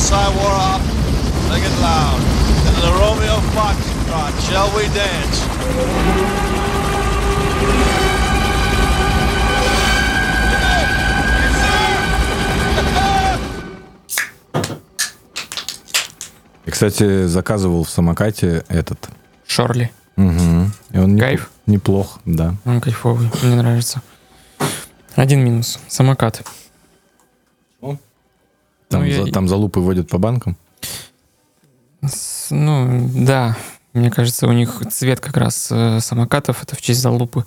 [0.00, 0.80] hillside war up.
[1.50, 2.20] Make it loud.
[2.66, 4.32] Into the Romeo Foxtrot.
[4.48, 5.38] Shall we dance?
[16.66, 19.08] И, кстати, заказывал в самокате этот.
[19.46, 19.90] Шорли.
[20.16, 20.70] Угу.
[20.92, 21.50] И он Кайф?
[21.66, 22.54] неплох, да.
[22.64, 24.02] Он кайфовый, мне нравится.
[25.16, 25.78] Один минус.
[25.88, 26.42] Самокат.
[28.90, 30.56] Там, Ну, я- за, там залупы водят по банкам.
[32.50, 33.56] Ну, да.
[33.92, 37.44] Мне кажется, у них цвет как раз э, самокатов это в честь залупы.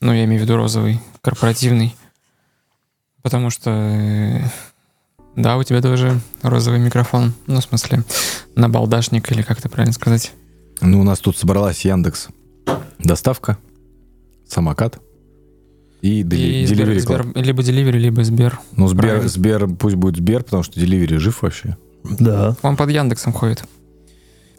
[0.00, 1.94] Ну, я имею в виду розовый, корпоративный.
[3.22, 3.70] Потому что...
[3.70, 4.40] э,
[5.36, 7.32] да, у тебя тоже розовый микрофон.
[7.46, 8.04] Ну, в смысле,
[8.54, 10.32] набалдашник или как это правильно сказать.
[10.80, 12.28] Ну, у нас тут собралась Яндекс.
[12.98, 13.58] Доставка,
[14.46, 14.98] самокат
[16.02, 17.32] и, дели- И Сбер- Delivery Club.
[17.32, 18.58] Сбер- либо Delivery, либо Сбер.
[18.76, 19.28] Ну, Сбер, правильно.
[19.28, 21.76] Сбер, пусть будет Сбер, потому что Delivery жив вообще.
[22.18, 22.56] Да.
[22.62, 23.64] Он под Яндексом ходит.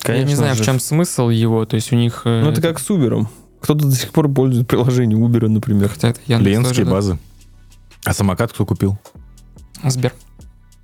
[0.02, 0.22] Конечно.
[0.26, 0.64] я не знаю, же.
[0.64, 1.66] в чем смысл его.
[1.66, 2.22] То есть у них...
[2.26, 3.26] э, Ну, это как с Uber.
[3.62, 5.90] Кто-то до сих пор пользуется приложением Uber, например.
[5.90, 6.92] Хотя это Яндекс Клиентские тоже, да.
[6.92, 7.20] базы.
[8.06, 8.98] А самокат кто купил?
[9.84, 10.14] Сбер.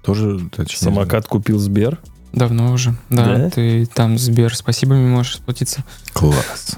[0.04, 0.80] Тоже точнее.
[0.80, 2.00] Самокат купил Сбер.
[2.34, 2.96] Давно уже.
[3.10, 3.50] Да, Да?
[3.50, 5.84] ты там Сбер спасибами можешь расплатиться.
[6.14, 6.78] Класс.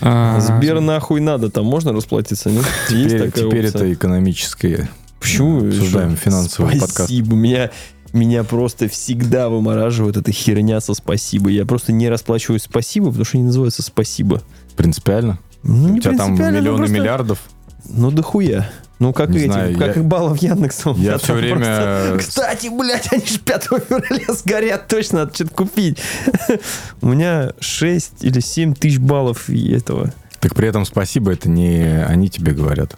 [0.00, 2.64] А, Сбер нахуй надо, там можно расплатиться, нет?
[2.88, 4.88] Теперь, теперь это экономическое.
[5.20, 5.66] Почему?
[5.66, 6.94] Обсуждаем финансовый подкаст.
[6.94, 7.36] Спасибо.
[7.36, 7.70] Меня,
[8.12, 11.48] меня просто всегда вымораживает эта херня со спасибо.
[11.50, 14.42] Я просто не расплачиваюсь спасибо, потому что не называется спасибо.
[14.76, 15.38] Принципиально.
[15.62, 17.38] Ну, У тебя там миллионы просто- миллиардов.
[17.88, 18.70] Ну, дохуя.
[19.02, 20.90] Ну, как Не эти, знаю, как я- баллов Яндекса.
[20.90, 21.56] у Я все время...
[21.56, 25.98] просто- Кстати, блядь, они же 5 февраля сгорят, точно надо что-то купить.
[27.00, 30.12] У меня 6 или 7 тысяч баллов этого.
[30.38, 32.96] Так при этом спасибо, это не они тебе говорят.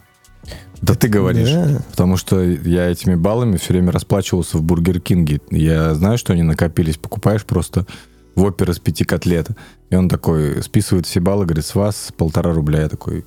[0.81, 1.49] Да ты говоришь.
[1.51, 1.81] Да.
[1.89, 5.39] Потому что я этими баллами все время расплачивался в Бургер Кинге.
[5.49, 6.97] Я знаю, что они накопились.
[6.97, 7.87] Покупаешь просто
[8.35, 9.47] в опер из пяти котлет.
[9.89, 12.81] И он такой списывает все баллы, говорит, с вас полтора рубля.
[12.81, 13.25] Я такой,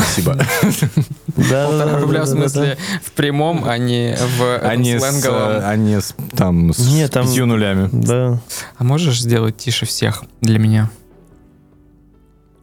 [0.00, 0.36] спасибо.
[1.50, 5.50] Да, Полтора рубля, в смысле, в прямом, а не в этом Они с, сленговом.
[5.52, 7.88] э, они с, там, с пятью нулями.
[7.92, 8.40] Да.
[8.76, 10.90] А можешь сделать тише всех для меня?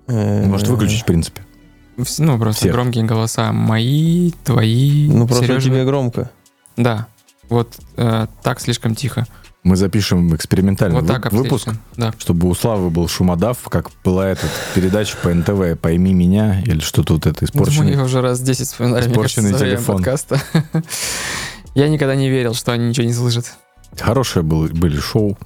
[0.07, 1.41] Э, Может выключить, в принципе.
[2.19, 2.73] Ну, просто Всех.
[2.73, 3.51] громкие голоса.
[3.51, 6.29] Мои, твои, Ну, просто тебе громко.
[6.75, 7.07] Да.
[7.49, 9.25] Вот э, так слишком тихо.
[9.67, 11.67] Мы запишем экспериментальный вот так выпуск.
[11.97, 12.13] Да.
[12.19, 17.15] чтобы у Славы был шумодав, как была эта передача по НТВ «Пойми меня» или что-то
[17.15, 17.93] вот это Думаю, испорченное.
[17.97, 19.95] я уже раз 10 вспоминали, мне Испорченный кажется, телефон.
[19.97, 20.41] подкаста.
[21.75, 23.53] Я никогда не верил, что они ничего не слышат.
[23.99, 25.37] Хорошие были, были шоу.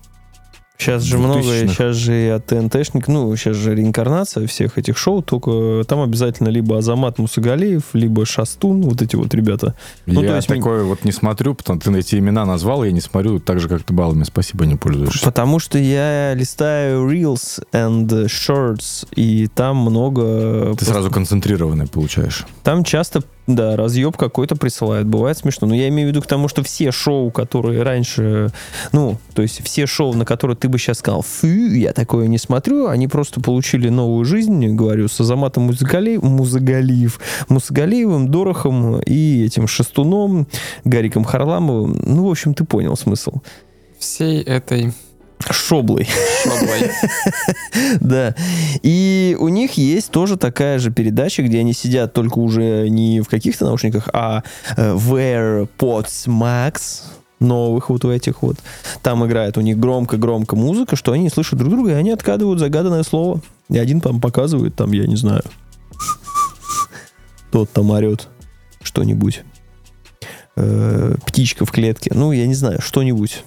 [0.82, 1.68] Сейчас же много, 2000-х.
[1.68, 6.50] сейчас же и от ТНТшник, ну, сейчас же реинкарнация всех этих шоу, только там обязательно
[6.50, 9.76] либо Азамат Мусагалиев, либо Шастун, вот эти вот ребята.
[10.08, 12.92] Ну, я то есть такое вот не смотрю, потому что ты эти имена назвал, я
[12.92, 15.24] не смотрю так же, как ты баллами спасибо не пользуешься.
[15.24, 20.22] Потому что я листаю Reels and Shorts, и там много...
[20.72, 22.46] Ты просто- сразу концентрированный получаешь.
[22.64, 25.08] Там часто, да, разъеб какой-то присылают.
[25.08, 25.68] Бывает смешно.
[25.68, 28.52] Но я имею в виду к тому, что все шоу, которые раньше...
[28.92, 32.38] Ну, то есть все шоу, на которые ты бы сейчас сказал, фу, я такое не
[32.38, 37.20] смотрю, они просто получили новую жизнь, говорю, с Азаматом Музыгалиев, Музыгалиев,
[37.50, 40.48] Мусагалиевым, Дорохом и этим Шестуном,
[40.86, 42.00] Гариком Харламовым.
[42.06, 43.42] Ну, в общем, ты понял смысл.
[43.98, 44.94] Всей этой
[45.50, 46.08] Шоблой.
[46.44, 46.92] шоблой.
[48.00, 48.36] Да.
[48.84, 53.28] И у них есть тоже такая же передача, где они сидят только уже не в
[53.28, 54.44] каких-то наушниках, а
[54.78, 57.04] э, в AirPods Max
[57.40, 58.58] новых вот в этих вот.
[59.02, 63.04] Там играет у них громко-громко музыка, что они слышат друг друга, и они откадывают загаданное
[63.04, 63.42] слово.
[63.70, 65.44] И один там показывает, там, я не знаю,
[67.52, 68.28] тот там орет
[68.82, 69.44] что-нибудь.
[70.56, 72.12] Э, птичка в клетке.
[72.14, 73.44] Ну, я не знаю, что-нибудь.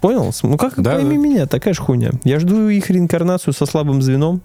[0.00, 0.32] Понял?
[0.42, 1.22] Ну, как Да, пойми да.
[1.22, 2.10] меня, такая же хуйня.
[2.24, 4.40] Я жду их реинкарнацию со слабым звеном.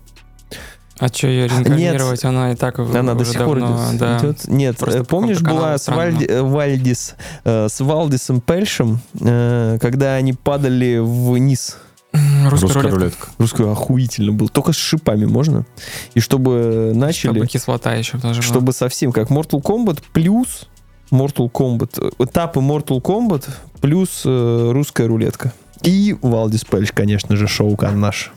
[0.99, 2.23] А что ее реинкарнировать?
[2.23, 3.99] Она и так Она до сих пор давно, идет.
[3.99, 4.17] да.
[4.19, 4.47] идет.
[4.47, 7.15] Нет, Просто э, по помнишь, была с, Вальди- э, Вальдис,
[7.45, 11.77] э, с Валдисом Пельшем, э, когда они падали вниз.
[12.13, 12.95] Русская Русская рулетка.
[12.95, 13.27] рулетка.
[13.39, 14.47] Русскую охуительно был.
[14.49, 15.65] Только с шипами можно.
[16.13, 17.31] И чтобы начали...
[17.31, 18.43] Чтобы кислота еще тоже была.
[18.43, 20.67] чтобы совсем как Mortal Kombat плюс
[21.13, 22.15] Mortal Kombat.
[22.17, 23.47] Этапы Mortal Kombat
[23.81, 25.53] плюс э, русская рулетка.
[25.83, 28.31] И Валдис Пельш, конечно же, шоу наш.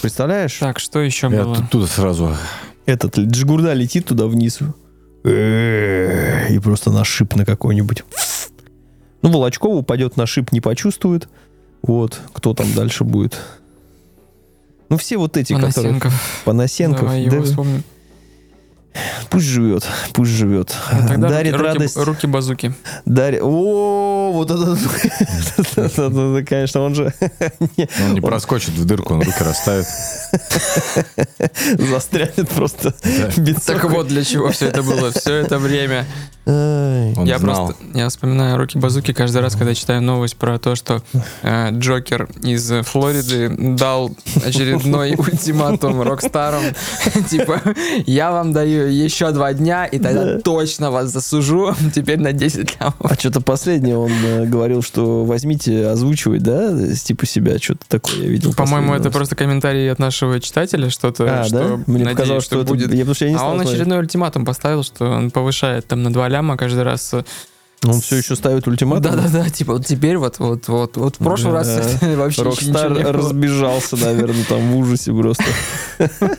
[0.00, 0.58] Представляешь?
[0.58, 1.66] Так, что еще Я было?
[1.70, 2.36] тут- сразу.
[2.84, 4.60] Этот Джигурда летит туда вниз.
[5.24, 8.04] И просто на шип на какой-нибудь.
[9.22, 11.28] Ну, Волочкова упадет на шип, не почувствует.
[11.82, 13.36] Вот, кто там дальше будет.
[14.88, 15.72] Ну, все вот эти, которые...
[15.72, 16.42] Панасенков.
[16.44, 17.00] Панасенков.
[17.00, 17.82] Давай его да, вспомним.
[19.30, 20.74] Пусть живет, пусть живет.
[20.92, 21.96] Ну, Тогда Дарит руки, радость.
[21.96, 22.74] Руки, базуки.
[23.04, 23.40] Дарит...
[23.42, 24.76] О, вот это,
[26.48, 27.12] конечно, он же
[27.76, 29.86] не- Он не проскочит в дырку, он руки расставит.
[31.78, 32.94] застрянет просто.
[33.66, 36.04] Так вот для чего все это было, все это время.
[36.50, 37.66] Он я знал.
[37.66, 41.02] просто, я вспоминаю руки базуки каждый раз, когда читаю новость про то, что
[41.42, 44.12] э, Джокер из Флориды дал
[44.44, 46.62] очередной ультиматум Рокстарам.
[47.30, 47.60] Типа,
[48.06, 50.40] я вам даю еще два дня, и тогда Да.
[50.40, 51.74] точно вас засужу.
[51.94, 52.94] Теперь на 10 лямов.
[53.00, 58.20] А что-то последнее он э, говорил, что возьмите озвучивать, да, с- типа себя, что-то такое
[58.22, 58.54] я видел.
[58.54, 61.82] По-моему, это просто комментарий от нашего читателя, что-то, А, что да?
[61.88, 62.88] Мне показалось, что, будет.
[62.92, 67.14] А он очередной ультиматум поставил, что он повышает там на 2 ляма каждый раз.
[67.84, 69.12] Он все еще ставит ультиматум.
[69.16, 71.68] Да-да-да, типа вот теперь вот, вот, вот, вот в прошлый раз
[72.00, 72.08] Да.
[72.16, 73.12] вообще еще Rockstar ничего не было.
[73.12, 75.44] разбежался, наверное, там в ужасе просто.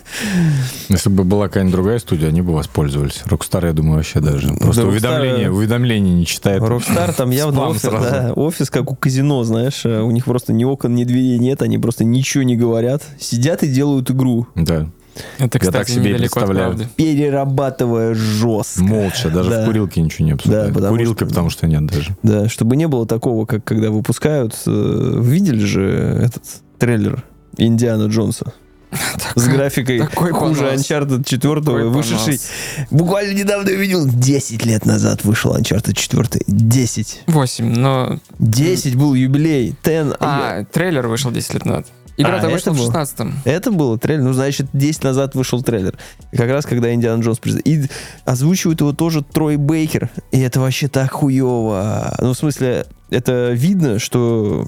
[0.89, 3.21] Если бы была какая-нибудь другая студия, они бы воспользовались.
[3.25, 4.47] Rockstar, я думаю, вообще даже.
[4.55, 6.61] Просто Rockstar- уведомления, уведомления не читает.
[6.63, 8.03] Rockstar там явно офис, сразу.
[8.03, 11.61] да, офис как у казино, знаешь, э, у них просто ни окон, ни дверей нет,
[11.61, 14.89] они просто ничего не говорят, сидят и делают игру, Да.
[15.37, 16.77] Это, Я так кстати, себе представляю.
[16.95, 18.83] перерабатывая жестко.
[18.83, 19.61] Молча, даже Да.
[19.63, 20.73] в курилке ничего не обсуждают.
[20.73, 22.15] потому Курилка, что- потому что нет даже.
[22.23, 25.81] Да, чтобы не было такого, как когда выпускают, э, видели же
[26.23, 26.43] этот
[26.79, 27.23] трейлер
[27.57, 28.53] Индиана Джонса
[29.35, 30.79] с графикой такой хуже понос.
[30.89, 32.87] Uncharted 4, Такой вышедший понос.
[32.91, 36.41] буквально недавно я видел, 10 лет назад вышел Uncharted 4.
[36.47, 37.23] 10.
[37.27, 38.19] 8, но...
[38.39, 39.75] 10 был юбилей.
[39.83, 40.15] 10.
[40.21, 41.87] А, трейлер вышел 10 лет назад.
[42.17, 42.91] Игра-то А, вышла это в было?
[42.91, 43.33] 16-м.
[43.45, 44.23] Это было трейлер.
[44.23, 45.97] Ну, значит, 10 назад вышел трейлер.
[46.31, 47.87] Как раз, когда Индиана Джонс приз- И
[48.25, 50.09] озвучивает его тоже Трой Бейкер.
[50.31, 52.15] И это вообще так хуево.
[52.19, 54.67] Ну, в смысле, это видно, что...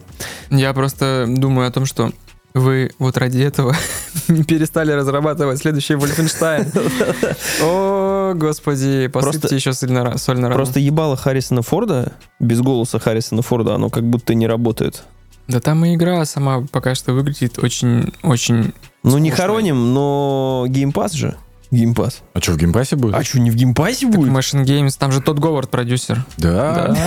[0.52, 2.12] Я просто думаю о том, что
[2.54, 3.76] вы вот ради этого
[4.28, 6.72] перестали разрабатывать следующий Вольфенштайн.
[7.62, 10.56] О, господи, посыпьте еще соль на ра- соль на рану.
[10.56, 15.04] Просто ебало Харрисона Форда, без голоса Харрисона Форда, оно как будто не работает.
[15.50, 18.74] Да там и игра сама пока что выглядит очень-очень...
[19.02, 21.36] Ну, не хороним, но Game Pass же.
[21.72, 22.22] Game Pass.
[22.34, 23.14] А что, в Game Pass'е будет?
[23.16, 24.32] А что, не в Game Pass'е будет?
[24.32, 26.26] Machine Games, там же Тодд Говард продюсер.
[26.38, 26.96] Да.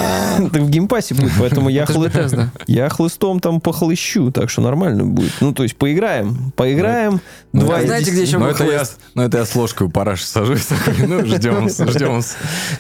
[0.52, 5.04] Так в Game Pass'е будет, поэтому я, хлы- я хлыстом там похлыщу, так что нормально
[5.04, 5.32] будет.
[5.40, 7.20] Ну, то есть поиграем, поиграем.
[7.52, 8.84] Ну, Два знаете, где еще Ну это, я,
[9.14, 10.66] ну, это я с ложкой у параши сажусь.
[10.66, 12.22] такой, Ну, ждем, ждем,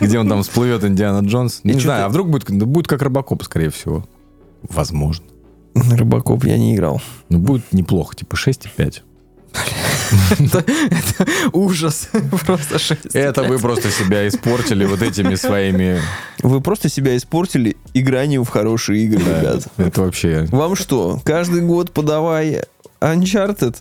[0.00, 1.60] где он там всплывет, Индиана Джонс.
[1.62, 4.04] Не знаю, а вдруг будет, да будет как Робокоп, скорее всего.
[4.62, 5.24] Возможно.
[5.74, 7.00] Рыбакоп я не играл.
[7.28, 9.02] Ну, будет неплохо, типа 6,5.
[10.38, 10.64] Это
[11.52, 12.08] ужас.
[12.46, 13.14] Просто шесть.
[13.14, 16.00] Это вы просто себя испортили вот этими своими...
[16.42, 19.66] Вы просто себя испортили игранием в хорошие игры, ребят.
[19.76, 20.46] Это вообще...
[20.50, 22.62] Вам что, каждый год подавай
[23.00, 23.76] Uncharted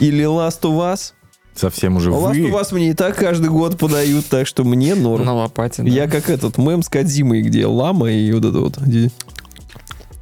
[0.00, 1.12] или Last of Us?
[1.54, 2.60] Совсем уже Last of.
[2.60, 5.24] Us мне и так каждый год подают, так что мне норм.
[5.24, 5.82] На лопате.
[5.82, 5.88] да.
[5.88, 8.78] Я как этот мем с Кадзимой, где лама и вот это вот.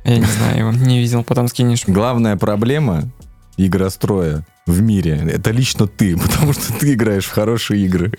[0.04, 1.84] Я не знаю его, не видел, потом скинешь.
[1.86, 3.10] Главная проблема
[3.56, 8.12] игростроя в мире— это лично ты, потому что ты играешь в хорошие игры.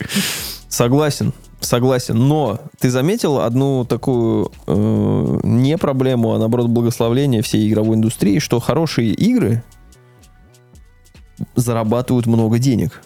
[0.67, 2.15] Согласен, согласен.
[2.17, 8.59] Но ты заметил одну такую э, не проблему, а наоборот благословление всей игровой индустрии, что
[8.59, 9.63] хорошие игры
[11.55, 13.01] зарабатывают много денег.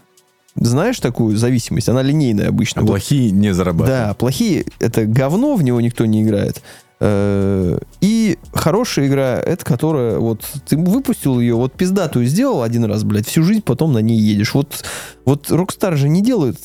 [0.56, 1.89] Знаешь такую зависимость?
[1.89, 2.81] Она линейная обычно.
[2.81, 4.07] А Вот плохие не зарабатывают.
[4.07, 6.62] Да, плохие это говно, в него никто не играет.
[7.00, 13.04] Э, И хорошая игра, это которая, вот, ты выпустил ее, вот пиздатую сделал один раз,
[13.04, 14.54] блядь, всю жизнь потом на ней едешь.
[14.54, 14.83] Вот,
[15.25, 16.57] вот Rockstar же не делает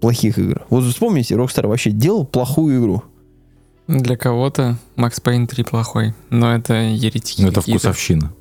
[0.00, 0.66] плохих игр.
[0.70, 3.02] Вот вспомните, Rockstar вообще делал плохую игру.
[3.86, 8.32] Для кого-то Max Payne 3 плохой, но это еретики Ну, это вкусовщина.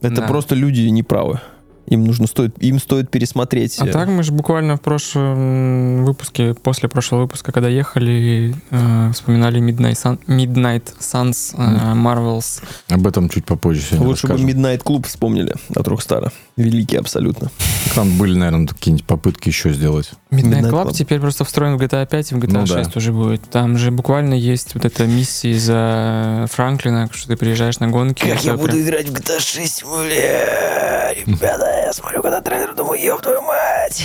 [0.00, 0.26] Это Да.
[0.26, 1.40] просто люди неправы.
[1.86, 3.78] Им нужно стоит, им стоит пересмотреть.
[3.80, 9.10] А э, так мы же буквально в прошлом выпуске, после прошлого выпуска, когда ехали, э,
[9.12, 12.62] вспоминали Midnight, Sun, Midnight Suns э, Marvels.
[12.88, 14.62] Об этом чуть попозже сегодня Лучше бы расскажем.
[14.62, 16.32] Midnight Club вспомнили от Rockstar.
[16.56, 17.50] Великий абсолютно.
[17.94, 20.10] Там были, наверное, какие-нибудь попытки еще сделать.
[20.30, 20.92] Midnight, Midnight Club, Club.
[20.92, 22.82] теперь просто встроен в GTA 5 и в GTA Ну да.
[22.84, 23.42] 6 уже будет.
[23.42, 28.26] Там же буквально есть вот эта миссия за Франклина, что ты приезжаешь на гонки.
[28.26, 33.00] Как я буду прям- играть в GTA 6, бля, ребята, я смотрю, когда трейлер, думаю,
[33.02, 34.02] ёб твою мать.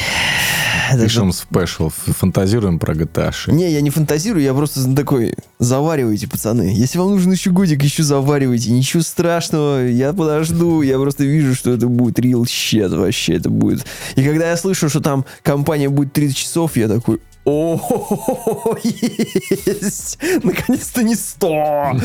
[1.02, 3.56] Пишем спешл, фантазируем про GTA 6.
[3.58, 6.74] Не, я не фантазирую, я просто такой, заваривайте, пацаны.
[6.76, 8.72] Если вам нужен еще годик, еще заваривайте.
[8.72, 10.82] Ничего страшного, я подожду.
[10.82, 13.86] Я просто вижу, что это будет real shit вообще, это будет.
[14.16, 20.20] И когда я слышу, что там компания будет 30 часов, я такой, о, есть!
[20.44, 21.98] Наконец-то не 100!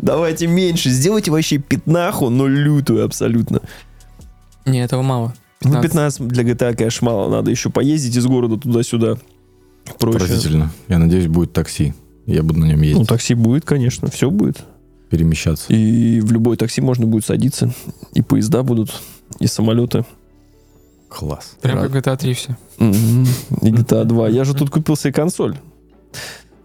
[0.00, 3.60] Давайте меньше, сделайте вообще пятнаху, но лютую абсолютно.
[4.64, 5.34] Не, этого мало.
[5.62, 6.18] Ну, 15.
[6.20, 7.30] 15 для GTA, конечно, мало.
[7.30, 9.18] Надо еще поездить из города туда-сюда.
[9.98, 10.20] Прочее.
[10.20, 10.70] Поразительно.
[10.88, 11.92] Я надеюсь, будет такси.
[12.24, 14.64] Я буду на нем ездить, Ну, такси будет, конечно, все будет.
[15.10, 15.70] перемещаться.
[15.72, 17.72] И в любой такси можно будет садиться.
[18.14, 18.90] И поезда будут,
[19.40, 20.04] и самолеты.
[21.16, 21.56] Класс.
[21.62, 21.90] Прям Рад.
[21.90, 22.56] как GTA 3 все.
[22.78, 24.28] И GTA 2.
[24.28, 25.56] Я же тут купил себе консоль,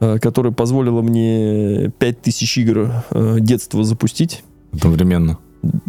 [0.01, 4.43] э, которая позволила мне 5000 игр э, детства запустить.
[4.73, 5.37] Одновременно.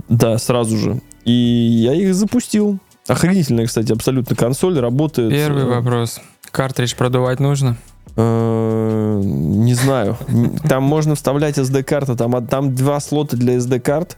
[0.08, 1.00] Да, сразу же.
[1.24, 2.78] И я их запустил.
[3.08, 4.78] Охренительная, кстати, абсолютно консоль.
[4.78, 5.32] Работает...
[5.32, 6.20] Первый э, вопрос.
[6.52, 7.76] Картридж продувать нужно?
[8.16, 10.18] Не знаю.
[10.68, 12.14] Там можно вставлять SD-карты.
[12.14, 14.16] Там, од- там два слота для SD-карт.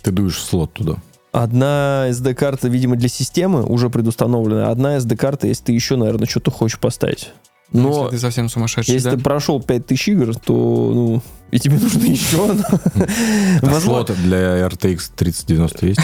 [0.00, 0.96] Ты дуешь слот туда.
[1.32, 4.70] Одна SD-карта, видимо, для системы уже предустановлена.
[4.70, 7.30] Одна SD-карта, если ты еще, наверное, что-то хочешь поставить.
[7.72, 9.16] Но Если ты совсем сумасшедший, если да?
[9.16, 10.52] ты прошел 5000 игр, то,
[10.94, 12.50] ну, и тебе нужно еще.
[12.50, 16.00] А Возможно, слот для RTX 3090 есть?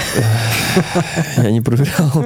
[1.36, 2.24] я не проверял.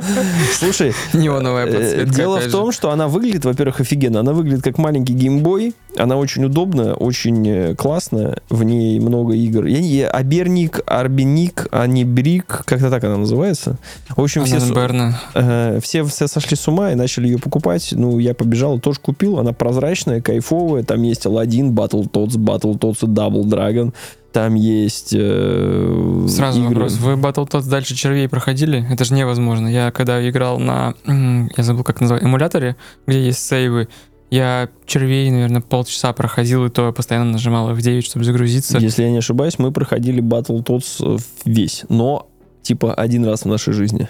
[0.59, 2.15] Слушай, Неоновая Э, подсветка.
[2.15, 4.21] Дело в том, что она выглядит, во-первых, офигенно.
[4.21, 5.75] Она выглядит как маленький геймбой.
[5.97, 8.39] Она очень удобная, очень э, классная.
[8.49, 9.67] В ней много игр.
[9.67, 13.77] Я не Аберник, Арбиник, Анибрик, как-то так она называется.
[14.09, 14.57] В общем, все,
[15.35, 17.91] э, все, все сошли с ума и начали ее покупать.
[17.93, 19.30] Ну, я побежал, тоже купил.
[19.39, 20.83] Она прозрачная, кайфовая.
[20.83, 23.93] Там есть Aladdin, Battletoads, Battletoads и Double Dragon.
[24.33, 26.75] Там есть э, Сразу игры.
[26.75, 26.97] вопрос.
[26.99, 28.87] Вы Battletoads дальше червей проходили?
[28.91, 29.67] Это же невозможно.
[29.67, 33.89] Я когда играл на, я забыл, как называется, эмуляторе, где есть сейвы,
[34.31, 38.79] я червей, наверное, полчаса проходил, и то я постоянно нажимал F9, чтобы загрузиться.
[38.79, 41.85] Если я не ошибаюсь, мы проходили Battletoads э, весь.
[41.89, 42.29] Но,
[42.63, 44.09] типа, один раз в нашей жизни.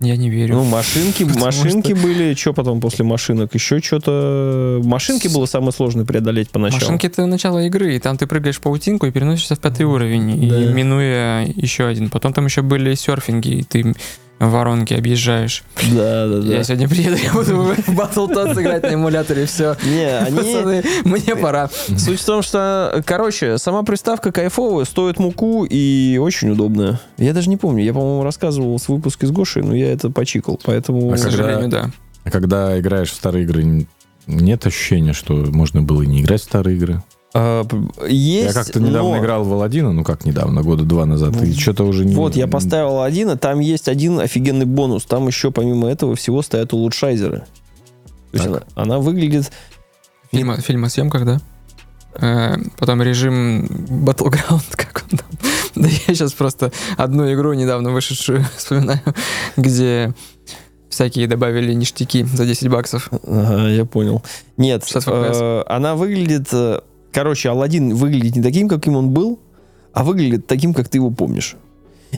[0.00, 0.56] Я не верю.
[0.56, 3.54] Ну, машинки, машинки были, что потом после машинок?
[3.54, 4.80] Еще что-то...
[4.84, 6.80] Машинки было самое сложное преодолеть поначалу.
[6.82, 10.48] Машинки это начало игры, и там ты прыгаешь в паутинку и переносишься в пятый уровень,
[10.48, 10.62] Да.
[10.62, 12.10] и минуя еще один.
[12.10, 13.94] Потом там еще были серфинги, и ты
[14.38, 15.62] воронки объезжаешь.
[15.92, 16.54] Да, да, да.
[16.54, 19.76] Я сегодня приеду, я буду в Battletoads играть на эмуляторе, все.
[19.84, 20.36] Не, они...
[20.36, 21.68] Пацаны, мне пора.
[21.96, 27.00] Суть в том, что, короче, сама приставка кайфовая, стоит муку и очень удобная.
[27.18, 30.60] Я даже не помню, я, по-моему, рассказывал с выпуска с Гошей, но я это почикал,
[30.62, 31.12] поэтому...
[31.12, 31.90] А К когда- сожалению, да.
[32.24, 33.86] А когда играешь в старые игры,
[34.26, 37.02] нет ощущения, что можно было и не играть в старые игры?
[37.38, 37.66] А,
[38.08, 41.52] есть, Я как-то недавно но- играл в Аладдина, ну как недавно, года два назад, и
[41.52, 42.14] что-то уже не...
[42.14, 45.04] Вот, я поставил один, а там есть один офигенный бонус.
[45.04, 47.40] Там еще, помимо этого всего, стоят улучшайзеры.
[48.30, 49.52] То есть она, она выглядит...
[50.30, 51.40] Фильм, о- фильм о съемках, да?
[52.14, 55.28] Э, потом режим Battleground, как он там.
[55.74, 59.00] Да я сейчас просто одну игру недавно вышедшую вспоминаю,
[59.58, 60.14] где
[60.88, 63.10] всякие добавили ништяки за 10 баксов.
[63.26, 64.22] Ага, я понял.
[64.56, 65.34] Нет, 60 FPS.
[65.34, 66.48] э, она выглядит...
[67.16, 69.38] Короче, Алладин выглядит не таким, каким он был,
[69.94, 71.56] а выглядит таким, как ты его помнишь.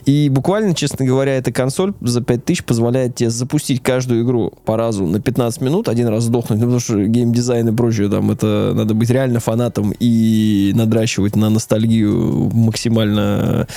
[0.03, 5.05] И буквально, честно говоря, эта консоль за 5000 позволяет тебе запустить каждую игру по разу
[5.05, 8.93] на 15 минут, один раз сдохнуть, ну, потому что геймдизайн и прочее, там, это надо
[8.93, 13.69] быть реально фанатом и надращивать на ностальгию максимально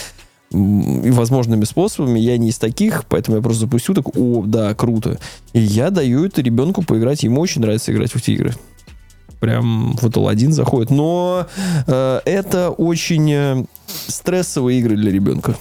[0.51, 2.19] возможными способами.
[2.19, 5.21] Я не из таких, поэтому я просто запустил, так, о, да, круто.
[5.53, 8.55] И я даю это ребенку поиграть, ему очень нравится играть в эти игры.
[9.43, 10.91] Прям вот Алладин заходит.
[10.91, 11.49] Но
[11.89, 13.65] э, это очень э,
[14.07, 15.57] стрессовые игры для ребенка.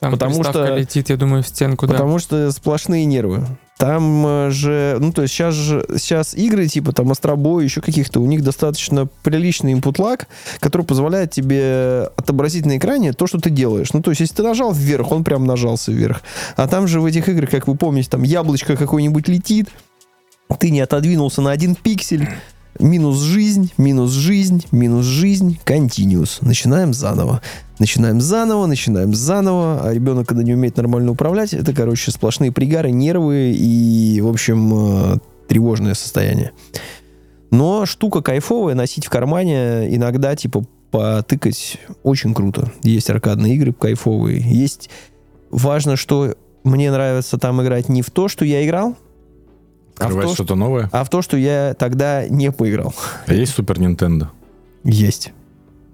[0.00, 1.92] Там Потому что- летит, я думаю, в стенку, да.
[1.92, 3.46] Потому что сплошные нервы.
[3.78, 8.18] Там э, же, ну, то есть сейчас же, сейчас игры типа там Астробой, еще каких-то,
[8.18, 10.26] у них достаточно приличный input lag,
[10.58, 13.92] который позволяет тебе отобразить на экране то, что ты делаешь.
[13.92, 16.22] Ну, то есть если ты нажал вверх, он прям нажался вверх.
[16.56, 19.68] А там же в этих играх, как вы помните, там яблочко какое-нибудь летит,
[20.58, 22.28] ты не отодвинулся на один пиксель,
[22.78, 26.38] минус жизнь, минус жизнь, минус жизнь, continuous.
[26.40, 27.42] Начинаем заново.
[27.78, 32.90] Начинаем заново, начинаем заново, а ребенок, когда не умеет нормально управлять, это, короче, сплошные пригары,
[32.90, 36.52] нервы и, в общем, э, тревожное состояние.
[37.50, 42.70] Но штука кайфовая, носить в кармане, иногда, типа, потыкать очень круто.
[42.82, 44.40] Есть аркадные игры кайфовые.
[44.40, 44.90] Есть...
[45.50, 48.96] Важно, что мне нравится там играть не в то, что я играл,
[50.00, 50.88] а в, Открывать то, что-то новое.
[50.92, 52.94] а в то, что я тогда не поиграл.
[53.26, 54.30] А есть Супер Нинтендо?
[54.82, 55.32] Есть.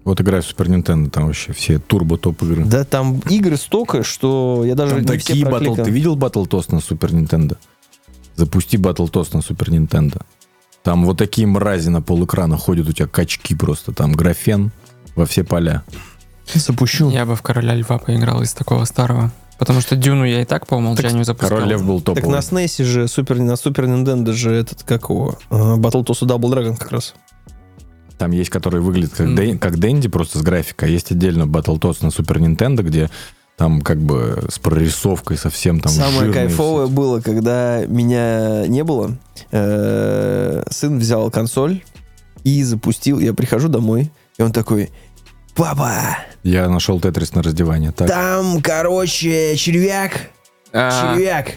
[0.04, 2.64] Вот играй в Супер Нинтендо, там вообще все турбо-топ игры.
[2.64, 5.75] Да там игры столько, что я даже Там не все такие батл...
[5.75, 7.56] Ты видел Battle Toast на Супер Нинтендо?
[8.36, 10.20] Запусти Battle Toast на Супер Нинтендо.
[10.84, 13.92] Там вот такие мрази на полэкрана ходят, у тебя качки просто.
[13.92, 14.70] Там графен
[15.16, 15.82] во все поля.
[16.54, 17.10] Запущу.
[17.10, 19.32] Я бы в Короля Льва поиграл из такого старого.
[19.58, 21.48] Потому что Дюну я и так по умолчанию запускал.
[21.58, 22.36] Король Лев был Так топовый.
[22.36, 26.76] на SNES же, супер, на Супер Nintendo же этот, как его, э, Battletoads Double Dragon
[26.76, 27.14] как раз.
[28.18, 29.36] Там есть, который выглядит как, Мгм.
[29.38, 30.88] Дэн- как Дэнди, просто с графикой.
[30.88, 33.10] А есть отдельно Battletoads на Супер Нинтендо, где
[33.56, 39.16] там как бы с прорисовкой совсем там Самое кайфовое было, когда меня не было.
[39.52, 41.82] э, сын взял консоль
[42.44, 43.18] и запустил.
[43.20, 44.90] Я прихожу домой, и он такой,
[45.56, 47.92] папа, Я нашел Тетрис на раздевание.
[47.92, 48.08] Так.
[48.08, 50.30] там, короче, червяк,
[50.72, 51.52] А, червяк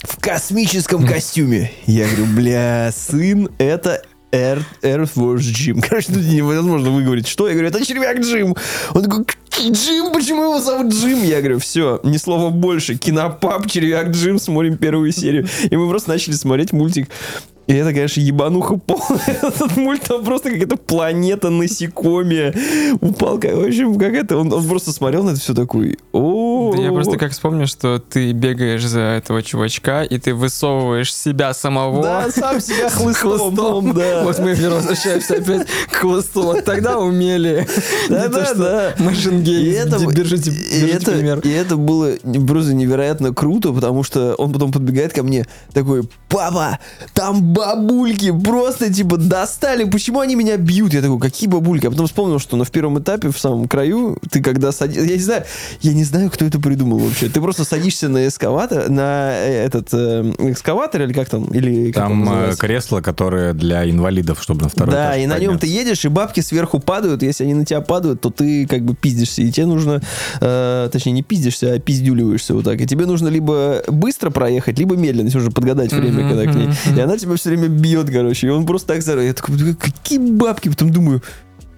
[0.00, 1.70] в космическом костюме.
[1.86, 5.80] Я говорю, бля, сын, это Air Force Джим.
[5.80, 7.46] Короче, тут невозможно выговорить, что.
[7.46, 8.56] Я говорю, это червяк Джим.
[8.92, 11.22] Он такой, «К- Джим, почему его зовут Джим?
[11.22, 12.96] Я говорю, все, ни слова больше.
[12.96, 15.46] Кинопап, червяк Джим, смотрим первую серию.
[15.70, 17.08] И мы просто начали смотреть мультик.
[17.66, 19.20] И это, конечно, ебануха полная.
[19.42, 22.54] Этот мульт, там просто какая-то планета насекомие.
[23.00, 24.36] Упал, как- в общем, как это.
[24.36, 25.96] Он, он просто смотрел на это все такой.
[26.12, 26.33] О,
[26.72, 31.54] да я просто как вспомню, что ты бегаешь за этого чувачка, и ты высовываешь себя
[31.54, 32.02] самого.
[32.02, 34.22] Да, сам себя хлыстом, да.
[34.24, 36.42] Вот мы возвращаемся опять к хлысту.
[36.42, 37.66] Вот тогда умели.
[38.08, 38.94] Да, да, да.
[38.98, 39.76] Машин И Геймс.
[39.78, 41.40] это, Держите, пример.
[41.40, 42.12] и это было
[42.46, 46.78] просто невероятно круто, потому что он потом подбегает ко мне такой, папа,
[47.14, 50.92] там бабульки просто типа достали, почему они меня бьют?
[50.92, 51.86] Я такой, какие бабульки?
[51.86, 55.22] А потом вспомнил, что на первом этапе, в самом краю, ты когда садишься, я не
[55.22, 55.44] знаю,
[55.80, 57.28] я не знаю, кто это придумал вообще.
[57.28, 62.04] Ты просто садишься на эскаватор, на э, этот э, экскаватор или как там, или как
[62.04, 65.66] Там э, кресло, которое для инвалидов, чтобы на второй Да, этаж и на нем ты
[65.66, 67.22] едешь, и бабки сверху падают.
[67.22, 69.42] Если они на тебя падают, то ты как бы пиздишься.
[69.42, 70.00] И тебе нужно,
[70.40, 72.80] э, точнее, не пиздишься, а пиздюливаешься вот так.
[72.80, 76.54] И тебе нужно либо быстро проехать, либо медленно, если уже подгадать время, Мгм, когда к
[76.54, 76.68] ней.
[76.96, 78.46] И она тебя все время бьет, короче.
[78.46, 79.24] И он просто так зарывает.
[79.28, 80.68] Я такой, «Бля, какие бабки?
[80.68, 81.22] Потом думаю,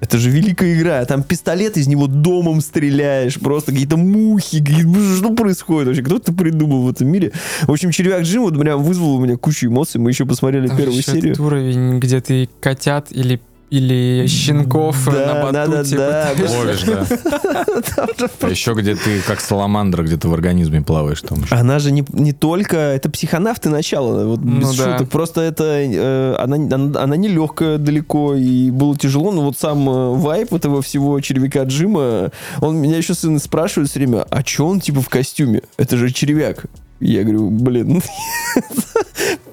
[0.00, 1.04] это же великая игра.
[1.04, 3.38] Там пистолет, из него домом стреляешь.
[3.40, 4.58] Просто какие-то мухи.
[4.60, 6.02] какие- Что происходит вообще?
[6.02, 7.32] Кто это придумал в этом мире?
[7.62, 10.00] В общем, червяк Джим вот прям вызвал у меня кучу эмоций.
[10.00, 11.34] Мы еще посмотрели Там первую серию.
[11.42, 16.30] уровень, где ты котят или или щенков Да, на да, батуте да, да.
[16.30, 16.58] пытаешься.
[16.58, 18.26] Ловишь, да.
[18.40, 21.42] А еще где ты как саламандра где-то в организме плаваешь там.
[21.42, 21.54] еще.
[21.54, 22.76] Она же не, не только...
[22.76, 24.92] Это психонавты начала, вот Ну без да.
[24.92, 25.10] шуток.
[25.10, 25.64] Просто это...
[25.64, 30.52] э, она, она, она не легкая далеко, и было тяжело, но вот сам э, вайп
[30.54, 32.30] этого всего червяка Джима,
[32.60, 35.62] он меня еще сын спрашивает все время, а че он типа в костюме?
[35.76, 36.66] Это же червяк.
[37.00, 38.02] Я говорю, блин.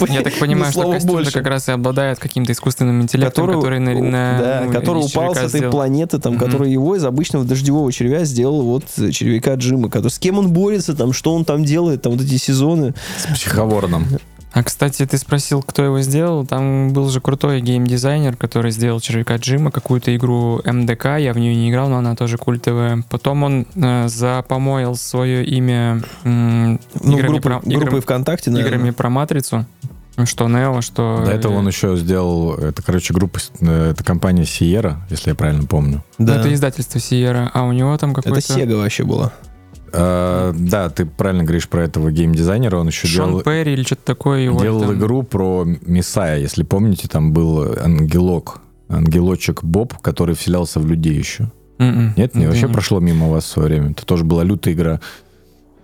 [0.08, 4.67] Я так понимаю, Ни что костюм как раз и обладает каким-то искусственным интеллектом, Который, на,
[4.71, 9.56] который упал с этой планеты, там, который его из обычного дождевого червя сделал вот червяка
[9.56, 9.89] Джима.
[9.89, 12.93] Который, с кем он борется, там, что он там делает, там вот эти сезоны.
[13.17, 14.06] С психоворном.
[14.56, 16.45] А, кстати, ты спросил, кто его сделал.
[16.45, 21.17] Там был же крутой геймдизайнер, который сделал червяка Джима, какую-то игру МДК.
[21.17, 23.03] Я в нее не играл, но она тоже культовая.
[23.10, 28.75] Потом он э, запомоил свое имя м, Ну, играми, группы, про, играм- группой ВКонтакте, наверное.
[28.77, 29.65] играми про Матрицу.
[30.26, 31.23] Что Нео, что...
[31.26, 35.63] До этого он еще сделал, это, короче, группа, э, это компания Sierra, если я правильно
[35.65, 36.04] помню.
[36.19, 36.39] Да.
[36.39, 38.38] это издательство Сиера, а у него там какой-то...
[38.38, 39.34] Это Сега вообще была.
[39.91, 44.04] Э, да, ты правильно говоришь про этого геймдизайнера, он еще Шон делал, Перри или что-то
[44.06, 44.41] такое.
[44.41, 50.80] его делал там- игру про Мессая, если помните, там был ангелок, ангелочек Боб, который вселялся
[50.80, 51.52] в людей еще.
[51.80, 52.13] М-м.
[52.15, 52.49] Нет, не, Да.
[52.49, 53.91] вообще прошло мимо вас в свое время.
[53.91, 54.99] Это тоже была лютая игра.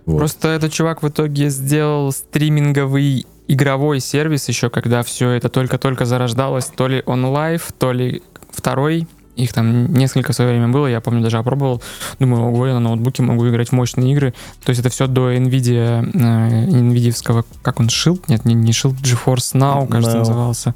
[0.05, 0.19] Вот.
[0.19, 6.65] Просто этот чувак в итоге сделал стриминговый игровой сервис еще, когда все это только-только зарождалось.
[6.67, 9.07] То ли OnLive, то ли второй.
[9.35, 11.81] Их там несколько в свое время было, я помню, даже опробовал.
[12.19, 14.33] Думаю, ого, я на ноутбуке могу играть в мощные игры.
[14.65, 18.23] То есть это все до NVIDIA, э, NVIDIA-вского, как он, Shield?
[18.27, 20.19] Нет, не, не Shield, GeForce Now, кажется, Now.
[20.19, 20.75] назывался.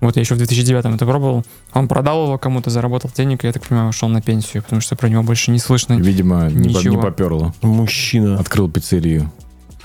[0.00, 1.44] Вот я еще в 2009 это пробовал.
[1.74, 4.96] Он продал его кому-то, заработал денег, и я так понимаю, ушел на пенсию, потому что
[4.96, 5.94] про него больше не слышно.
[5.94, 7.00] Видимо, не, по- не Ничего.
[7.00, 7.54] поперло.
[7.62, 8.36] Мужчина.
[8.36, 9.30] Открыл пиццерию.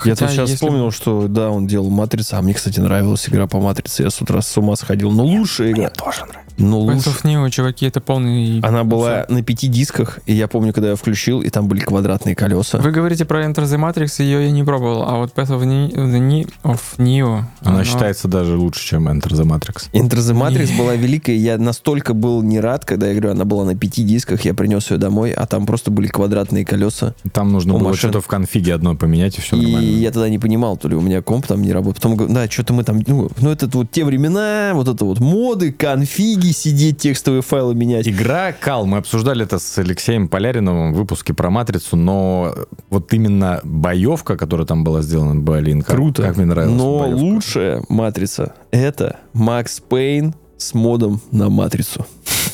[0.04, 3.28] Я Хотя тут сейчас если- вспомнил, что да, он делал Матрицу, а мне, кстати, нравилась
[3.28, 4.04] игра по Матрице.
[4.04, 5.10] Я с утра с ума сходил.
[5.10, 5.88] Но лучшая игра.
[5.90, 6.47] тоже нравится.
[6.58, 7.10] Но Path лучше.
[7.10, 8.60] of Neo, чуваки, это полный...
[8.60, 12.34] Она была на пяти дисках, и я помню, когда я включил, и там были квадратные
[12.34, 12.78] колеса.
[12.78, 15.92] Вы говорите про Enter the Matrix, ее я не пробовал, а вот Path of, Ni-
[15.92, 17.44] the Ni- of Neo...
[17.62, 19.88] Она оно- считается даже лучше, чем Enter the Matrix.
[19.92, 20.78] Enter the Matrix Не.
[20.78, 21.36] была великая.
[21.36, 24.90] Я настолько был не рад, когда я говорю, она была на пяти дисках, я принес
[24.90, 27.14] ее домой, а там просто были квадратные колеса.
[27.32, 28.10] Там нужно У было машин.
[28.10, 29.88] что-то в конфиге одной поменять, и все и нормально.
[29.90, 31.96] я тогда не понимал, то ли у меня комп там не работает.
[32.02, 35.20] Потом, говорю, да, что-то мы там, ну, ну, это вот те времена, вот это вот
[35.20, 38.08] моды, конфиги, сидеть, текстовые файлы менять.
[38.08, 42.54] Игра Кал, мы обсуждали это с Алексеем Поляриновым в выпуске про Матрицу, но
[42.90, 46.22] вот именно боевка, которая там была сделана, блин, как, Круто.
[46.22, 47.20] как мне нравилась Но боевка.
[47.22, 52.06] лучшая матрица это Макс Пейн с модом на матрицу.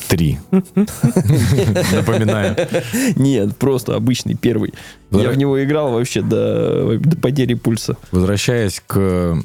[0.09, 0.39] Три.
[1.93, 2.57] Напоминаю.
[3.17, 4.75] Нет, просто обычный первый.
[5.11, 7.97] Я в него играл вообще до, до потери пульса.
[8.13, 9.39] Возвращаясь к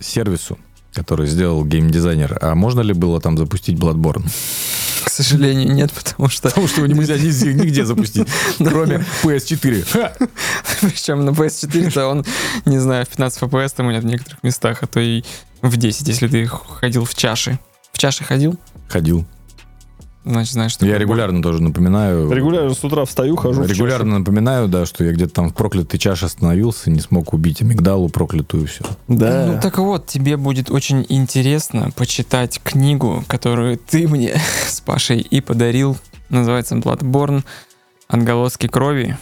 [0.00, 0.58] сервису,
[0.94, 4.24] который сделал геймдизайнер, а можно ли было там запустить Bloodborne?
[5.04, 6.48] К сожалению, нет, потому что...
[6.48, 8.26] Потому что его нельзя нигде, нигде запустить,
[8.58, 9.86] кроме PS4.
[9.90, 10.12] Ха!
[10.80, 12.24] Причем на PS4-то он,
[12.64, 15.22] не знаю, в 15 FPS там нет в некоторых местах, а то и
[15.62, 17.58] в 10, если ты ходил в чаши.
[17.92, 18.58] В чаше ходил?
[18.88, 19.26] Ходил.
[20.24, 22.30] Значит, знаешь, что Я регулярно тоже напоминаю.
[22.32, 25.98] Регулярно с утра встаю, хожу в Регулярно напоминаю, да, что я где-то там в проклятой
[26.00, 28.84] чаше остановился, не смог убить амигдалу проклятую, все.
[29.06, 29.46] Да.
[29.46, 34.34] Ну так вот, тебе будет очень интересно почитать книгу, которую ты мне
[34.66, 35.96] с Пашей и подарил.
[36.30, 37.44] Называется Bloodborne.
[38.08, 39.16] Отголоски крови.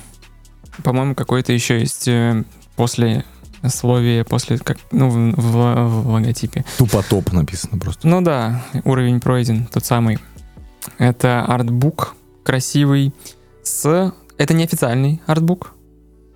[0.84, 2.44] По-моему, какой-то еще есть э,
[2.76, 3.24] после
[3.68, 6.64] словие, после как, ну, в, в- в логотипе.
[6.78, 8.08] Тупо топ написано просто.
[8.08, 10.18] Ну да, уровень пройден, тот самый.
[10.98, 12.14] Это артбук
[12.44, 13.12] красивый
[13.62, 14.12] с...
[14.38, 15.74] Это не официальный артбук.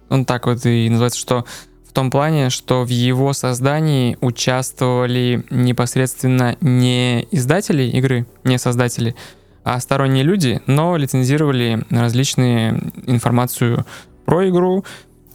[0.09, 1.45] Он так вот и называется, что
[1.89, 9.17] в том плане, что в его создании участвовали непосредственно не издатели игры, не создатели,
[9.65, 13.85] а сторонние люди, но лицензировали различные информацию
[14.25, 14.85] про игру.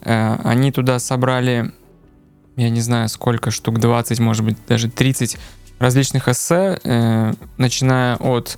[0.04, 1.74] Э, Они туда собрали,
[2.56, 5.38] я не знаю, сколько штук, 20, может быть, даже 30
[5.80, 8.58] различных эссе, э, начиная от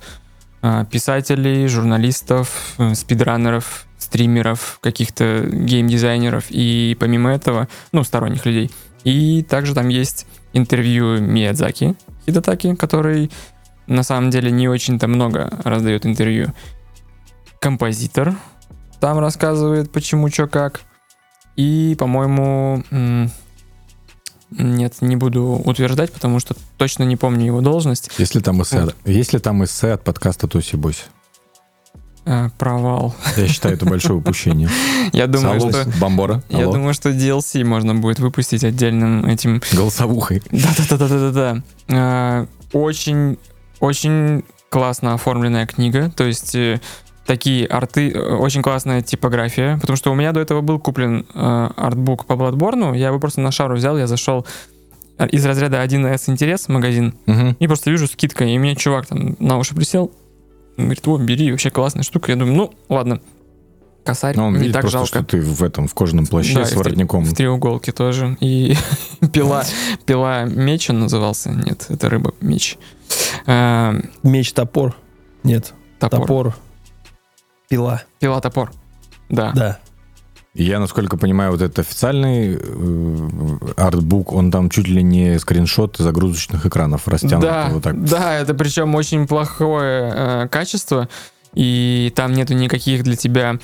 [0.90, 8.70] писателей, журналистов, э, спидранеров, стримеров, каких-то геймдизайнеров и помимо этого, ну, сторонних людей.
[9.04, 13.30] И также там есть интервью Миядзаки Хидатаки, который
[13.86, 16.54] на самом деле не очень-то много раздает интервью.
[17.60, 18.34] Композитор
[19.00, 20.80] там рассказывает, почему, что, как.
[21.56, 22.82] И, по-моему,
[24.58, 28.10] нет, не буду утверждать, потому что точно не помню его должность.
[28.18, 31.04] Если там эссе, если там эссе от подкаста Тоси Бойс.
[32.26, 33.14] Э, провал.
[33.36, 34.70] Я считаю, это большое упущение.
[35.12, 39.60] Я думаю, Салус, что Бомбора, я думаю, что DLC можно будет выпустить отдельным этим.
[39.72, 40.42] голосовухой.
[40.50, 41.62] Да-да-да-да-да-да.
[41.88, 43.38] Э, Очень,
[43.78, 46.10] очень классно оформленная книга.
[46.16, 46.80] То есть э,
[47.26, 49.78] такие арты, э, очень классная типография.
[49.80, 52.96] Потому что у меня до этого был куплен э, артбук по Bloodborne.
[52.96, 54.46] Я его просто на шару взял, я зашел
[55.18, 57.56] э, из разряда 1С интерес магазин Мгм.
[57.58, 60.10] И просто вижу скидка, и мне чувак там на уши присел,
[60.76, 62.32] говорит, о, бери, вообще классная штука.
[62.32, 63.20] Я думаю, ну, ладно,
[64.04, 65.18] косарь, Ну, он не видит так просто, жалко.
[65.18, 67.24] что ты в этом, в кожаном плаще Да, с и в три- воротником.
[67.24, 68.36] В треуголке тоже.
[68.40, 68.76] И
[69.32, 69.64] пила,
[70.04, 71.50] пила меч он назывался.
[71.50, 72.76] Нет, это рыба меч.
[73.46, 74.94] А, Меч-топор.
[75.42, 76.20] Нет, топор.
[76.20, 76.54] топор.
[77.68, 78.02] Пила.
[78.20, 78.72] Пила топор.
[79.28, 79.52] Да.
[79.54, 79.78] Да.
[80.54, 86.64] Я, насколько понимаю, вот этот официальный э, артбук, он там чуть ли не скриншот загрузочных
[86.64, 88.04] экранов растянут Да, вот так.
[88.04, 91.08] да, это причем очень плохое э, качество,
[91.54, 93.58] и там нету никаких для тебя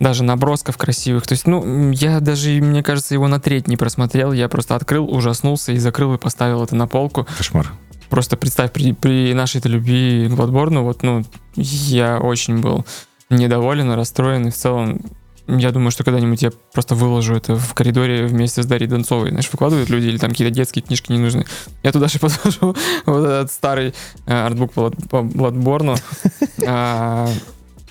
[0.00, 1.28] даже набросков красивых.
[1.28, 4.32] То есть, ну, я даже, мне кажется, его на треть не просмотрел.
[4.32, 7.26] Я просто открыл, ужаснулся и закрыл и поставил это на полку.
[7.38, 7.72] Кошмар.
[8.10, 12.84] Просто представь, при, при нашей-то любви к Bloodborne, вот, ну, я очень был
[13.30, 15.00] недоволен расстроен, и в целом
[15.48, 19.30] я думаю, что когда-нибудь я просто выложу это в коридоре вместе с Дарьей Донцовой.
[19.30, 21.44] Знаешь, выкладывают люди или там какие-то детские книжки не нужны.
[21.84, 22.74] Я туда же подложу
[23.06, 23.94] вот этот старый
[24.26, 26.00] э, артбук по, Blood- по Bloodborne.
[26.66, 27.28] А,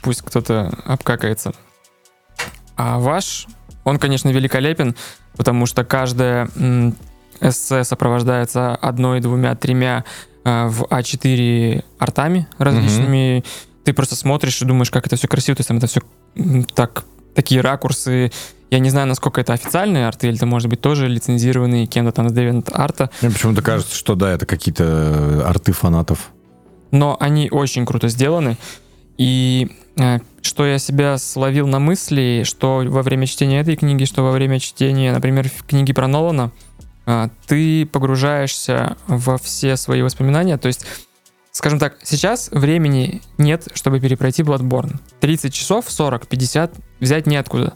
[0.02, 1.54] Пусть кто-то обкакается.
[2.76, 3.48] А ваш,
[3.86, 4.96] он, конечно, великолепен,
[5.38, 6.94] потому что каждая м,
[7.40, 10.04] эссе сопровождается одной, двумя, тремя
[10.44, 13.44] э, в А4 артами различными.
[13.86, 16.02] Ты просто смотришь и думаешь, как это все красиво, то есть там это все
[16.74, 18.32] так, такие ракурсы.
[18.72, 22.30] Я не знаю, насколько это официальные арты, или это может быть тоже лицензированные кем-то там
[22.30, 26.32] с арта, Мне почему-то кажется, что да, это какие-то арты фанатов.
[26.92, 28.58] но они очень круто сделаны.
[29.18, 34.24] И э, что я себя словил на мысли, что во время чтения этой книги, что
[34.24, 36.52] во время чтения, например, книги про Нолана,
[37.06, 40.58] э, ты погружаешься во все свои воспоминания.
[40.58, 40.86] То есть,
[41.56, 44.96] скажем так, сейчас времени нет, чтобы перепройти Bloodborne.
[45.22, 47.76] 30 часов, 40, 50 взять неоткуда.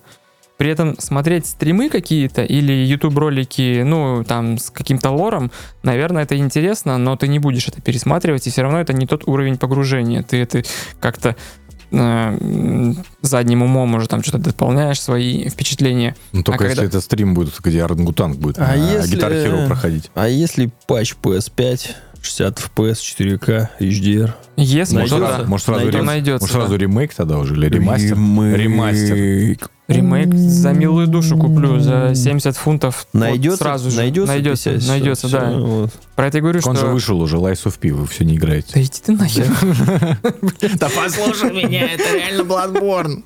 [0.57, 5.49] При этом смотреть стримы какие-то или YouTube-ролики, ну, там, с каким-то лором,
[5.83, 9.25] наверное, это интересно, но ты не будешь это пересматривать, и все равно это не тот
[9.25, 10.23] уровень погружения.
[10.23, 10.63] Ты это
[10.99, 11.37] как-то
[11.91, 16.17] э, задним умом уже там что-то дополняешь свои впечатления.
[16.33, 19.67] Ну, только А если когда- это стрим будет, где орангутанг будет А на если- Hero
[19.67, 20.11] проходить.
[20.13, 24.32] А если патч PS5, 60 FPS, 4К, HDR?
[24.58, 25.17] Если Найдется?
[25.27, 25.97] что-то Может, сразу, Найдется.
[25.99, 26.77] рем- найдется, может, сразу да.
[26.77, 28.15] ремейк тогда уже, или ремастер?
[28.15, 29.58] Ремастер.
[29.88, 33.08] ремейк за милую душу куплю за 70 фунтов.
[33.13, 33.58] вот Найдется?
[33.63, 33.97] сразу же.
[33.97, 34.34] Найдется?
[34.34, 34.89] Найдется, 50?
[34.89, 35.51] найдется, Всё, да.
[35.60, 35.91] вот.
[36.15, 36.86] Про это я говорю, Он что...
[36.88, 38.67] же вышел уже, Lies of P, вы все не играете.
[38.73, 39.47] Да иди ты нахер.
[40.77, 43.23] Да послушай меня, это реально Bloodborne.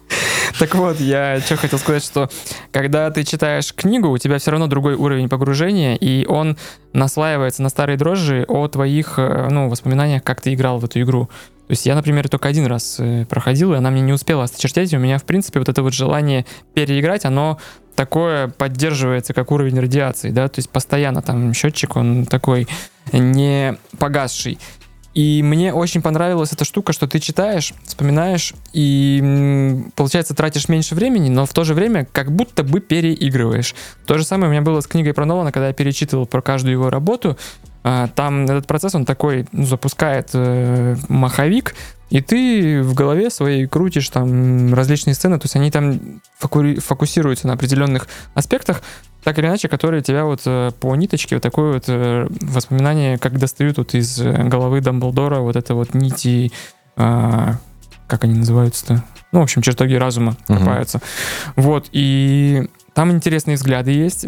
[0.60, 2.30] Так вот, я что хотел сказать, что
[2.72, 6.58] когда ты читаешь книгу, у тебя все равно другой уровень погружения, и он
[6.94, 11.26] наслаивается на старые дрожжи о твоих э, ну, воспоминаниях, как ты играл в эту игру.
[11.68, 14.94] То есть я, например, только один раз э, проходил, и она мне не успела осточертеть,
[14.94, 17.58] и у меня, в принципе, вот это вот желание переиграть, оно
[17.96, 22.68] такое поддерживается, как уровень радиации, да, то есть постоянно там счетчик, он такой
[23.12, 24.60] не погасший.
[25.14, 31.30] И мне очень понравилась эта штука, что ты читаешь, вспоминаешь, и, получается, тратишь меньше времени,
[31.30, 33.76] но в то же время как будто бы переигрываешь.
[34.08, 36.74] То же самое у меня было с книгой про Нолана, когда я перечитывал про каждую
[36.74, 37.38] его работу.
[37.84, 41.76] А, Там этот процесс, он такой, ну, запускает э, маховик,
[42.10, 47.48] и ты в голове своей крутишь там различные сцены, то есть они там фоку- фокусируются
[47.48, 48.82] на определенных аспектах,
[49.24, 53.38] так или иначе, которые тебя вот э, по ниточке, вот такое вот э, воспоминание, как
[53.40, 56.52] достают вот из э, головы Дамблдора вот это вот нити,
[56.96, 57.56] а,
[58.08, 59.04] как они называются-то?
[59.32, 60.60] Ну, в общем, чертоги разума Мгм.
[60.60, 61.02] копаются.
[61.56, 64.26] Вот, и там интересные взгляды есть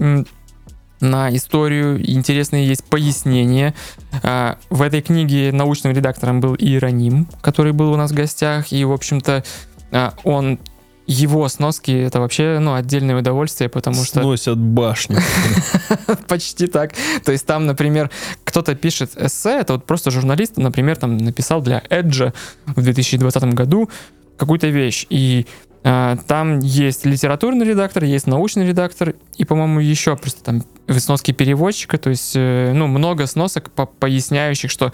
[1.01, 3.75] на историю, интересные есть пояснения.
[4.23, 8.83] А, В этой книге научным редактором был Иероним, который был у нас в гостях, и,
[8.85, 9.43] в общем-то,
[9.91, 10.57] а, он
[11.07, 15.19] его сноски это вообще ну отдельное удовольствие, потому что Сносят башню.
[16.27, 16.93] Почти так.
[17.23, 18.09] То есть там, например,
[18.43, 22.33] кто-то пишет эссе, это вот просто журналист, например, там написал для Edge
[22.65, 23.89] в 2020 году
[24.37, 25.45] какую-то вещь, и
[25.83, 30.63] э, там есть литературный редактор, есть научный редактор, и, по-моему, еще просто там
[30.97, 34.91] сноски переводчика, то есть, э, ну, много сносок, по- поясняющих, что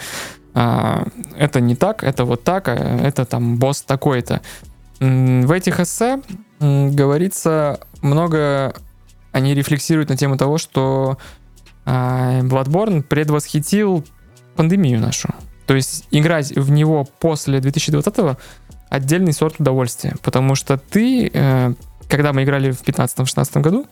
[0.54, 1.06] а,
[1.38, 4.42] это не так, это вот так, а это там босс такой-то.
[5.02, 6.22] В этих эссе
[6.60, 8.74] говорится много
[9.32, 11.18] они рефлексируют на тему того, что
[11.86, 14.06] а, Bloodborne предвосхитил
[14.56, 15.30] пандемию нашу.
[15.66, 18.38] То есть играть в него после 2020-го
[18.90, 20.16] отдельный сорт удовольствия.
[20.22, 21.74] Потому что ты, э,
[22.10, 23.88] когда мы играли в 15-16 году,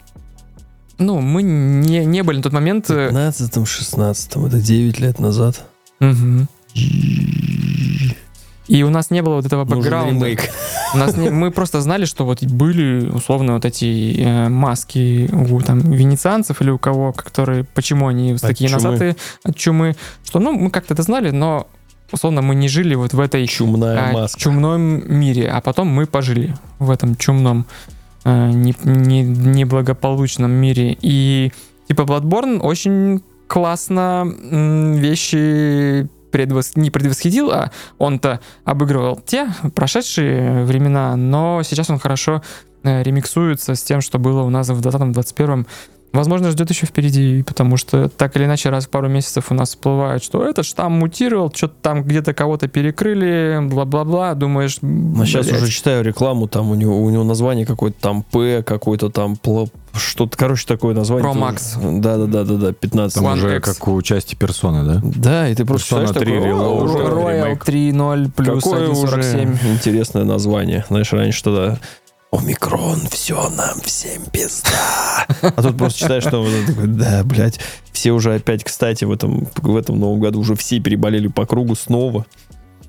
[0.97, 2.89] ну, мы не, не были на тот момент...
[2.89, 5.65] э, 15-16, это 9 лет назад.
[6.01, 6.49] мгм.
[8.69, 10.27] И у нас не было вот этого бэкграунда.
[10.93, 15.59] У нас не- мы просто знали, что вот были условно вот эти э, маски у
[15.61, 18.81] там венецианцев или у кого, которые, почему они От такие чумы.
[18.83, 21.65] носатые от чумы, что ну мы как-то это знали, но
[22.11, 24.39] условно мы не жили вот в этой Чумная а, маска.
[24.39, 24.81] чумном
[25.19, 27.65] мире, а потом мы пожили в этом чумном
[28.25, 30.95] э, не- не- неблагополучном мире.
[31.01, 31.51] И
[31.87, 34.27] типа Bloodborne очень классно
[34.99, 36.75] вещи предвос...
[36.75, 42.41] не предвосхитил, а он-то обыгрывал те прошедшие времена, но сейчас он хорошо
[42.83, 45.67] э, ремиксуется с тем, что было у нас в 2020-2021.
[46.11, 49.69] Возможно, ждет еще впереди, потому что так или иначе раз в пару месяцев у нас
[49.69, 54.79] всплывает, что этот штамм мутировал, что-то там где-то кого-то перекрыли, бла-бла-бла, думаешь...
[54.81, 58.63] Но сейчас блядь, уже читаю рекламу, там у него, у него название какое-то там П,
[58.63, 59.37] какой-то там
[59.93, 61.31] что-то, короче, такое название.
[61.31, 61.35] Pro.
[61.35, 61.99] Max.
[61.99, 63.15] Да-да-да-да-да, 15.
[63.15, 63.77] Там One уже X.
[63.77, 65.01] как у части персоны, да?
[65.03, 67.65] Да, и ты просто Persona читаешь 3 такой, Royal ремейк.
[67.65, 69.03] 3.0 плюс Какое 1.47.
[69.03, 70.85] уже интересное название.
[70.89, 71.79] Знаешь, раньше тогда
[72.31, 75.25] Омикрон, все, нам всем пизда.
[75.41, 77.59] А тут просто читаешь, что такой, да, блядь,
[77.91, 81.75] все уже опять, кстати, в этом, в этом новом году уже все переболели по кругу
[81.75, 82.27] снова.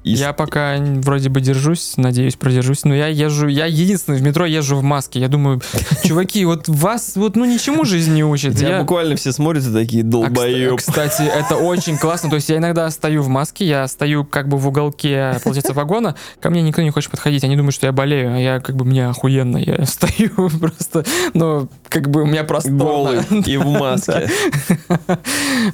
[0.03, 2.85] И Я пока вроде бы держусь, надеюсь, продержусь.
[2.85, 5.21] Но я езжу, я единственный в метро езжу в маске.
[5.21, 5.61] Я думаю,
[6.05, 8.59] чуваки, вот вас вот ну ничему жизнь не учит.
[8.61, 10.79] Я- буквально все смотрят и такие, А, долбоеб.
[10.79, 12.31] Кстати, это очень классно.
[12.31, 16.15] То есть я иногда стою в маске, я стою как бы в уголке, получается, вагона,
[16.41, 18.87] ко мне никто не хочет подходить, они думают, что я болею, а я как бы
[18.87, 22.79] мне охуенно, я стою просто, ну, как бы у меня просторно.
[22.79, 24.31] Голый и в маске.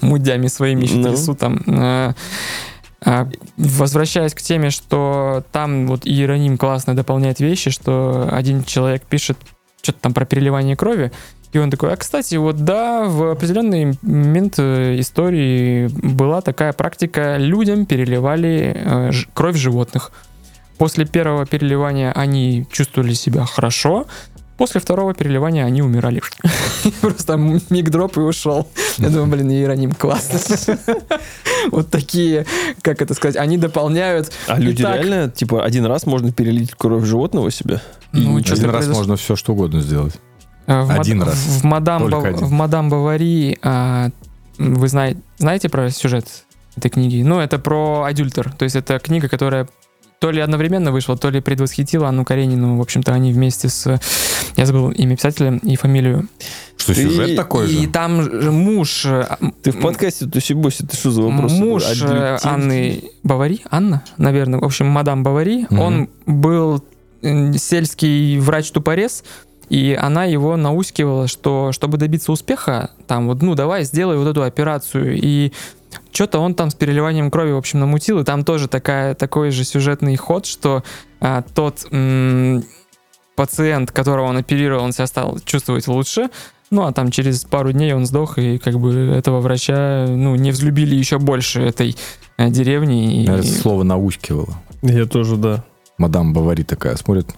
[0.00, 1.08] мудями своими еще Ну.
[1.10, 1.62] трясу там.
[3.04, 9.36] А, Возвращаясь к теме, что там вот Иероним классно дополняет вещи, что один человек пишет
[9.82, 11.12] что-то там про переливание крови,
[11.52, 17.36] и он такой, а кстати, вот да, в определенный момент э, истории была такая практика,
[17.38, 20.12] людям переливали э, кровь животных.
[20.76, 24.06] После первого переливания они чувствовали себя хорошо,
[24.56, 26.22] после второго переливания они умирали.
[27.00, 28.68] Просто миг-дроп и ушел.
[28.98, 30.38] Я думаю, блин, Иероним классно.
[31.72, 32.46] Вот такие,
[32.82, 34.30] как это сказать, они дополняют.
[34.46, 37.80] А люди реально, типа, один раз можно перелить кровь животного себе?
[38.12, 40.14] Ну, Один раз можно все что угодно сделать.
[40.66, 41.36] В Один раз.
[41.36, 44.10] В мадам, Бавари а,
[44.58, 46.26] вы знаете, знаете про сюжет
[46.76, 47.22] этой книги?
[47.22, 48.52] Ну, это про адюльтер.
[48.52, 49.68] То есть это книга, которая
[50.18, 52.76] то ли одновременно вышла, то ли предвосхитила Анну Каренину.
[52.78, 54.00] В общем-то, они вместе с...
[54.56, 56.28] Я забыл имя писателя и фамилию.
[56.76, 57.88] Что, сюжет такой и же?
[57.88, 59.04] там же муж...
[59.06, 59.26] э,
[59.62, 61.52] Ты в подкасте Тусибоси, ты что за вопрос?
[61.52, 62.38] Муж э?
[62.42, 65.80] Анны Бавари, Анна, наверное, в общем, мадам Бавари, Мгм.
[65.80, 66.82] он был
[67.56, 69.24] сельский врач-тупорез,
[69.68, 74.42] и она его наускивала, что чтобы добиться успеха, там вот, ну давай, сделай вот эту
[74.42, 75.52] операцию, и
[76.16, 79.64] что-то он там с переливанием крови, в общем, намутил, и там тоже такая, такой же
[79.64, 80.82] сюжетный ход, что
[81.20, 82.64] а, тот м,
[83.34, 86.30] пациент, которого он оперировал, он себя стал чувствовать лучше,
[86.70, 90.52] ну, а там через пару дней он сдох, и как бы этого врача, ну, не
[90.52, 91.94] взлюбили еще больше этой
[92.38, 93.22] э, деревни.
[93.22, 93.28] И...
[93.28, 94.54] Это слово наускивало.
[94.80, 95.64] Я тоже, да.
[95.98, 97.28] Мадам Бавари такая смотрит.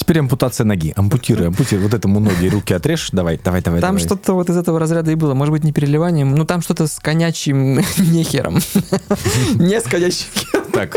[0.00, 0.94] Теперь ампутация ноги.
[0.96, 1.84] Ампутируй, ампутируй.
[1.84, 3.10] Вот этому ноги и руки отрежь.
[3.12, 3.82] Давай, давай, давай.
[3.82, 5.34] Там что-то вот из этого разряда и было.
[5.34, 8.60] Может быть, не переливанием, но там что-то с конячьим нехером.
[9.56, 10.28] Не с конячьим
[10.72, 10.96] Так,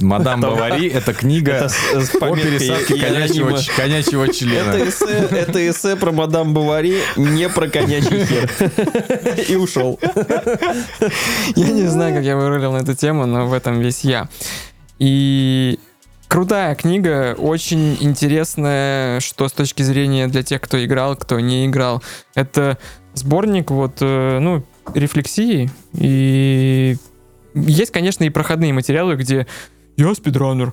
[0.00, 4.88] мадам Бавари, это книга Это с- с о пометкой пересадке конячьего, конячьего Это члена.
[4.88, 8.50] эссе, это эссе про мадам Бавари, не про конячий хер.
[9.48, 10.00] И ушел.
[11.54, 14.28] Я не знаю, как я вырулил на эту тему, но в этом весь я.
[14.98, 15.78] И
[16.32, 22.02] крутая книга, очень интересная, что с точки зрения для тех, кто играл, кто не играл.
[22.34, 22.78] Это
[23.12, 24.64] сборник вот, э, ну,
[24.94, 25.70] рефлексии.
[25.92, 26.96] И
[27.54, 29.46] есть, конечно, и проходные материалы, где
[29.98, 30.72] я спидранер,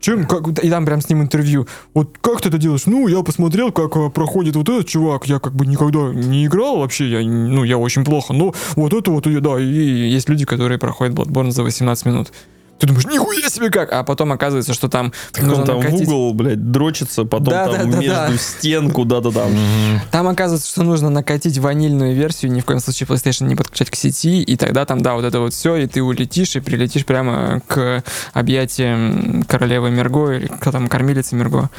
[0.00, 1.68] чем, как, и там прям с ним интервью.
[1.92, 2.86] Вот как ты это делаешь?
[2.86, 5.26] Ну, я посмотрел, как а, проходит вот этот чувак.
[5.26, 8.32] Я как бы никогда не играл вообще, я, ну, я очень плохо.
[8.32, 12.32] Но вот это вот, и- да, и есть люди, которые проходят Bloodborne за 18 минут.
[12.78, 13.92] Ты думаешь, нихуя себе как!
[13.92, 17.66] А потом оказывается, что там Так он там накатить- в угол, блядь, дрочится, потом Да,
[17.68, 18.36] там да, да, между да.
[18.36, 19.50] стен куда-то там.
[20.10, 23.94] Там оказывается, что нужно накатить ванильную версию, ни в коем случае PlayStation не подключать к
[23.94, 27.62] сети, и тогда там, да, вот это вот все, и ты улетишь и прилетишь прямо
[27.66, 31.70] к объятиям королевы Мерго, или кто там, кормилицы Мерго.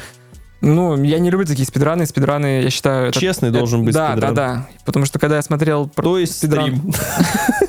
[0.62, 2.06] Ну, я не люблю такие спидраны.
[2.06, 3.08] Спидраны, я считаю...
[3.10, 4.34] это- Честный это- должен быть Да, спидран.
[4.34, 4.68] да, да.
[4.86, 5.86] Потому что когда я смотрел...
[5.86, 6.92] про То есть спидран- стрим.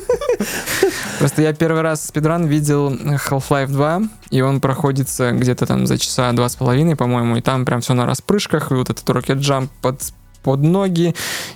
[1.19, 6.31] Просто я первый раз спидран видел Half-Life 2, и он проходится где-то там за часа
[6.33, 9.71] два с половиной, по-моему, и там прям все на распрыжках, и вот этот рокет джамп
[9.81, 10.01] под
[10.43, 11.13] под ноги,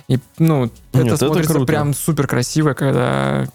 [0.08, 1.66] и, ну, это Нет, это смотрится круто.
[1.66, 3.46] прям супер красиво, когда...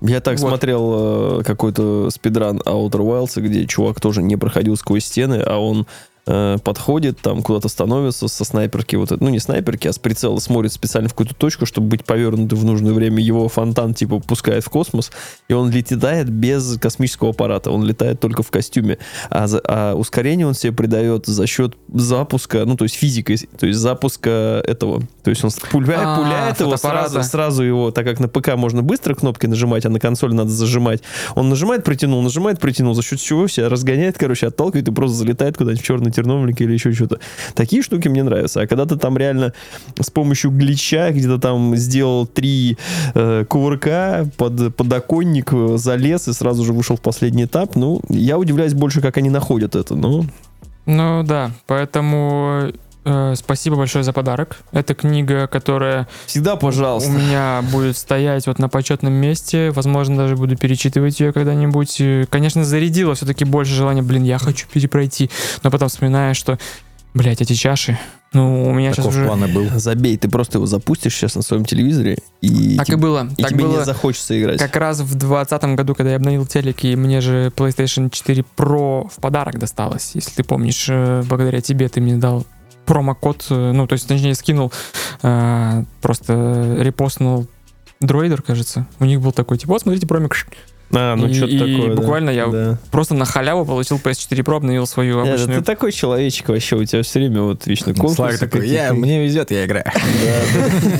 [0.00, 0.48] Я так Вот.
[0.48, 5.86] смотрел э, какой-то спидран Outer Wilds, где чувак тоже не проходил сквозь стены, а он
[6.30, 10.38] э, подходит, там куда-то становится со снайперки, вот это, ну не снайперки, а с прицела
[10.38, 13.20] смотрит специально в какую-то точку, чтобы быть повернутым в нужное время.
[13.22, 15.10] Его фонтан типа пускает в космос,
[15.48, 18.98] и он летает без космического аппарата, он летает только в костюме.
[19.28, 23.66] А, за- а ускорение он себе придает за счет запуска, ну то есть физикой, то
[23.66, 25.02] есть запуска этого.
[25.22, 28.82] То есть он пуляет, А, пуляет его сразу, сразу его, так как на ПК можно
[28.82, 31.02] быстро кнопки нажимать, а на консоли надо зажимать.
[31.34, 35.56] Он нажимает, притянул, нажимает, притянул, за счет чего себя разгоняет, короче, отталкивает и просто залетает
[35.56, 37.18] куда-нибудь в черный терновник или еще что-то.
[37.54, 38.62] Такие штуки мне нравятся.
[38.62, 39.52] А когда ты там реально
[40.00, 42.76] с помощью глича где-то там сделал три
[43.14, 48.38] э, кувырка под подоконник, э, залез и сразу же вышел в последний этап, ну, я
[48.38, 49.94] удивляюсь больше, как они находят это.
[49.94, 50.24] Ну,
[50.86, 52.72] Ну да, поэтому
[53.04, 54.58] э, спасибо большое за подарок.
[54.72, 57.10] Это книга, которая всегда пожалуйста.
[57.10, 59.70] у меня будет стоять вот на почетном месте.
[59.70, 61.96] Возможно, даже буду перечитывать ее когда-нибудь.
[62.00, 65.30] И, Конечно, зарядила все-таки больше желания, блин, я хочу перепройти.
[65.62, 66.58] Но потом вспоминаю, что,
[67.14, 67.98] блядь, эти чаши.
[68.32, 69.26] Ну, у меня сейчас Таков уже...
[69.26, 69.66] план и был.
[69.74, 73.28] Забей, ты просто его запустишь сейчас на своем телевизоре, и, Так и тебе- было.
[73.36, 74.60] и так тебе было не захочется играть.
[74.60, 79.08] как раз в 2020 году, когда я обновил телек, и мне же PlayStation 4 Pro
[79.10, 80.12] в подарок досталось.
[80.14, 82.46] Если ты помнишь, э, благодаря тебе ты мне дал
[82.90, 84.72] промокод, э, ну, то есть, точнее, скинул,
[85.22, 87.46] э, просто репостнул
[88.00, 88.84] Дроидер, кажется.
[88.98, 90.48] У них был такой, типа, вот, смотрите, промик.
[90.92, 91.94] А, ну И- что-то и такое, да.
[91.94, 92.78] буквально я Да.
[92.90, 95.60] Просто на халяву получил PS4 Pro, обновил свою Нет, обычную.
[95.60, 99.22] ты такой человечек вообще, у тебя все время вот вечно Славик конкурсы такой, я, мне
[99.24, 99.84] везет, я играю.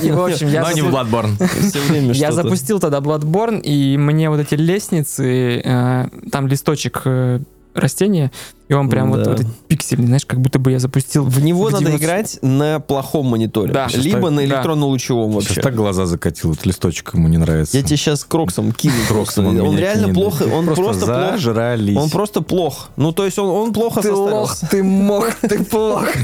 [0.01, 2.13] И, в общем, я Но не в Bloodborne.
[2.13, 7.03] Я запустил тогда Bloodborne, и мне вот эти лестницы, э, там листочек
[7.73, 8.31] растения,
[8.67, 9.31] и он прям вот, Да.
[9.31, 11.25] вот этот пиксельный, знаешь, как будто бы я запустил.
[11.25, 13.73] В него в надо 90 играть на плохом мониторе.
[13.73, 13.89] Да.
[13.89, 14.45] Сейчас Либо так- на да.
[14.45, 15.61] электронно-лучевом Сейчас вообще.
[15.61, 17.77] так глаза закатил, вот листочек ему не нравится.
[17.77, 18.93] Я тебе сейчас кроксом кину.
[19.07, 19.61] Кроксом просто.
[19.63, 20.15] он Он реально кинет.
[20.15, 21.31] плохо, он просто, плох.
[21.31, 21.97] зажрались.
[21.97, 22.89] Он просто плох.
[22.95, 24.67] Ну, то есть он, он плохо Ты лох, состарился.
[24.69, 26.05] ты мог, ты плох.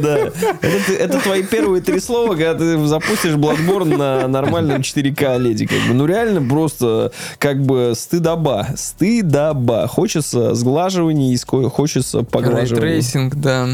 [0.00, 0.30] Да.
[0.62, 5.66] Это, твои первые три слова, когда ты запустишь Bloodborne на нормальном 4К OLED'е.
[5.66, 5.94] Как бы.
[5.94, 8.68] Ну, реально просто как бы стыдоба.
[8.76, 9.86] Стыдоба.
[9.88, 12.82] Хочется сглаживания, и хочется поглаживания.
[12.82, 13.68] Ray tracing, да.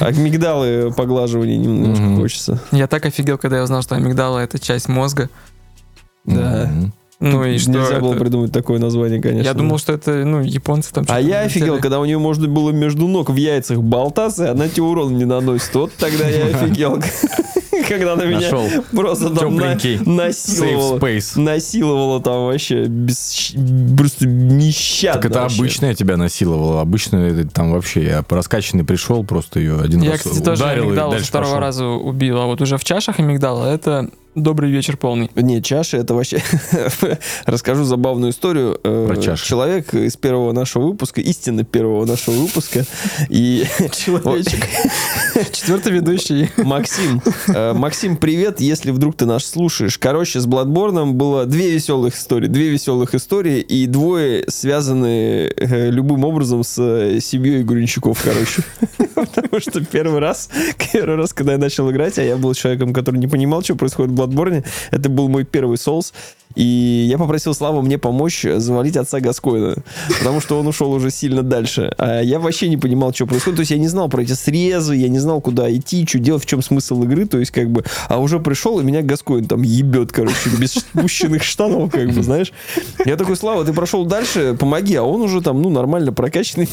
[0.00, 2.60] Амигдалы поглаживания немножко хочется.
[2.70, 5.30] Я так офигел, когда я узнал, что амигдала это часть мозга.
[6.24, 6.70] Да.
[6.70, 6.92] Мгм.
[7.20, 8.20] Ну и что Нельзя было это?
[8.20, 9.46] придумать такое название, конечно.
[9.46, 11.82] Я думал, что это, ну, японцы там А я офигел, хотели.
[11.82, 15.26] когда у нее можно было между ног в яйцах болтаться, и она тебе урон не
[15.26, 15.74] наносит.
[15.74, 16.98] Вот тогда я офигел.
[17.88, 20.98] Когда она меня Нашел просто там на- насиловала.
[20.98, 21.40] space.
[21.40, 23.52] Насиловала там вообще без,
[23.96, 25.20] просто нещадно.
[25.22, 25.58] Так это вообще.
[25.60, 26.80] обычная тебя насиловала.
[26.82, 30.92] Обычно это там вообще я раскачанный пришел, просто ее один Я, раз кстати, тоже ударил
[30.92, 31.60] и дальше второго пошел.
[31.60, 35.28] раза убил, а вот уже в чашах амигдала это Добрый вечер полный.
[35.34, 36.40] Не, чаши это вообще...
[37.46, 38.78] Расскажу забавную историю.
[38.84, 39.44] Э, Про чаши.
[39.44, 42.84] Человек из первого нашего выпуска, истинно первого нашего выпуска,
[43.28, 43.64] и...
[43.92, 44.64] Человечек.
[45.52, 46.48] Четвертый ведущий.
[46.58, 47.20] Максим.
[47.48, 49.98] Э, Максим, привет, если вдруг ты нас слушаешь.
[49.98, 52.46] Короче, с Бладборном было две веселых истории.
[52.46, 56.76] Две веселых истории, и двое связаны э, любым образом с
[57.20, 58.62] семьей Гуренчуков, короче.
[59.16, 60.48] Потому что первый раз,
[60.92, 64.19] первый раз, когда я начал играть, а я был человеком, который не понимал, что происходит
[64.20, 66.12] Бладборне, это был мой первый соус.
[66.56, 69.76] И я попросил Славу мне помочь завалить отца Гаскоина,
[70.18, 71.92] потому что он ушел уже сильно дальше.
[71.96, 73.56] А я вообще не понимал, что происходит.
[73.56, 76.42] То есть я не знал про эти срезы, я не знал, куда идти, что делать,
[76.42, 77.26] в чем смысл игры.
[77.26, 77.84] То есть как бы...
[78.08, 82.52] А уже пришел, и меня Гаскоин там ебет, короче, без спущенных штанов, как бы, знаешь.
[83.04, 84.96] Я такой, Слава, ты прошел дальше, помоги.
[84.96, 86.68] А он уже там, ну, нормально прокачанный.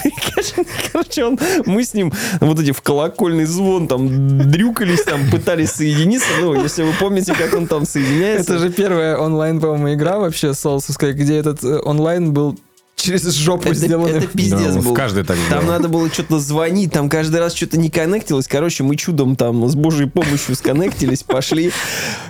[0.91, 2.11] Короче, он, мы с ним
[2.41, 6.27] вот эти в колокольный звон там дрюкались, там пытались соединиться.
[6.41, 8.55] Ну, если вы помните, как он там соединяется.
[8.55, 12.59] Это же первая онлайн, по-моему, игра вообще соусовская, где этот э, онлайн был
[12.95, 14.07] через жопу Это, сделан.
[14.09, 14.91] это пиздец Да, был.
[14.91, 15.73] в каждой так Там было.
[15.73, 18.47] надо было что-то звонить, там каждый раз что-то не коннектилось.
[18.47, 21.71] Короче, мы чудом там с божьей помощью сконнектились, пошли.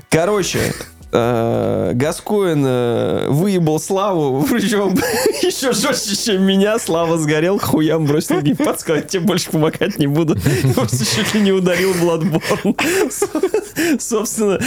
[0.09, 0.73] Короче,
[1.11, 4.95] Гаскоин э, выебал Славу, причем
[5.41, 6.77] еще жестче, чем меня.
[6.79, 10.35] Слава сгорел, хуям бросил геймпад, сказал, «Я тебе больше помогать не буду.
[10.75, 12.77] Просто чуть ли не ударил Bloodborne.
[13.99, 14.59] Собственно,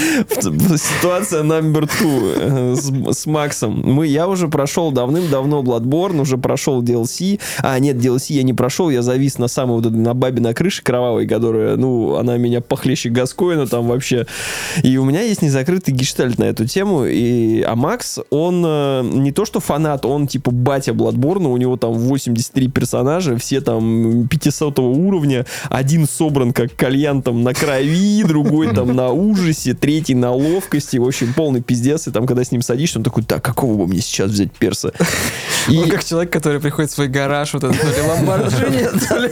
[0.78, 2.74] ситуация номер two
[3.07, 3.82] э, с, Максом.
[3.84, 7.41] Мы, я уже прошел давным-давно Bloodborne, уже прошел DLC.
[7.59, 11.26] А, нет, DLC я не прошел, я завис на самой на бабе на крыше кровавой,
[11.26, 14.26] которая, ну, она меня похлеще Гаскоина там вообще.
[14.82, 17.04] И у меня есть незакрытый гештальт на эту тему.
[17.06, 21.76] И, а Макс, он э, не то что фанат, он типа батя Bloodborne, у него
[21.76, 28.74] там 83 персонажа, все там 500 уровня, один собран как кальян там на крови, другой
[28.74, 32.62] там на ужасе, третий на ловкости, в общем, полный пиздец, и там, когда с ним
[32.62, 34.92] садишься, он такой, так, какого бы мне сейчас взять перса?
[35.68, 39.16] И- Он как человек, который приходит в свой гараж, вот этот, то ли Ламборджини, то
[39.18, 39.30] ли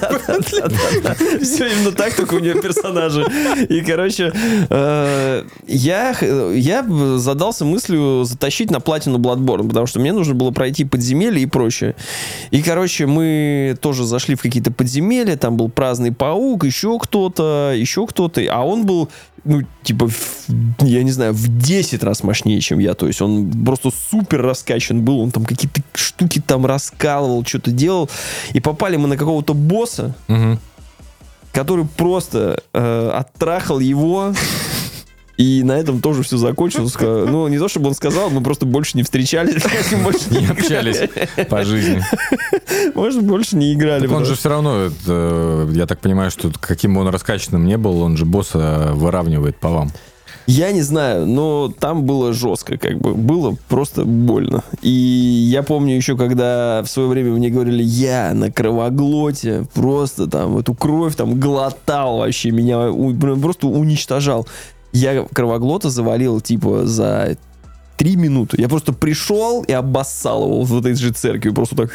[1.43, 3.27] Все именно так, только у нее персонажи.
[3.69, 4.33] И, короче,
[4.71, 6.17] э, я,
[6.55, 11.47] я задался мыслью затащить на платину Bloodborne, потому что мне нужно было пройти подземелье и
[11.47, 11.95] прочее.
[12.51, 18.07] И, короче, мы тоже зашли в какие-то подземелья, там был праздный паук, еще кто-то, еще
[18.07, 19.09] кто-то, а он был
[19.45, 20.47] ну, типа, в-
[20.81, 22.93] я не знаю, в 10 раз мощнее, чем я.
[22.95, 25.21] То есть он просто супер раскачан был.
[25.21, 28.11] Он там какие-то штуки там раскалывал, что-то делал.
[28.53, 30.59] И попали мы на какого-то босса, Мгм.
[31.53, 34.35] который просто э, оттрахал его.
[35.39, 36.95] И на этом тоже все закончилось.
[37.01, 39.63] Ну, не то, чтобы он сказал, мы просто больше не встречались.
[40.05, 40.99] больше Не общались
[41.49, 42.03] по жизни.
[42.95, 44.09] Может, больше не играли.
[44.09, 48.01] Он же все равно, это, я так понимаю, что каким бы он раскачанным не был,
[48.03, 49.93] он же босса выравнивает по вам.
[50.49, 53.15] Я не знаю, но там было жестко, как бы.
[53.15, 54.65] Было просто больно.
[54.81, 60.57] И я помню еще, когда в свое время мне говорили, я на кровоглоте просто там
[60.57, 64.49] эту кровь там глотал вообще, меня у- просто уничтожал.
[64.93, 67.37] Я кровоглота завалил типа за
[67.97, 68.61] три минуты.
[68.61, 71.51] Я просто пришел и обоссал его в этой же церкви.
[71.51, 71.91] Просто так...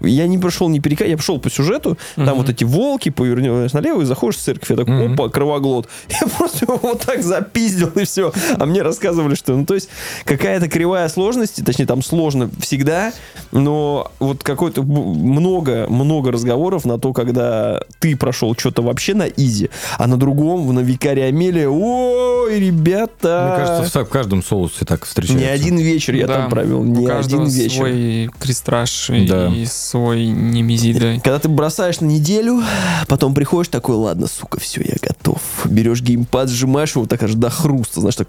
[0.00, 4.02] Я не прошел ни перека, я пошел по сюжету, там вот эти волки, повернешь налево
[4.02, 4.70] и заходишь в церковь.
[4.70, 5.88] Я такой, опа, кровоглот.
[6.20, 8.32] Я просто его вот так запиздил и все.
[8.58, 9.88] А мне рассказывали, что, ну, то есть,
[10.24, 13.12] какая-то кривая сложности, точнее, там сложно всегда,
[13.52, 19.24] но вот какой-то б- много, много разговоров на то, когда ты прошел что-то вообще на
[19.24, 23.56] изи, а на другом, на Викаре Амелия, ой, ребята...
[23.56, 25.44] Мне кажется, в, каждом соусе так встречается.
[25.44, 27.76] Не один вечер я Да, там провел, не один вечер.
[27.76, 29.48] свой крестраж Да.
[29.48, 31.14] и свой немезид, да.
[31.14, 32.62] Когда ты бросаешь на неделю,
[33.08, 35.40] потом приходишь такой, ладно, сука, все, я готов.
[35.64, 38.28] Берешь геймпад, сжимаешь его так аж до хруста, знаешь, так,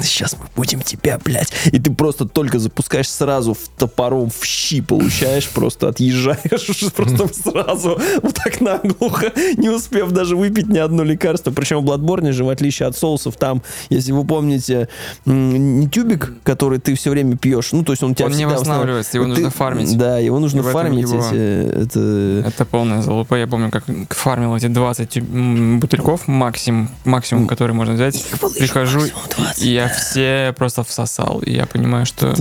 [0.00, 1.52] сейчас мы будем тебя, блядь.
[1.66, 8.00] И ты просто только запускаешь сразу в топором в щи получаешь, просто отъезжаешь просто сразу
[8.22, 11.50] вот так наглухо, не успев даже выпить ни одно лекарство.
[11.50, 14.88] Причем в Bloodborne же, в отличие от соусов, там, если вы помните,
[15.24, 19.16] не тюбик, который ты все время пьешь, ну, то есть он тебя Он не восстанавливается,
[19.16, 19.96] его нужно фармить.
[19.96, 21.02] Да, его нужно фармить.
[21.10, 22.48] его- эти- это...
[22.48, 23.36] Это полная залупа.
[23.36, 28.22] Я помню, как фармил эти 20 м, бутыльков максимум, максимум, который можно взять.
[28.58, 29.00] Прихожу,
[29.58, 31.40] и я все просто всосал.
[31.40, 32.34] И я понимаю, что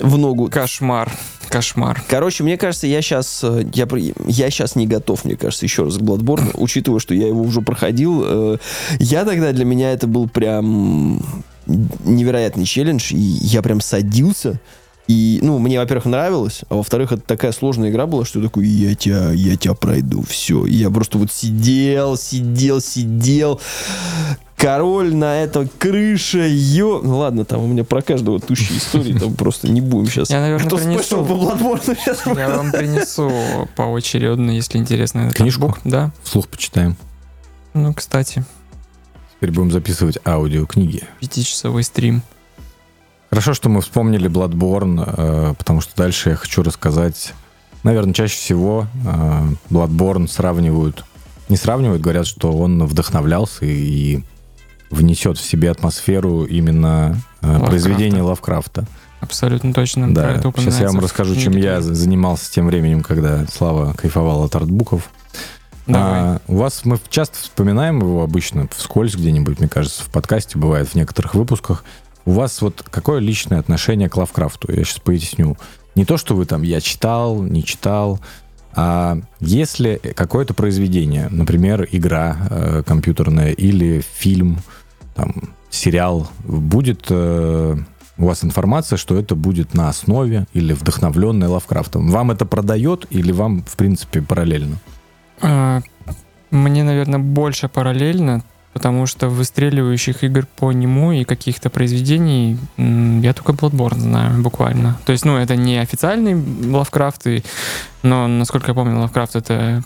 [0.00, 0.48] в ногу.
[0.50, 1.10] кошмар,
[1.48, 2.02] кошмар.
[2.08, 3.44] Короче, мне кажется, я сейчас,
[3.74, 7.28] я, при- я сейчас не готов, мне кажется, еще раз к Bloodborne, учитывая, что я
[7.28, 8.22] его уже проходил.
[8.26, 8.56] Э,
[8.98, 11.22] Я тогда, для меня это был прям
[11.66, 14.58] невероятный челлендж, и я прям садился,
[15.12, 18.66] и, ну, мне, во-первых, нравилось, а во-вторых, это такая сложная игра была, что я такой,
[18.66, 20.64] я тебя, я тебя пройду, все.
[20.64, 23.60] И я просто вот сидел, сидел, сидел,
[24.56, 27.00] король на этой крыше, ё...
[27.02, 30.30] Ну ладно, там у меня про каждого тущие истории, там просто не будем сейчас.
[30.30, 31.24] Я, наверное, Кто принесу.
[31.24, 32.22] по Bloodborne сейчас?
[32.26, 33.30] Я вам принесу
[33.76, 35.30] поочередно, если интересно.
[35.30, 35.76] Книжку?
[35.84, 36.12] Да.
[36.22, 36.96] Вслух почитаем.
[37.74, 38.44] Ну, кстати,
[39.36, 41.02] Теперь будем записывать аудиокниги.
[41.20, 42.22] пятичасовой стрим.
[43.32, 47.32] Хорошо, что мы вспомнили Bloodborne, э, потому что дальше я хочу рассказать.
[47.82, 51.06] Наверное, чаще всего э, Bloodborne сравнивают,
[51.48, 54.22] не сравнивают, говорят, что он вдохновлялся и
[54.90, 57.66] внесет в себе атмосферу именно э, Лавкрафта.
[57.70, 58.84] произведения Лавкрафта.
[59.20, 60.12] Абсолютно точно.
[60.12, 64.54] Да, это сейчас я вам расскажу, чем я занимался тем временем, когда Слава кайфовал от
[64.56, 65.08] артбуков.
[65.86, 66.20] Давай.
[66.20, 70.88] А, у вас мы часто вспоминаем его обычно вскользь где-нибудь, мне кажется, в подкасте бывает
[70.88, 71.82] в некоторых выпусках.
[72.24, 74.72] У вас вот какое личное отношение к Лавкрафту?
[74.72, 75.56] Я сейчас поясню.
[75.94, 78.20] Не то, что вы там я читал, не читал,
[78.74, 84.58] а если какое-то произведение, например, игра э, компьютерная или фильм,
[85.14, 87.76] там, сериал, будет э,
[88.16, 92.10] у вас информация, что это будет на основе или вдохновленное Лавкрафтом.
[92.10, 94.76] Вам это продает или вам, в принципе, параллельно?
[95.42, 95.80] А,
[96.50, 98.42] Мне, наверное, больше параллельно,
[98.72, 104.98] потому что выстреливающих игр по нему и каких-то произведений я только Bloodborne знаю, буквально.
[105.04, 106.34] То есть, ну, это не официальный
[106.70, 107.44] Лавкрафт, и-
[108.02, 109.82] но, насколько я помню, Лавкрафт— это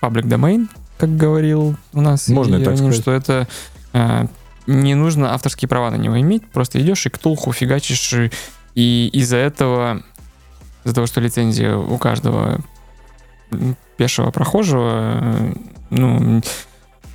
[0.00, 0.68] public domain,
[0.98, 2.94] как говорил у нас Можно и так сказать.
[2.96, 3.48] что это
[3.92, 4.26] а,
[4.66, 8.30] не нужно авторские права на него иметь, просто идешь и ктулху фигачишь, и,
[8.74, 10.02] и из-за этого,
[10.84, 12.60] из-за того, что лицензия у каждого
[13.96, 15.54] пешего прохожего, э,
[15.90, 16.40] ну,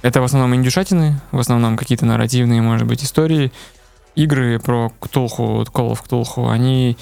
[0.01, 3.51] это в основном индюшатины, в основном какие-то нарративные, может быть, истории.
[4.15, 6.97] Игры про Ктулху, Call of Ктулху, они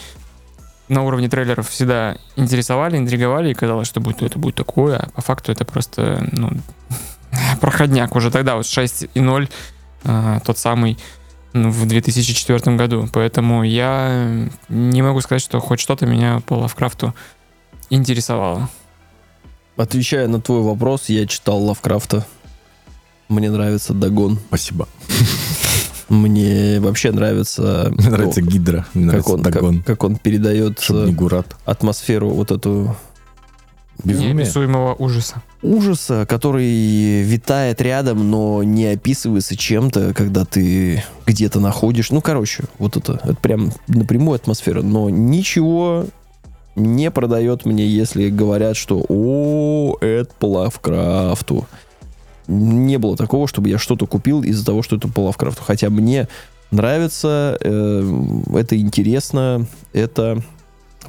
[0.88, 5.22] на уровне трейлеров всегда интересовали, интриговали, и казалось, что будет, это будет такое, а по
[5.22, 6.52] факту это просто, ну,
[7.62, 9.50] проходняк уже тогда, вот 6.0,
[10.04, 10.98] а, тот самый
[11.54, 13.08] ну, в 2004 году.
[13.14, 17.16] Поэтому я не могу сказать, что хоть что-то меня по Лавкрафту
[17.90, 18.70] интересовало.
[19.78, 22.26] Отвечая на твой вопрос, я читал Лавкрафта.
[23.30, 24.40] Мне нравится Дагон.
[24.48, 24.88] Спасибо.
[26.10, 29.84] Мне вообще нравится, Мне нравится Гидра, мне ну, как нравится он, как, Дагон.
[29.84, 31.56] как он передает Гурат.
[31.66, 32.96] атмосферу вот эту
[34.04, 34.34] Безумие.
[34.34, 35.42] Неописуемого ужаса.
[35.62, 42.12] ужаса, который витает рядом, но не описывается чем-то, когда ты где-то находишь.
[42.12, 44.82] Ну, короче, вот это, это прям напрямую атмосфера.
[44.82, 46.06] Но ничего
[46.76, 51.66] не продает мне, если говорят, что «О, это по Лавкрафту».
[52.48, 55.64] Не было такого, чтобы я что-то купил из-за того, что это по Лавкрафту.
[55.64, 56.28] Хотя мне
[56.72, 58.22] нравится, э,
[58.54, 60.42] это интересно, это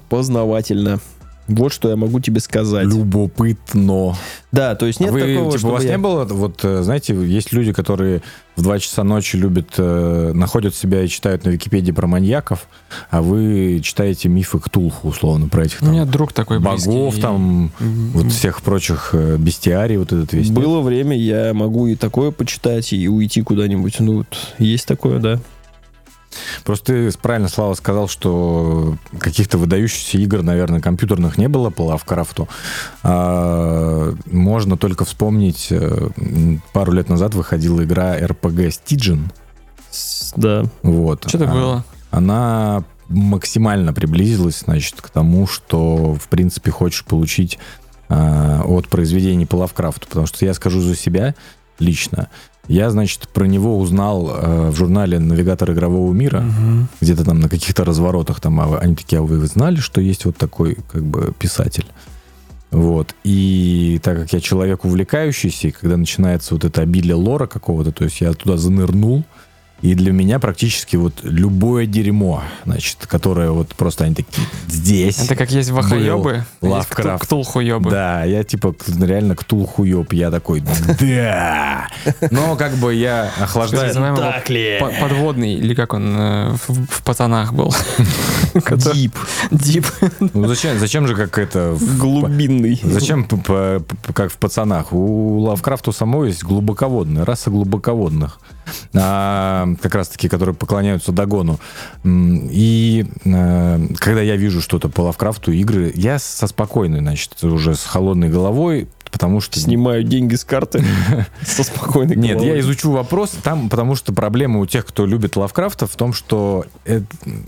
[0.09, 1.01] познавательно.
[1.49, 2.87] Вот что я могу тебе сказать.
[2.87, 4.15] Любопытно.
[4.53, 6.83] Да, то есть нет Вы, такого, типа, у чтобы вас я- не было, вот, э,
[6.83, 8.23] знаете, есть люди, которые
[8.57, 12.67] в 2 часа ночи любят, э, находят себя и читают на Википедии про маньяков,
[13.11, 17.21] а вы читаете мифы Ктулху, условно, про этих У меня там друг такой богов, близкий.
[17.23, 20.51] там, М, вот всех прочих э, бестиарий, вот этот весь.
[20.51, 24.01] Было время, я могу и такое почитать, и уйти куда-нибудь.
[24.01, 24.27] Ну, вот
[24.59, 25.41] есть такое, да.
[26.65, 32.49] Просто ты правильно, Слава, сказал, что каких-то выдающихся игр, наверное, компьютерных не было по Лавкрафту.
[33.03, 36.09] А, можно только вспомнить, э,
[36.73, 39.33] пару лет назад выходила игра RPG Stygian.
[40.37, 40.65] Да.
[40.83, 41.25] Вот.
[41.29, 41.85] Что-то А, было.
[42.11, 47.59] Она максимально приблизилась, значит, к тому, что, в принципе, хочешь получить
[48.09, 50.07] а, от произведений по Лавкрафту.
[50.09, 51.35] Потому что я скажу за себя
[51.79, 52.29] лично.
[52.69, 56.89] Я, значит, про него узнал э, в журнале «Навигатор игрового мира», Мгм.
[57.01, 60.37] где-то там на каких-то разворотах там а они такие, а вы знали, что есть вот
[60.37, 61.87] такой как бы писатель?
[62.73, 63.15] Вот.
[63.25, 68.05] И так как я человек увлекающийся, и когда начинается вот это обилие лора какого-то, то
[68.05, 69.25] есть я туда занырнул,
[69.87, 75.21] и для меня практически вот любое дерьмо, значит, которое вот просто они такие, здесь.
[75.21, 75.71] Это как есть
[76.61, 77.91] а есть ктул- ктулхуёбы.
[77.91, 80.97] Да, я типа реально ктул хуёб, я такой, да.
[82.33, 83.95] Но как бы я охлаждаю.
[85.01, 87.73] Подводный, или как он э, в, в пацанах был.
[88.93, 89.15] Дип.
[89.51, 89.87] Дип.
[90.35, 92.81] Ну зачем, зачем же как это в- Глубинный.
[92.83, 94.93] Зачем, п- п- п- как в пацанах?
[94.93, 98.41] У Лавкрафта самого есть глубоководная, раса глубоководных.
[98.95, 101.61] А, как раз-таки, которые поклоняются Дагону.
[102.05, 107.85] И э, когда я вижу что-то по Лавкрафту, игры, я со спокойной, значит, уже с
[107.85, 109.59] холодной головой, потому что...
[109.59, 110.85] Снимаю деньги с карты
[111.43, 112.55] со спокойной Нет, головой.
[112.55, 116.67] я изучу вопрос там, потому что проблема у тех, кто любит Лавкрафта, в том, что
[116.85, 117.01] э,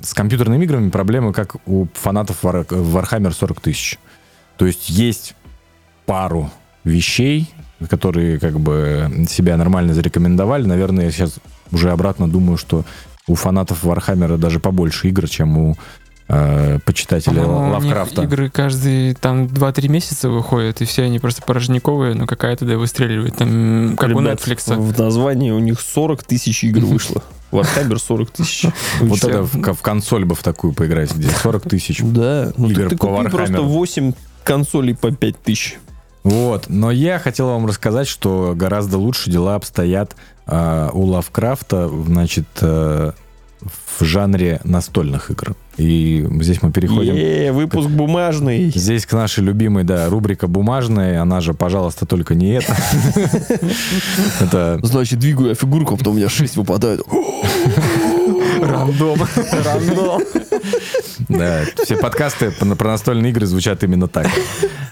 [0.02, 3.98] с компьютерными играми проблема, как у фанатов Вар- Warhammer 40 тысяч.
[4.56, 5.34] То есть есть
[6.06, 6.50] пару
[6.84, 7.50] вещей,
[7.90, 10.64] которые как бы себя нормально зарекомендовали.
[10.64, 11.34] Наверное, я сейчас
[11.70, 12.86] уже обратно думаю, что
[13.26, 15.76] у фанатов Вархаммера даже побольше игр, чем у
[16.28, 18.22] э, почитателей По-моему, у них Лавкрафта.
[18.22, 23.36] игры каждые там 2-3 месяца выходят, и все они просто порожниковые, но какая-то да выстреливает.
[23.36, 24.74] Там, как у Ребят, Netflix.
[24.76, 27.22] В названии у них 40 тысяч игр вышло.
[27.50, 28.66] Warhammer 40 тысяч.
[29.00, 32.00] Вот это в, консоль бы в такую поиграть, где 40 тысяч.
[32.02, 33.62] Да, ну Игр ты, купи просто Warhammer.
[33.62, 34.12] 8
[34.44, 35.78] консолей по 5 тысяч.
[36.24, 40.14] Вот, но я хотел вам рассказать, что гораздо лучше дела обстоят
[40.46, 43.12] а, у Лавкрафта, значит, э,
[43.60, 45.54] в жанре настольных игр.
[45.76, 47.14] И здесь мы переходим...
[47.14, 48.70] Е, выпуск бумажный.
[48.70, 52.76] Здесь к нашей любимой, да, рубрика бумажная, она же, пожалуйста, только не это.
[54.40, 57.02] Это Значит, двигаю я фигурку, а потом у меня 6 выпадает.
[58.60, 59.20] Рандом.
[59.64, 60.22] Рандом.
[61.28, 64.28] Да, все подкасты про настольные игры звучат именно так.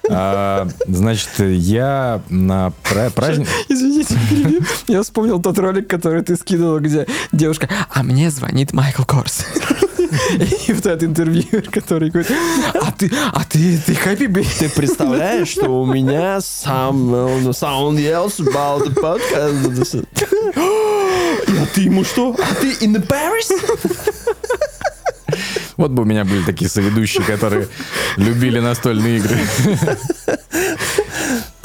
[0.09, 3.49] А, значит, я на пра- праздник...
[3.69, 4.63] Извините, перебью.
[4.87, 9.45] Я вспомнил тот ролик, который ты скидывал, где девушка, а мне звонит Майкл Корс.
[10.67, 12.31] И вот этот интервьюер, который говорит,
[12.75, 17.15] а ты, а ты, ты happy, baby?» Ты представляешь, что у меня сам
[17.51, 20.07] sound else about the podcast?
[20.57, 22.37] А ты ему что?
[22.39, 23.51] А ты in the Paris?
[25.77, 27.69] Вот бы у меня были такие соведущие, которые
[28.17, 29.39] любили настольные игры.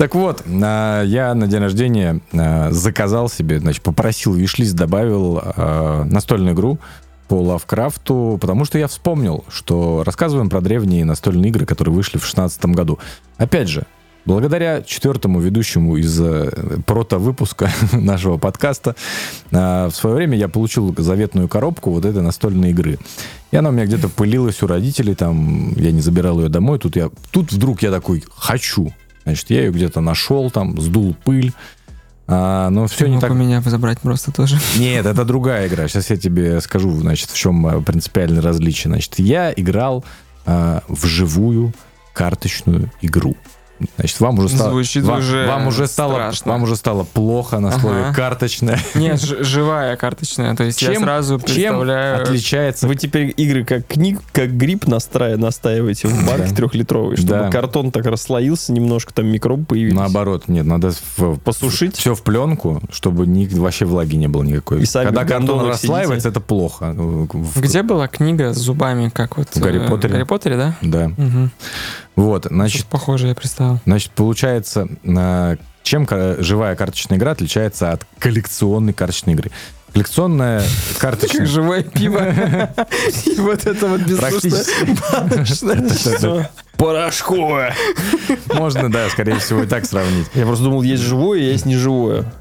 [0.02, 6.04] Так вот, а, я на день рождения а, заказал себе, значит, попросил вишлист, добавил а,
[6.06, 6.80] настольную игру
[7.28, 12.26] по Лавкрафту, потому что я вспомнил, что рассказываем про древние настольные игры, которые вышли в
[12.26, 12.98] 16 году.
[13.38, 13.86] Опять же,
[14.26, 16.50] благодаря четвертому ведущему из э,
[16.88, 18.96] прото-выпуска нашего подкаста,
[19.52, 22.98] в свое время я получил заветную коробку вот этой настольной игры.
[23.52, 26.96] И она у меня где-то пылилась у родителей, там, я не забирал ее домой, тут
[26.96, 28.94] я, тут вдруг я такой, хочу.
[29.24, 31.54] Значит, я ее где-то нашел, там, сдул пыль,
[32.28, 33.32] А, но все Ты не мог так...
[33.32, 34.58] у меня забрать просто тоже.
[34.78, 35.88] Нет, это другая игра.
[35.90, 38.90] Сейчас я тебе скажу, значит, в чем э, принципиальное различие.
[38.90, 40.06] Значит, я играл
[40.46, 41.74] а, в живую
[42.14, 43.36] карточную игру.
[43.98, 46.52] Значит, вам уже стало, Звучит вам, уже вам уже стало, страшно.
[46.52, 48.16] вам уже стало плохо на слове Ага.
[48.16, 48.80] карточная.
[48.96, 50.56] Нет, живая карточная.
[50.56, 52.22] То есть я Чем- сразу Чем представляю...
[52.24, 56.56] отличается Вы теперь игры как книг, как гриб настраиваете, настаиваете в банке Да.
[56.56, 57.50] трехлитровый, чтобы Да.
[57.50, 59.96] картон так расслоился, немножко там микробы появились.
[59.98, 61.96] Наоборот, нет, надо в- Посушить?
[61.96, 64.82] все в пленку, чтобы ни, вообще влаги не было никакой.
[64.82, 66.94] И сами Когда картон расслаивается, это плохо.
[66.98, 69.48] В- Где была книга с зубами, как вот...
[69.54, 70.14] В Гарри э, Поттере.
[70.14, 70.76] Гарри Поттере, да?
[70.82, 71.06] Да.
[71.18, 71.50] Угу.
[72.16, 73.80] Вот, значит, похоже, я представил.
[73.86, 76.08] значит, получается, а, чем
[76.40, 79.52] живая карточная игра отличается от коллекционной карточной игры?
[79.94, 80.64] Коллекционная
[81.00, 81.42] карточная...
[81.42, 82.20] Как живое пиво.
[83.26, 84.64] И вот это вот безвкусное.
[84.96, 86.50] Практически.
[86.78, 87.76] Порошковое.
[88.54, 90.28] Можно, да, скорее всего, и так сравнить.
[90.34, 92.32] Я просто думал, есть живое, есть неживое.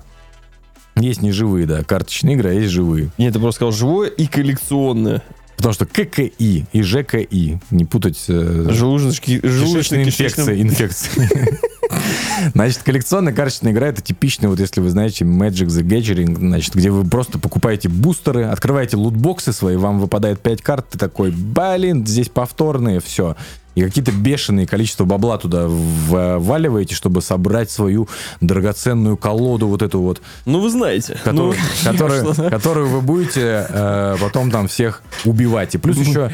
[0.96, 3.10] Есть неживые, да, карточные игры, а есть живые.
[3.18, 5.22] Нет, ты просто сказал живое и коллекционное.
[5.60, 6.32] Потому что ККИ
[6.72, 8.24] и ЖКИ, не путать...
[8.28, 11.28] э, Желудочки, желудочно-кишечным- инфекции, инфекции.
[12.54, 16.88] Значит, коллекционная карточная игра это типичный, вот если вы знаете Magic the Gathering, значит, где
[16.90, 22.30] вы просто покупаете бустеры, открываете лутбоксы свои, вам выпадает 5 карт, ты такой, блин, здесь
[22.30, 23.36] повторные, все.
[23.76, 28.08] И какие-то бешеные количество бабла туда вваливаете, чтобы собрать свою
[28.40, 31.18] драгоценную колоду, вот эту вот, Ну, вы знаете.
[31.24, 31.54] которую,
[31.84, 32.50] Ну, которую, ясно.
[32.50, 35.74] которую вы будете э, потом там всех убивать.
[35.74, 36.32] И плюс еще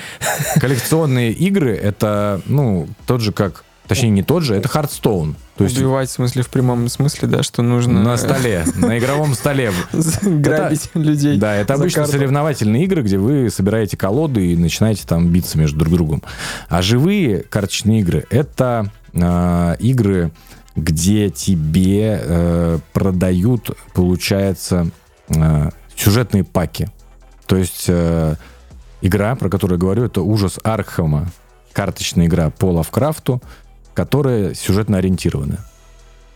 [0.61, 5.35] коллекционные игры, это, ну, тот же как, точнее не тот же, это Hearthstone.
[5.57, 8.03] То есть Убивать, в смысле, в прямом смысле, да, что нужно...
[8.03, 9.73] на столе, на игровом столе.
[10.23, 11.39] Грабить людей.
[11.39, 15.95] Да, это обычно соревновательные игры, где вы собираете колоды и начинаете там биться между друг
[15.95, 16.23] другом.
[16.69, 20.31] А живые карточные игры— это э, игры,
[20.75, 24.91] где тебе э, продают, получается,
[25.29, 26.89] э, сюжетные паки.
[27.47, 28.35] То есть э,
[29.01, 31.29] игра, про которую я говорю, это «Ужас Архама»,
[31.73, 33.43] карточная игра по Лавкрафту,
[33.97, 35.65] которая сюжетно ориентирована.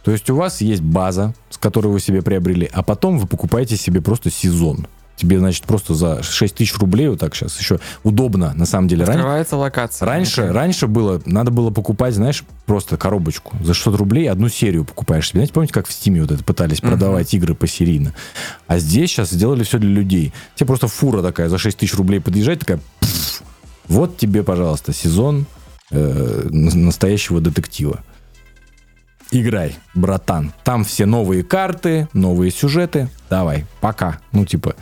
[0.02, 3.76] То есть у вас есть база, с которой вы себе приобрели, а потом вы покупаете
[3.76, 4.86] себе просто сезон.
[5.16, 9.04] Тебе, значит, просто за 6 тысяч рублей, вот так сейчас еще удобно, на самом деле.
[9.04, 10.06] Ран- Открывается локация.
[10.06, 13.54] Раньше, раньше было, надо было покупать, знаешь, просто коробочку.
[13.62, 15.40] За 600 рублей одну серию покупаешь себе.
[15.40, 16.92] Знаете, помните, как в Стиме вот это пытались Мгм.
[16.92, 18.14] продавать игры посерийно?
[18.66, 20.32] А здесь сейчас сделали все для людей.
[20.56, 23.42] Тебе просто фура такая за 6 тысяч рублей подъезжает, такая, пф,
[23.88, 25.44] вот тебе, пожалуйста, сезон
[25.90, 28.00] э, настоящего детектива.
[29.32, 30.52] Играй, братан.
[30.64, 33.08] Там все новые карты, новые сюжеты.
[33.28, 34.18] Давай, пока.
[34.32, 34.74] Ну, типа.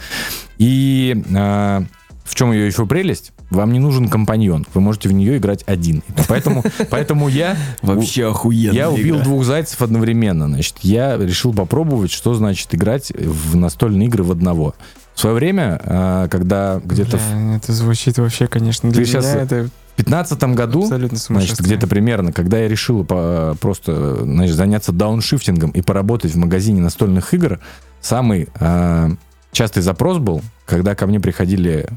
[0.56, 1.80] И э,
[2.24, 3.32] в чем ее еще прелесть?
[3.50, 4.66] вам не нужен компаньон.
[4.74, 6.02] Вы можете в нее играть один.
[6.28, 7.56] Поэтому, поэтому я...
[7.82, 8.74] охуенно.
[8.74, 10.48] Я убил двух зайцев одновременно.
[10.48, 14.74] Значит, я решил попробовать, что значит играть в настольные игры в одного.
[15.14, 19.68] В свое время, а, когда где-то Бля, это звучит вообще, конечно, для Ты меня это
[20.04, 25.82] 2015 году, абсолютно значит, где-то примерно, когда я решил по- просто значит, заняться дауншифтингом и
[25.82, 27.58] поработать в магазине настольных игр,
[28.00, 29.10] самый а,
[29.52, 31.88] частый запрос был, когда ко мне приходили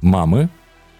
[0.00, 0.48] мамы,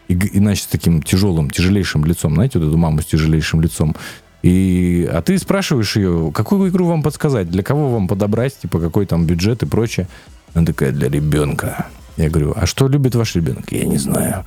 [0.09, 3.97] и, и, значит, с таким тяжелым, тяжелейшим лицом, знаете, вот эту маму с тяжелейшим лицом.
[4.43, 9.07] И, а ты спрашиваешь ее, какую игру вам подсказать, для кого вам подобрать, типа, какой
[9.07, 10.07] там бюджет и прочее.
[10.55, 11.87] Она такая, для ребенка.
[12.17, 13.71] Я говорю, а что любит ваш ребенок?
[13.71, 14.45] Я не знаю.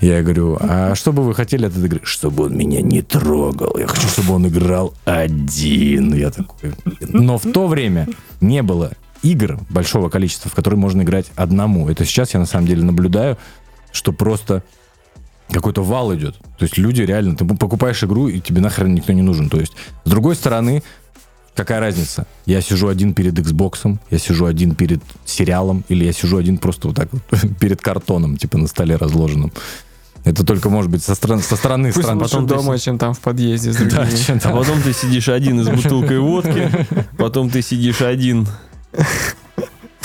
[0.00, 2.00] Я говорю, а что бы вы хотели от этой игры?
[2.04, 3.76] Чтобы он меня не трогал.
[3.76, 6.14] Я хочу, чтобы он играл один.
[6.14, 6.72] Я такой.
[7.00, 8.08] Но в то время
[8.40, 8.92] не было
[9.22, 11.88] игр большого количества, в которые можно играть одному.
[11.88, 13.36] Это сейчас я на самом деле наблюдаю,
[13.92, 14.62] что просто
[15.50, 16.38] какой-то вал идет.
[16.58, 19.50] То есть люди реально, ты покупаешь игру, и тебе нахрен никто не нужен.
[19.50, 20.82] То есть, с другой стороны,
[21.54, 22.26] какая разница?
[22.46, 26.88] Я сижу один перед Xbox, я сижу один перед сериалом, или я сижу один просто
[26.88, 27.22] вот так вот
[27.60, 29.52] перед картоном, типа на столе разложенным.
[30.24, 32.18] Это только может быть со, стороны со стороны Пусть стран.
[32.18, 34.56] лучше Потом ты дома, чем там в подъезде с Да, чем А там.
[34.56, 36.70] потом ты сидишь один с бутылкой водки,
[37.18, 38.46] потом ты сидишь один.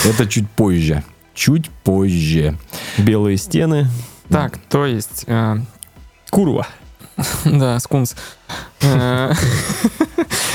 [0.04, 1.04] Это чуть позже.
[1.36, 2.58] Чуть позже.
[2.98, 3.88] Белые стены.
[4.30, 5.58] Так, то есть, э,
[6.32, 6.68] Курва.
[7.46, 8.16] да, скунс.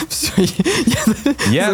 [0.08, 0.32] Все,
[1.50, 1.70] Я-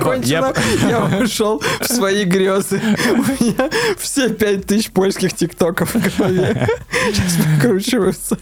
[0.00, 0.52] по- закончена.
[0.88, 2.80] Я ушел в свои грезы.
[3.12, 6.68] У меня все пять тысяч польских тиктоков в голове.
[7.12, 8.38] Сейчас прокручиваются.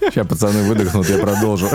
[0.00, 1.68] Сейчас пацаны выдохнут, я продолжу.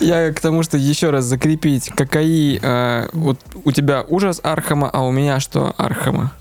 [0.00, 5.02] Я к тому, что еще раз закрепить, какие э, вот у тебя ужас Архама, а
[5.02, 6.32] у меня что Архама?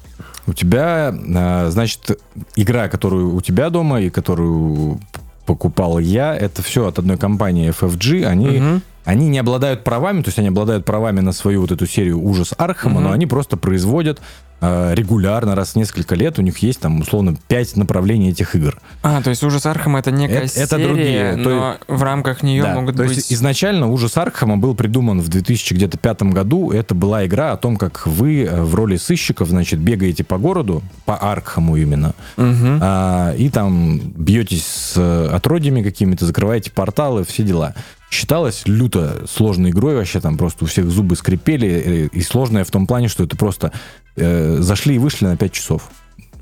[0.47, 2.22] У тебя, а, значит,
[2.56, 4.99] игра, которую у тебя дома и которую
[5.46, 8.26] покупал я, это все от одной компании FFG.
[8.26, 8.82] Они, Мгм.
[9.06, 12.54] они не обладают правами, то есть они обладают правами на свою вот эту серию ужас
[12.58, 13.04] Архама, Мгм.
[13.04, 14.20] но они просто производят
[14.62, 18.80] регулярно, раз в несколько лет, у них есть там, условно, пять направлений этих игр.
[19.03, 22.41] А, то есть ужас Архама это некая Это- это серия, другие, то но в рамках
[22.43, 23.18] нее Да, могут то быть...
[23.18, 26.72] есть изначально ужас Архама был придуман в 2005 году.
[26.72, 30.82] Это была игра о том, как вы э, в роли сыщиков, значит, бегаете по городу,
[31.06, 32.80] по Архаму именно, Мгм.
[32.82, 37.76] а, и там бьетесь с э, отродьями какими-то, закрываете порталы, все дела.
[38.10, 42.72] Считалось люто сложной игрой, вообще там просто у всех зубы скрипели, э, и сложная в
[42.72, 43.72] том плане, что это просто
[44.16, 45.89] э, зашли и вышли на 5 часов.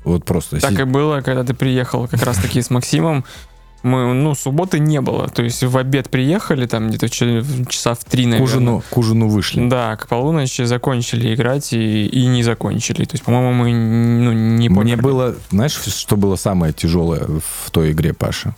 [0.04, 0.60] Вот просто.
[0.60, 3.24] Так и было, когда ты приехал как раз таки с Максимом.
[3.82, 5.28] Мы, ну, субботы не было.
[5.28, 8.44] То есть в обед приехали, там где-то часа в три, к, наверное.
[8.44, 9.68] ужину, к ужину вышли.
[9.68, 13.04] Да, к полуночи закончили играть и, и не закончили.
[13.04, 15.02] То есть, по-моему, мы ну, не Мне померли.
[15.02, 18.56] было, знаешь, что было самое тяжелое в той игре, Паша?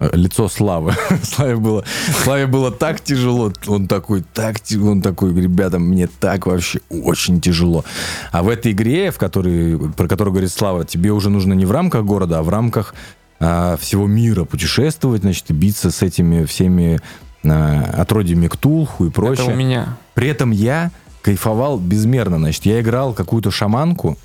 [0.00, 0.94] Лицо Славы.
[1.22, 1.84] Славе было,
[2.24, 3.52] Славе было так тяжело.
[3.66, 7.84] Он такой, так, он такой, ребята, мне так вообще очень тяжело.
[8.32, 11.70] А в этой игре, в которой, про которую говорит Слава, тебе уже нужно не в
[11.70, 12.94] рамках города, а в рамках
[13.40, 17.00] а, всего мира путешествовать, значит, и биться с этими всеми
[17.44, 19.46] а, отродьями Ктулху и прочее.
[19.46, 19.96] Это у меня.
[20.14, 20.90] При этом я
[21.22, 22.38] кайфовал безмерно.
[22.38, 24.16] Значит, я играл какую-то шаманку,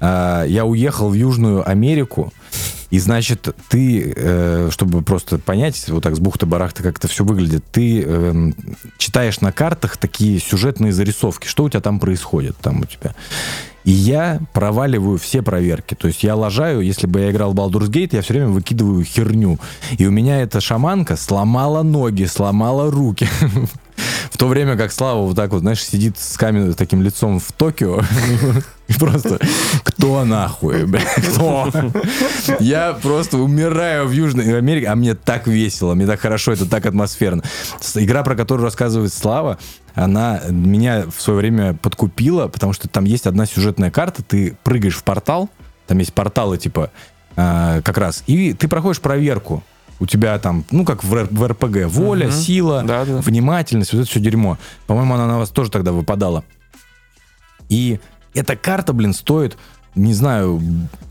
[0.00, 2.32] а, я уехал в Южную Америку,
[2.94, 7.64] и, значит, ты, э, чтобы просто понять, вот так с бухты-барахта, как это все выглядит,
[7.72, 8.54] ты эм,
[8.98, 13.16] читаешь на картах такие сюжетные зарисовки, что у тебя там происходит там у тебя.
[13.82, 15.94] И я проваливаю все проверки.
[15.94, 19.02] То есть я лажаю, если бы я играл в Baldur's Gate, я все время выкидываю
[19.02, 19.58] херню.
[19.98, 23.26] И у меня эта шаманка сломала ноги, сломала руки.
[24.30, 27.52] В то время как Слава вот так вот, знаешь, сидит с каменным таким лицом в
[27.52, 28.00] Токио.
[28.88, 29.38] И просто,
[29.82, 31.70] кто нахуй, бля, кто?
[32.60, 36.84] Я просто умираю в Южной Америке, а мне так весело, мне так хорошо, это так
[36.84, 37.42] атмосферно.
[37.94, 39.58] Игра, про которую рассказывает Слава,
[39.94, 44.96] она меня в свое время подкупила, потому что там есть одна сюжетная карта, ты прыгаешь
[44.96, 45.48] в портал,
[45.86, 46.90] там есть порталы типа
[47.36, 49.62] а, как раз, и ты проходишь проверку.
[50.00, 52.34] У тебя там, ну, как в, в РПГ, воля, Мгм.
[52.36, 53.18] сила, Да, да.
[53.18, 54.58] внимательность, вот это все дерьмо.
[54.86, 56.44] По-моему, она на вас тоже тогда выпадала.
[57.68, 58.00] И
[58.34, 59.56] эта карта, блин, стоит,
[59.94, 60.60] не знаю,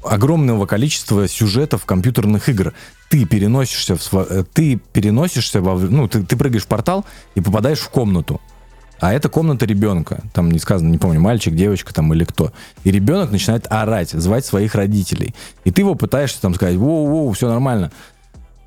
[0.04, 2.74] огромного количества сюжетов компьютерных игр.
[3.10, 7.06] Ты переносишься в э, ты переносишься во, ну, ты, ты прыгаешь в портал
[7.36, 8.42] и попадаешь в комнату.
[9.00, 10.24] А это комната ребенка.
[10.34, 12.54] Там не сказано, не помню, мальчик, девочка там или кто.
[12.84, 15.34] И ребенок начинает орать, звать своих родителей.
[15.66, 17.92] И ты его пытаешься там сказать, воу-воу, все нормально.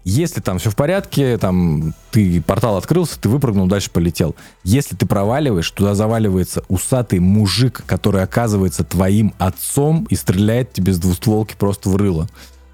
[0.09, 4.37] Если там все в порядке, там ты портал открылся, ты выпрыгнул, дальше полетел.
[4.63, 10.99] Если ты проваливаешь, туда заваливается усатый мужик, который оказывается твоим отцом и стреляет тебе с
[10.99, 12.29] двустволки просто в рыло.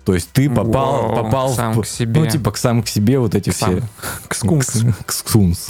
[0.04, 2.20] То есть ты попал, Воу, попал сам в, к себе.
[2.20, 3.76] ну типа к сам к себе вот эти К сам.
[3.78, 3.88] все
[4.28, 4.80] К скункс.
[5.06, 5.68] к скунс.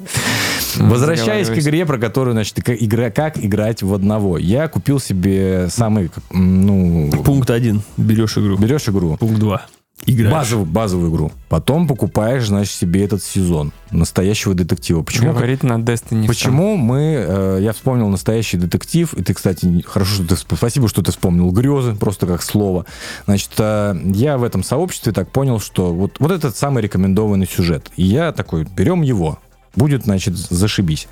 [0.76, 4.36] Возвращаясь к игре, про которую, значит, как, игра, как играть в одного.
[4.36, 7.82] Я купил себе самый, ну, Пункт один.
[7.96, 8.58] Берешь игру.
[8.58, 9.66] берешь игру, Пункт два.
[10.06, 10.32] Играешь.
[10.32, 11.32] базовую, базовую игру.
[11.48, 15.02] Потом покупаешь, значит, себе этот сезон настоящего детектива.
[15.02, 15.32] Почему?
[15.32, 16.26] Говорит на Destiny.
[16.26, 21.02] Почему мы, э, я вспомнил настоящий детектив, и ты, кстати, хорошо, что ты, спасибо, что
[21.02, 22.84] ты вспомнил грезы, просто как слово.
[23.26, 27.90] Значит, э, я в этом сообществе так понял, что вот, вот этот самый рекомендованный сюжет.
[27.96, 29.38] И я такой, берем его,
[29.74, 31.08] будет, значит, зашибись.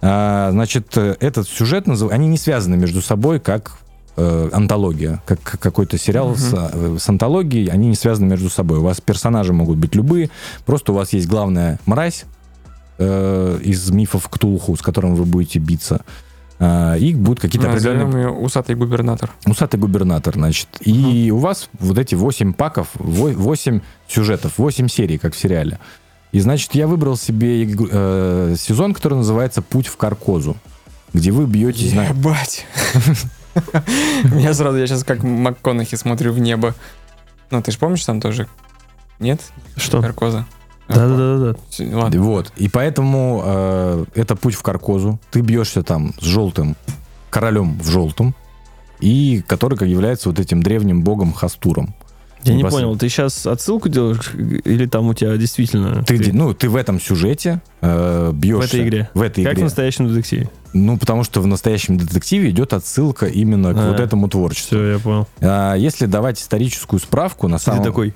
[0.00, 3.78] А, значит, э, этот сюжет, назыв- они не связаны между собой, как
[4.18, 8.78] э, антология, как как какой-то сериал с, э, с антологией, они не связаны между собой.
[8.78, 10.30] У вас персонажи могут быть любые,
[10.66, 12.24] просто у вас есть главная мразь,
[12.98, 16.02] э, из мифов Ктулху, с которым вы будете биться.
[16.60, 18.06] А, и будут какие-то определенные...
[18.06, 19.30] Назовем ее усатый губернатор.
[19.46, 20.68] Усатый губернатор, значит.
[20.80, 25.78] И у вас вот эти 8 паков, 8 сюжетов, 8 серий, как в сериале.
[26.32, 30.56] И, значит, я выбрал себе э, сезон, который называется «Путь в Каркозу»,
[31.14, 32.06] где вы бьетесь на...
[32.06, 32.66] Ебать.
[34.24, 36.74] Меня сразу, я сейчас как МакКонахи смотрю в небо.
[37.50, 38.46] Ну, ты же помнишь там тоже?
[39.18, 39.40] Нет?
[39.76, 40.00] Что?
[40.00, 40.46] Каркоза.
[40.88, 41.58] Да-да-да.
[41.68, 42.22] Всё, Ладно.
[42.22, 42.52] Вот.
[42.56, 45.18] И поэтому э, это «Путь в Каркозу».
[45.30, 46.76] Ты бьешься там с желтым,
[47.30, 48.34] королем в желтом,
[49.00, 51.94] и который как является вот этим древним богом Хастуром.
[52.44, 56.04] Я не понял, ты сейчас отсылку делаешь или там у тебя действительно...
[56.04, 58.68] Ты, где- ну, ты в этом сюжете э, бьешься.
[58.68, 59.10] В этой игре.
[59.12, 59.64] В этой Как в игре.
[59.64, 60.48] настоящем детективе.
[60.72, 63.90] Ну, потому что в настоящем детективе идет отсылка именно к А.
[63.90, 64.76] вот этому творчеству.
[64.76, 65.26] Все, я понял.
[65.40, 67.82] А, если давать историческую справку, на самом...
[67.82, 68.14] Ты такой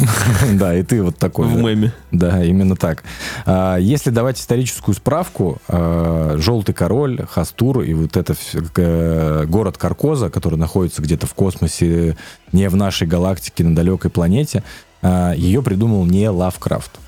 [0.52, 1.46] Да, и ты вот такой.
[1.46, 1.92] в меме.
[2.10, 3.02] Да, именно так.
[3.46, 8.34] А, Если давать историческую справку, а, Желтый король, Хастур и вот это
[8.76, 12.16] э, город Каркоза, который находится где-то в космосе,
[12.52, 14.62] не в нашей галактике, на далекой планете,
[15.02, 16.98] а, ее придумал не Лавкрафт.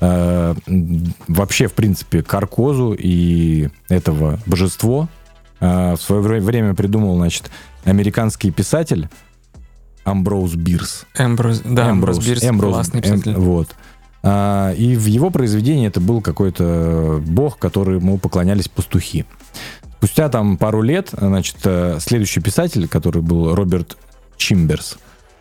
[0.00, 5.08] М, Вообще, в принципе, Каркозу и этого божество
[5.60, 7.50] а, в свое вре- время придумал, значит,
[7.84, 9.08] американский писатель
[10.04, 11.04] Амброуз Бирс.
[11.18, 13.34] Эмброз, да, Эмброз Бирс, Эмброз, классный Эм- писатель.
[13.36, 13.68] вот.
[14.22, 19.24] А, и в его произведении это был какой-то бог, которому поклонялись пастухи.
[19.98, 23.98] Спустя там пару лет, значит, э, следующий писатель, который был Роберт
[24.38, 24.96] Чимберс,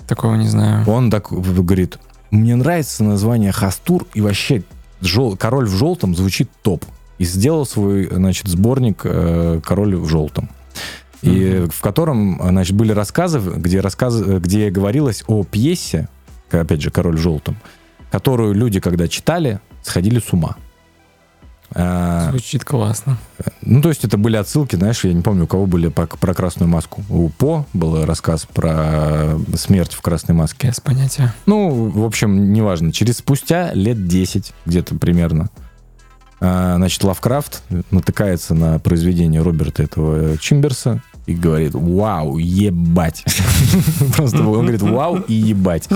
[0.05, 0.86] Такого не знаю.
[0.89, 1.97] он так говорит,
[2.32, 4.64] мне нравится название Хастур, и вообще
[5.02, 6.86] жел- король в желтом звучит топ.
[7.18, 10.50] И сделал свой, значит, сборник э, «Король в желтом».
[11.22, 16.08] И в котором, значит, были рассказы, где, рассказы, где говорилось о пьесе,
[16.50, 17.58] опять же, «Король в желтом»,
[18.10, 20.56] которую люди, когда читали, сходили с ума.
[21.76, 23.18] А, Звучит классно.
[23.62, 26.34] ну, то есть это были отсылки, знаешь, я не помню, у кого были про, про
[26.34, 27.04] красную маску.
[27.10, 30.68] У По был рассказ про смерть в красной маске.
[30.68, 31.34] Без понятия.
[31.46, 32.92] Ну, в общем, неважно.
[32.92, 35.50] Через спустя лет 10, где-то примерно,
[36.42, 43.24] а, значит, Лавкрафт натыкается на произведение Роберта этого Чимберса и говорит, вау, ебать.
[44.16, 45.88] Просто он говорит, вау и ебать.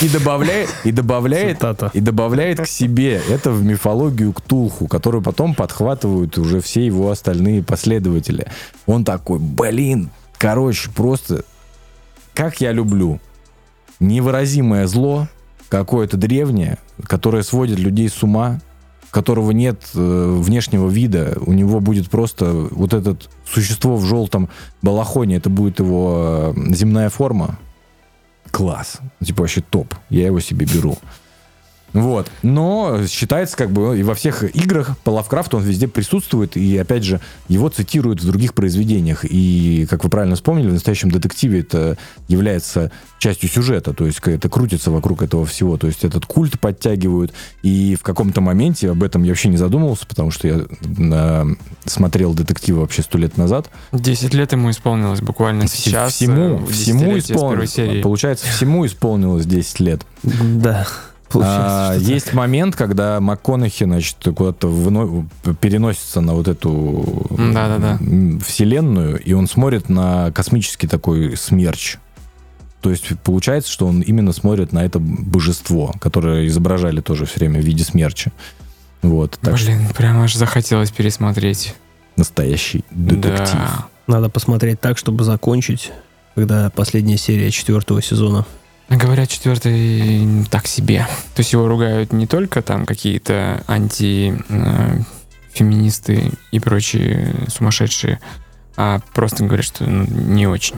[0.00, 1.90] И добавляет, и добавляет, Цитата.
[1.92, 7.62] и добавляет к себе это в мифологию Ктулху, которую потом подхватывают уже все его остальные
[7.62, 8.46] последователи.
[8.86, 11.44] Он такой, блин, короче, просто
[12.34, 13.20] как я люблю
[14.00, 15.28] невыразимое зло,
[15.68, 18.60] какое-то древнее, которое сводит людей с ума,
[19.12, 24.48] которого нет э, внешнего вида, у него будет просто вот этот существо в желтом
[24.80, 27.58] балахоне, это будет его э, земная форма.
[28.50, 29.00] Класс.
[29.22, 29.94] Типа вообще топ.
[30.08, 30.96] Я его себе беру.
[31.92, 32.30] Вот.
[32.42, 37.04] Но считается как бы и во всех играх по Лавкрафту он везде присутствует, и опять
[37.04, 39.24] же его цитируют в других произведениях.
[39.24, 44.48] И, как вы правильно вспомнили, в настоящем детективе это является частью сюжета, то есть это
[44.48, 45.76] крутится вокруг этого всего.
[45.76, 47.32] То есть этот культ подтягивают,
[47.62, 50.60] и в каком-то моменте об этом я вообще не задумывался, потому что я
[50.98, 51.46] э,
[51.84, 53.70] смотрел детективы вообще сто лет назад.
[53.92, 56.14] 10 лет ему исполнилось буквально сейчас.
[56.14, 58.02] всему, э, всему исполнилось.
[58.02, 60.02] Получается, всему исполнилось 10 лет.
[60.22, 60.86] Да.
[61.34, 65.26] А, Получается, что есть момент, когда МакКонахи, значит, куда-то выно-
[65.60, 67.98] переносится на вот эту Да-да-да.
[68.00, 71.96] м, вселенную, и он смотрит на космический такой смерч.
[72.80, 77.60] То есть получается, что он именно смотрит на это божество, которое изображали тоже все время
[77.60, 78.32] в виде смерча.
[79.02, 81.74] Вот, так что Блин, прям аж захотелось пересмотреть.
[82.16, 83.54] настоящий детектив.
[83.54, 83.86] Да.
[84.06, 85.92] Надо посмотреть так, чтобы закончить,
[86.34, 88.44] когда последняя серия четвертого сезона
[88.88, 91.06] Говорят, четвертый так себе.
[91.34, 98.20] То есть его ругают не только там какие-то антифеминисты и прочие сумасшедшие,
[98.76, 100.76] а просто говорят, что ну, не очень.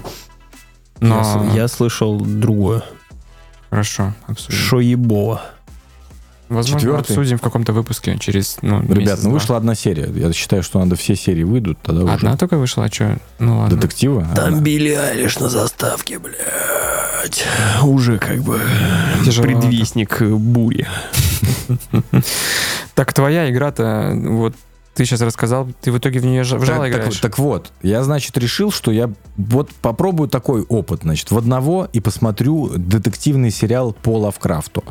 [1.01, 2.85] Но Я, я слышал другое.
[3.71, 4.59] хорошо, обсудим.
[4.59, 5.43] Шоебово.
[6.49, 7.13] Возможно, Четвертый?
[7.13, 10.11] обсудим в каком-то выпуске через ну, Ребят, ну вышла одна серия.
[10.15, 13.17] Я считаю, что надо все серии выйдут, тогда Одна уже только вышла, а что?
[13.39, 13.77] Ну ладно.
[13.77, 14.27] детективы.
[14.35, 14.61] Там Одна.
[14.61, 17.45] Билли Айлиш на заставке, блядь.
[17.83, 18.61] Уже как бы
[19.25, 19.61] Тяжеловато.
[19.61, 20.87] предвестник бури.
[22.95, 24.55] Так твоя игра-то, вот
[24.95, 27.19] ты сейчас рассказал, ты в итоге в нее жало Так, так- играешь?
[27.19, 32.01] так вот, я, значит, решил, что я вот попробую такой опыт, значит, в одного и
[32.01, 34.85] посмотрю детективный сериал по Лавкрафту.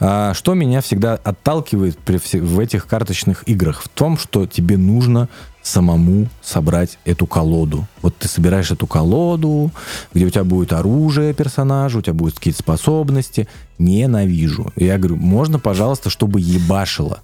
[0.00, 3.82] А, что меня всегда отталкивает при в этих карточных играх?
[3.82, 5.28] В том, что тебе нужно
[5.62, 7.86] самому собрать эту колоду.
[8.00, 9.70] Вот ты собираешь эту колоду,
[10.12, 13.46] где у тебя будет оружие персонажа, у тебя будут какие-то способности.
[13.78, 14.72] Ненавижу.
[14.76, 17.20] Я говорю, можно, пожалуйста, чтобы ебашило.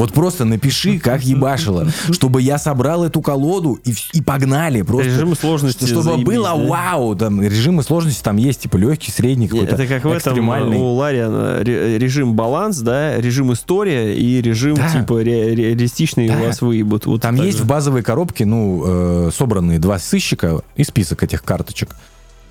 [0.00, 4.80] Вот просто напиши, как ебашило, чтобы я собрал эту колоду и, и погнали.
[4.80, 6.54] Просто, Режимы сложности Чтобы заебись, было да?
[6.56, 7.14] вау.
[7.14, 9.74] Там режимы сложности там есть, типа легкий, средний какой-то.
[9.74, 14.90] Это как в этом у Лариана ре- режим баланс, да, режим история и режим Да.
[14.90, 16.38] типа ре- реалистичный Да.
[16.38, 17.04] у вас выебут.
[17.04, 17.64] Вот Там есть же.
[17.64, 21.94] в базовой коробке, ну, э, собранные два сыщика и список этих карточек.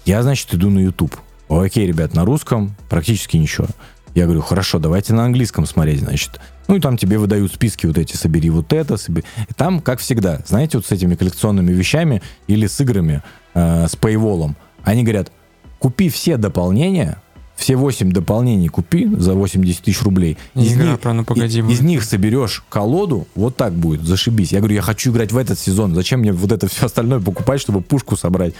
[0.06, 1.16] Я, значит, иду на YouTube.
[1.50, 3.66] Окей, ребят, на русском практически ничего.
[4.14, 6.39] Я говорю, хорошо, давайте на английском смотреть, значит.
[6.70, 9.26] Ну и там тебе выдают списки вот эти, собери вот это, собери.
[9.50, 13.24] И там, как всегда, знаете, вот с этими коллекционными вещами или с играми,
[13.56, 15.32] э, с пейволом, они говорят,
[15.80, 17.22] купи все дополнения,
[17.56, 20.38] все 8 дополнений купи за 80 тысяч рублей.
[20.56, 21.74] И игра них- про «Ну, погоди» и- будет.
[21.74, 24.52] из них соберешь колоду, вот так будет, зашибись.
[24.54, 27.60] Я говорю, я хочу играть в этот сезон, зачем мне вот это все остальное покупать,
[27.60, 28.54] чтобы пушку собрать?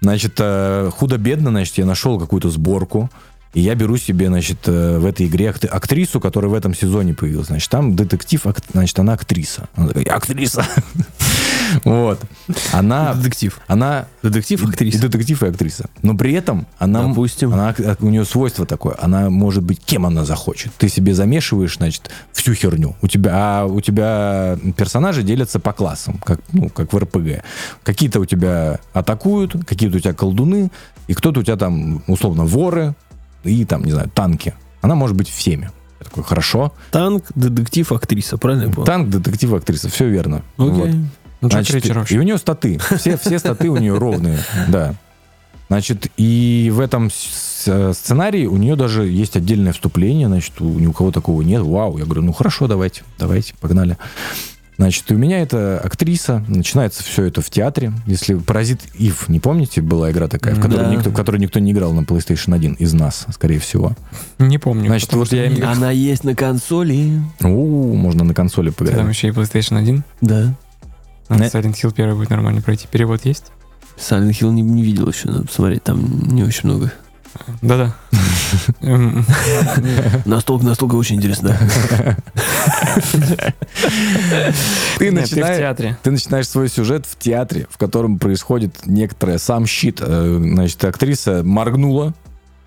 [0.00, 3.08] Значит, э, худо-бедно, значит, я нашел какую-то сборку,
[3.54, 7.14] и я беру себе, значит, э, в этой игре акт- актрису, которая в этом сезоне
[7.14, 7.46] появилась.
[7.46, 9.68] Значит, там детектив, значит, она актриса.
[9.74, 10.66] Она такая, «Я актриса.
[11.84, 12.20] Вот.
[12.72, 13.14] Она...
[13.14, 13.58] Детектив.
[13.66, 14.06] Она...
[14.22, 14.98] Детектив, и- актриса.
[14.98, 15.88] И детектив, и актриса.
[16.02, 17.08] Но при этом она...
[17.08, 17.52] Допустим.
[17.52, 18.96] Она, ак- у нее свойство такое.
[19.00, 20.72] Она может быть кем она захочет.
[20.76, 22.94] Ты себе замешиваешь, значит, всю херню.
[23.02, 27.42] У тебя, а у тебя персонажи делятся по классам, как, ну, как в РПГ.
[27.82, 30.70] Какие-то у тебя атакуют, какие-то у тебя колдуны,
[31.08, 32.94] и кто-то у тебя там, условно, воры
[33.44, 34.54] и там, не знаю, танки.
[34.80, 35.70] Она может быть всеми.
[36.00, 36.72] Я такой, хорошо.
[36.90, 38.86] Танк, детектив, актриса, правильно я понял?
[38.86, 39.88] Танк, детектив, актриса.
[39.88, 40.42] Все верно.
[40.56, 40.72] Окей.
[40.72, 40.90] Вот.
[41.40, 42.78] Ну, Значит, и у нее статы.
[42.98, 44.38] Все, все статы у нее ровные.
[44.68, 44.94] Да.
[45.68, 47.08] Значит, и в этом
[47.66, 51.62] э, сценарии у нее даже есть отдельное вступление, значит, у, ни у кого такого нет.
[51.62, 51.98] Вау.
[51.98, 53.96] Я говорю, ну хорошо, давайте, давайте, погнали.
[54.76, 57.92] Значит, у меня это актриса, начинается все это в театре.
[58.06, 60.90] Если «Паразит Ив», не помните, была игра такая, в которой, Да.
[60.94, 63.92] никто, в которой никто не играл на PlayStation 1 из нас, скорее всего.
[64.40, 64.86] Не помню.
[64.86, 65.60] Значит, вот я не.
[65.60, 67.20] Она есть на консоли.
[67.40, 69.08] У, можно на консоли Там поиграть.
[69.08, 70.02] еще и PlayStation 1.
[70.20, 70.54] Да.
[71.28, 72.86] А Не- Silent Hill первый будет нормально пройти.
[72.90, 73.44] Перевод есть?
[73.96, 76.92] Silent Hill не, не видел еще, надо посмотреть, там не очень много.
[77.62, 77.94] Да-да.
[80.24, 81.56] Настолько, настолько очень интересно.
[84.98, 85.76] Ты начинаешь...
[86.02, 90.00] Ты начинаешь свой сюжет в театре, в котором происходит некоторое сам щит.
[90.00, 92.14] Э, Значит, актриса моргнула,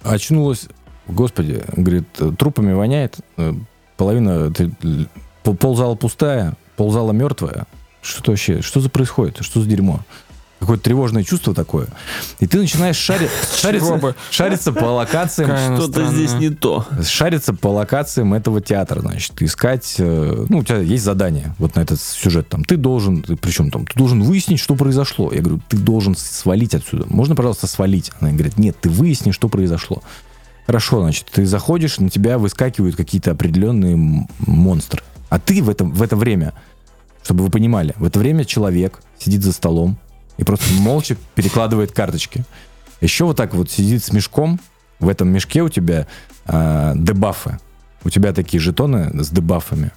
[0.04, 0.68] очнулась.
[1.08, 2.08] Господи, говорит,
[2.38, 3.18] трупами воняет.
[3.38, 3.54] Э,
[3.96, 4.54] Половина,
[5.44, 7.66] ползала пустая, ползала мертвая.
[8.02, 8.62] Что вообще?
[8.62, 9.38] Что за происходит?
[9.42, 10.02] Что за дерьмо?
[10.60, 11.88] Какое-то тревожное чувство такое.
[12.40, 15.78] И ты начинаешь шари- шариться, шариться по локациям.
[15.78, 16.86] Что-то здесь не то.
[17.06, 21.82] Шариться по локациям этого театра, значит, искать, э, ну, у тебя есть задание вот на
[21.82, 25.32] этот сюжет, там, ты должен, причем там, ты должен выяснить, что произошло.
[25.32, 27.06] Я говорю, ты должен свалить отсюда.
[27.08, 28.12] Можно, пожалуйста, свалить?
[28.20, 30.02] Она говорит, нет, ты выясни, что произошло.
[30.66, 35.04] Хорошо, значит, ты заходишь, на тебя выскакивают какие-то определенные монстры.
[35.30, 36.54] А ты в, этом, в это время,
[37.24, 39.98] чтобы вы понимали, в это время человек сидит за столом
[40.38, 42.44] и просто молча перекладывает карточки.
[43.02, 44.60] Еще вот так вот сидит с мешком,
[45.00, 46.08] в этом мешке у тебя
[46.46, 47.60] а, дебафы.
[48.04, 49.92] У тебя такие жетоны с дебафами.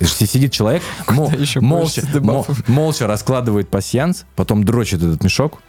[0.00, 5.62] Сидит человек, мол- еще молча, мол- молча раскладывает пасьянс, потом дрочит этот мешок,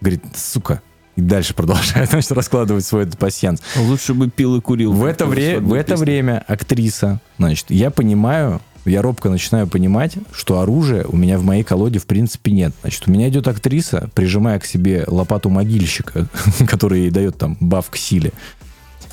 [0.00, 0.82] говорит, сука,
[1.14, 3.62] и дальше продолжает, значит, раскладывать свой этот пасьянс.
[3.76, 4.92] Лучше бы пил и курил.
[4.92, 10.60] В это, вре- в это время актриса, значит, я понимаю, я робко начинаю понимать, что
[10.60, 12.72] оружия у меня в моей колоде в принципе нет.
[12.82, 16.26] Значит, у меня идет актриса, прижимая к себе лопату могильщика,
[16.66, 18.32] который ей дает там баф к силе.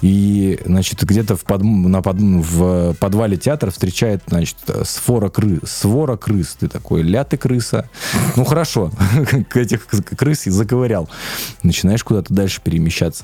[0.01, 6.17] И, значит, где-то в, под, на под, в подвале театра встречает, значит, свора, кры, свора
[6.17, 6.57] крыс.
[6.59, 7.89] Ты такой, ля ты крыса.
[8.35, 8.91] Ну, хорошо,
[9.49, 11.09] к этих крыс заковырял.
[11.63, 13.23] Начинаешь куда-то дальше перемещаться.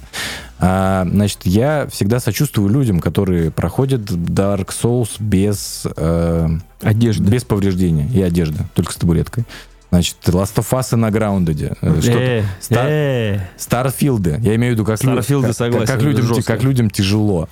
[0.60, 5.86] А, значит, я всегда сочувствую людям, которые проходят Dark Souls без...
[5.96, 6.50] Э,
[6.82, 7.24] Одежда.
[7.24, 9.46] Без повреждения и одежды, только с табуреткой.
[9.90, 11.78] Значит, Last of Us и на Grounded.
[11.82, 13.40] Э, Э, э.
[13.58, 14.38] Старфилды.
[14.42, 16.54] Я имею в виду, как, как- согласен, как людям, жестко.
[16.54, 17.48] как людям тяжело.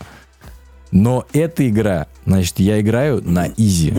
[0.91, 3.93] Но эта игра, значит, я играю на изи.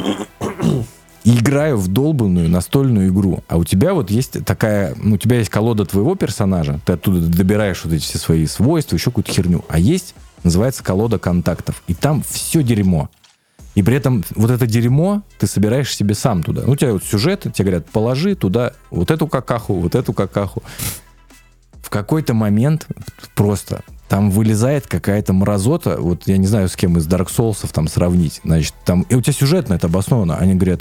[1.25, 3.43] Играю в долбанную настольную игру.
[3.49, 7.19] А у тебя вот есть такая, ну, у тебя есть колода твоего персонажа, ты оттуда
[7.21, 9.65] добираешь вот эти все свои свойства, еще какую-то херню.
[9.69, 10.15] А есть,
[10.45, 11.83] называется колода контактов.
[11.89, 13.11] И там все дерьмо.
[13.77, 16.63] И при этом вот это дерьмо ты собираешь себе сам туда.
[16.65, 20.63] Ну, у тебя вот сюжет, тебе говорят, положи туда вот эту какаху, вот эту какаху.
[21.83, 22.89] В какой-то момент
[23.35, 27.87] просто там вылезает какая-то мразота, вот я не знаю, с кем из Dark Souls там
[27.87, 30.81] сравнить, значит, там, и у тебя сюжетно это обосновано, они говорят,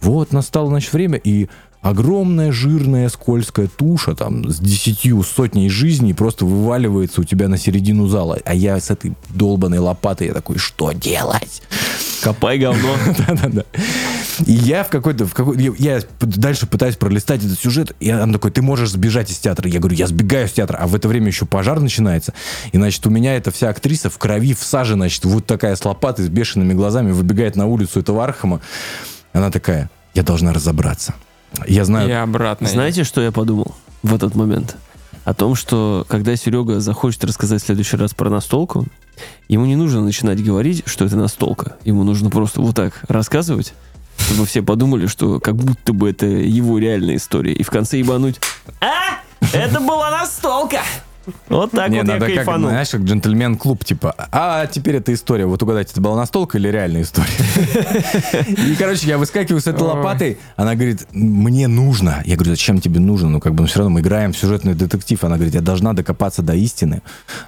[0.00, 1.48] вот настало, значит, время, и
[1.82, 8.06] огромная жирная скользкая туша там с десятью сотней жизней просто вываливается у тебя на середину
[8.06, 11.62] зала, а я с этой долбанной лопатой, я такой, что делать?
[12.22, 12.96] Копай говно.
[13.18, 13.64] Да-да-да.
[14.46, 15.26] И я в какой-то...
[15.26, 19.38] В какой, я, дальше пытаюсь пролистать этот сюжет, и он такой, ты можешь сбежать из
[19.38, 19.68] театра.
[19.68, 22.34] Я говорю, я сбегаю из театра, а в это время еще пожар начинается.
[22.72, 25.84] И, значит, у меня эта вся актриса в крови, в саже, значит, вот такая с
[25.84, 28.60] лопатой, с бешеными глазами, выбегает на улицу этого Архама.
[29.32, 31.14] Она такая, я должна разобраться.
[31.66, 32.08] Я знаю...
[32.08, 32.68] И обратно.
[32.68, 34.76] Знаете, что я подумал в этот момент?
[35.24, 38.86] О том, что когда Серега захочет рассказать в следующий раз про настолку,
[39.48, 41.76] ему не нужно начинать говорить, что это настолка.
[41.84, 43.74] Ему нужно просто вот так рассказывать,
[44.16, 47.52] чтобы все подумали, что как будто бы это его реальная история.
[47.52, 48.40] И в конце ебануть
[48.80, 49.20] «А!
[49.52, 50.80] Это была настолка!»
[51.48, 52.70] Вот так Не, вот я надо как, кайфанул.
[52.70, 55.46] знаешь, как джентльмен-клуб, типа, а теперь это история.
[55.46, 57.28] Вот угадайте, это была настолка или реальная история?
[58.48, 59.94] И, короче, я выскакиваю с этой Ой.
[59.94, 62.22] лопатой, она говорит, мне нужно.
[62.24, 63.28] Я говорю, зачем тебе нужно?
[63.28, 65.22] Ну, как бы, ну, все равно мы играем в сюжетный детектив.
[65.24, 67.02] Она говорит, я должна докопаться до истины.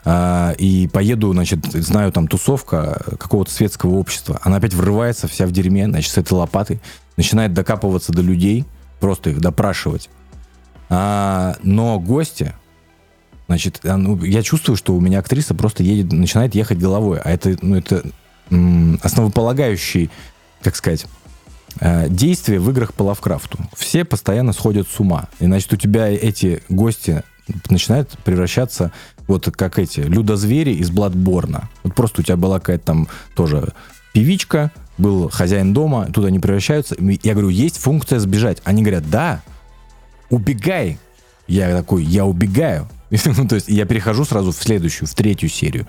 [0.05, 4.41] А, И поеду, значит, знаю, там тусовка какого-то светского общества.
[4.43, 6.81] Она опять врывается вся в дерьме, значит, с этой лопатой,
[7.17, 8.65] начинает докапываться до людей,
[9.01, 10.09] просто их допрашивать.
[10.89, 12.55] А, но гости,
[13.53, 17.21] Значит, а, ну, я чувствую, что у меня актриса просто едет, начинает ехать головой.
[17.23, 18.03] А это, ну, это
[19.03, 20.09] основополагающий,
[20.63, 21.05] как сказать,
[21.79, 23.59] э, действие в играх по Лавкрафту.
[23.77, 25.29] Все постоянно сходят с ума.
[25.39, 27.25] И, значит, у тебя эти гости
[27.69, 28.91] начинают превращаться
[29.27, 31.69] вот как эти людозвери из Бладборна.
[31.83, 33.75] Вот просто у тебя была какая-то там тоже
[34.15, 36.97] певичка, был хозяин дома, туда они превращаются.
[36.99, 38.63] Я говорю, есть функция сбежать.
[38.65, 39.43] Они говорят, да,
[40.31, 40.99] убегай.
[41.47, 42.89] Я такой, я убегаю.
[43.37, 45.87] Ну, то есть я перехожу сразу в следующую, в третью серию.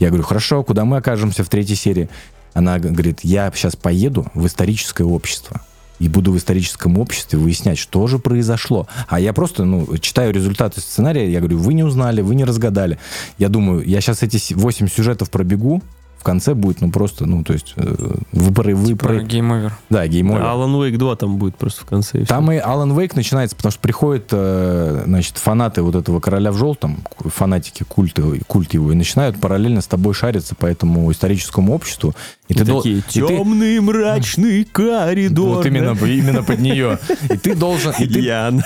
[0.00, 2.08] Я говорю, хорошо, куда мы окажемся в третьей серии?
[2.52, 5.60] Она говорит, я сейчас поеду в историческое общество.
[6.00, 8.88] И буду в историческом обществе выяснять, что же произошло.
[9.06, 12.98] А я просто, ну, читаю результаты сценария, я говорю, вы не узнали, вы не разгадали.
[13.38, 15.82] Я думаю, я сейчас эти 8 сюжетов пробегу,
[16.24, 17.94] конце будет, ну, просто, ну, то есть, э,
[18.32, 19.72] вы, про- вы Про про- game over.
[19.90, 20.42] Да, game over.
[20.42, 22.22] Alan Wake 2 там будет просто в конце.
[22.22, 22.24] и.
[22.24, 26.56] Там и Alan Wake начинается, потому что приходят, э, значит, фанаты вот этого короля в
[26.58, 32.14] желтом, фанатики культа, культ его, и начинают параллельно с тобой шариться по этому историческому обществу.
[32.48, 35.56] И, И ты дол- такие и ты- темный мрачный коридор.
[35.56, 36.98] вот именно, именно под нее.
[37.30, 38.62] И ты должен, и ты, Я на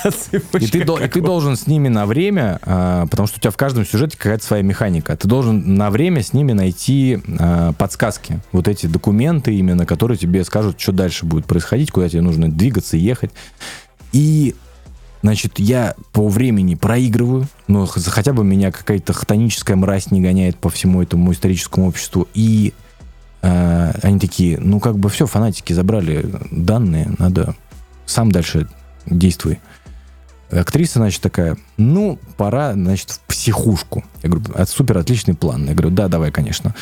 [0.58, 3.50] и ты, дол- и ты должен с ними на время, а, потому что у тебя
[3.50, 5.16] в каждом сюжете какая-то своя механика.
[5.16, 7.20] Ты должен на время с ними найти
[7.50, 8.40] а, подсказки.
[8.52, 12.98] Вот эти документы именно, которые тебе скажут, что дальше будет происходить, куда тебе нужно двигаться,
[12.98, 13.30] ехать.
[14.12, 14.54] И,
[15.22, 20.68] значит, я по времени проигрываю, но хотя бы меня какая-то хтоническая мразь не гоняет по
[20.68, 22.28] всему этому историческому обществу.
[22.34, 22.74] И
[23.40, 27.54] а, они такие, ну как бы все, фанатики забрали данные, надо
[28.04, 28.68] сам дальше
[29.06, 29.58] действуй.
[30.50, 34.04] Актриса, значит, такая, ну, пора, значит, в психушку.
[34.22, 35.66] Я говорю, «А, супер, отличный план.
[35.66, 36.74] Я говорю, да, давай, конечно.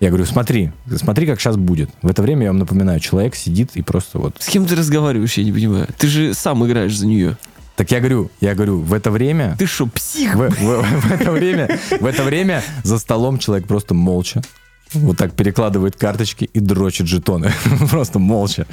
[0.00, 1.90] Я говорю, смотри, смотри, как сейчас будет.
[2.00, 4.36] В это время, я вам напоминаю, человек сидит и просто вот...
[4.38, 5.88] С кем ты разговариваешь, я не понимаю.
[5.98, 7.36] Ты же сам играешь за нее.
[7.76, 9.56] Так я говорю, я говорю, в это время...
[9.58, 10.34] Ты что, псих?
[10.34, 14.42] В, в- в это время, в это время за столом человек просто молча
[14.92, 17.52] вот так перекладывает карточки и дрочит жетоны.
[17.90, 18.66] Просто молча.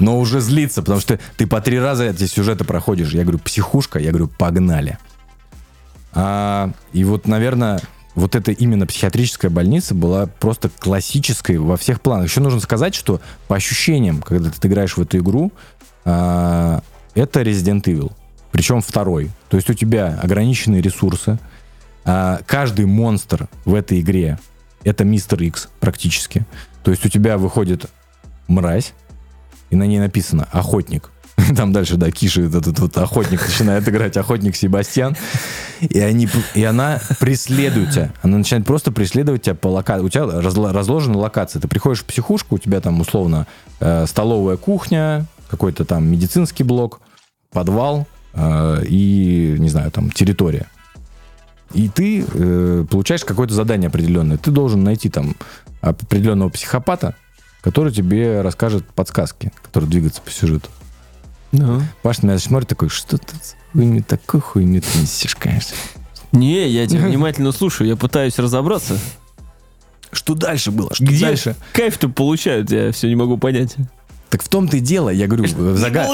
[0.00, 3.12] Но уже злится, потому что ты по три раза эти сюжеты проходишь.
[3.12, 4.98] Я говорю, психушка, я говорю, погнали.
[6.12, 7.80] А, и вот, наверное,
[8.14, 12.28] вот эта именно психиатрическая больница была просто классической во всех планах.
[12.28, 15.52] Еще нужно сказать, что по ощущениям, когда ты играешь в эту игру,
[16.04, 16.82] а,
[17.14, 18.12] это Resident Evil.
[18.52, 19.30] Причем второй.
[19.48, 21.38] То есть у тебя ограниченные ресурсы.
[22.04, 24.38] а, каждый монстр в этой игре
[24.84, 26.46] это мистер Икс практически.
[26.82, 27.86] То есть у тебя выходит
[28.48, 28.94] мразь,
[29.68, 31.10] и на ней написано «охотник».
[31.56, 35.16] Там дальше, да, Киша, этот вот охотник начинает играть, охотник Себастьян.
[35.80, 38.12] И, они, и она преследует тебя.
[38.22, 40.04] Она начинает просто преследовать тебя по локации.
[40.04, 41.58] У тебя разла- разложены локации.
[41.58, 43.46] Ты приходишь в психушку, у тебя там условно
[43.80, 47.00] э, столовая кухня, какой-то там медицинский блок,
[47.50, 50.66] подвал э, и, не знаю, там территория.
[51.72, 54.36] И ты э, получаешь какое-то задание определенное.
[54.36, 55.36] Ты должен найти там
[55.80, 57.14] определенного психопата,
[57.62, 60.68] который тебе расскажет подсказки, которые двигаются по сюжету.
[61.52, 61.82] Ну.
[62.02, 63.34] Паш на меня смотрит такой, что ты
[63.72, 65.76] хуйню, такой хуйню ты несешь, конечно.
[66.32, 68.98] Не, я тебя внимательно слушаю, я пытаюсь разобраться.
[70.12, 70.92] Что дальше было?
[70.94, 71.56] Что Где дальше?
[71.72, 73.76] кайф-то получают, я все не могу понять.
[74.28, 76.06] Так в том-то и дело, я говорю, зага-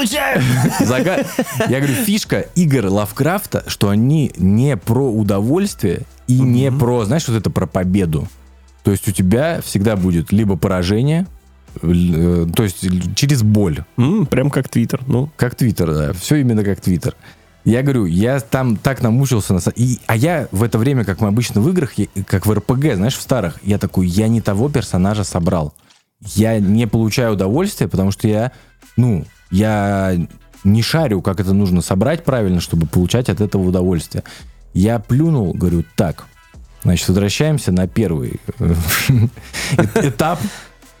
[0.81, 1.25] зага-
[1.69, 7.37] я говорю, фишка игр Лавкрафта, что они не про удовольствие и не про, знаешь, вот
[7.37, 8.27] это про победу.
[8.83, 11.27] То есть у тебя всегда будет либо поражение,
[11.79, 12.85] то есть
[13.15, 15.29] через боль, М, Прям как Твиттер, ну.
[15.35, 17.15] как Твиттер, да, все именно как Твиттер.
[17.65, 21.27] Я говорю, я там так намучился, на, и, а я в это время, как мы
[21.27, 24.69] обычно в играх, я- как в РПГ, знаешь, в старых, я такой, я не того
[24.69, 25.73] персонажа собрал.
[26.21, 28.51] Я не получаю удовольствия, потому что я,
[28.95, 30.15] ну, я
[30.63, 34.23] не шарю, как это нужно собрать правильно, чтобы получать от этого удовольствие.
[34.73, 36.25] Я плюнул, говорю, так,
[36.83, 38.73] значит, возвращаемся на первый э,
[39.95, 40.39] этап.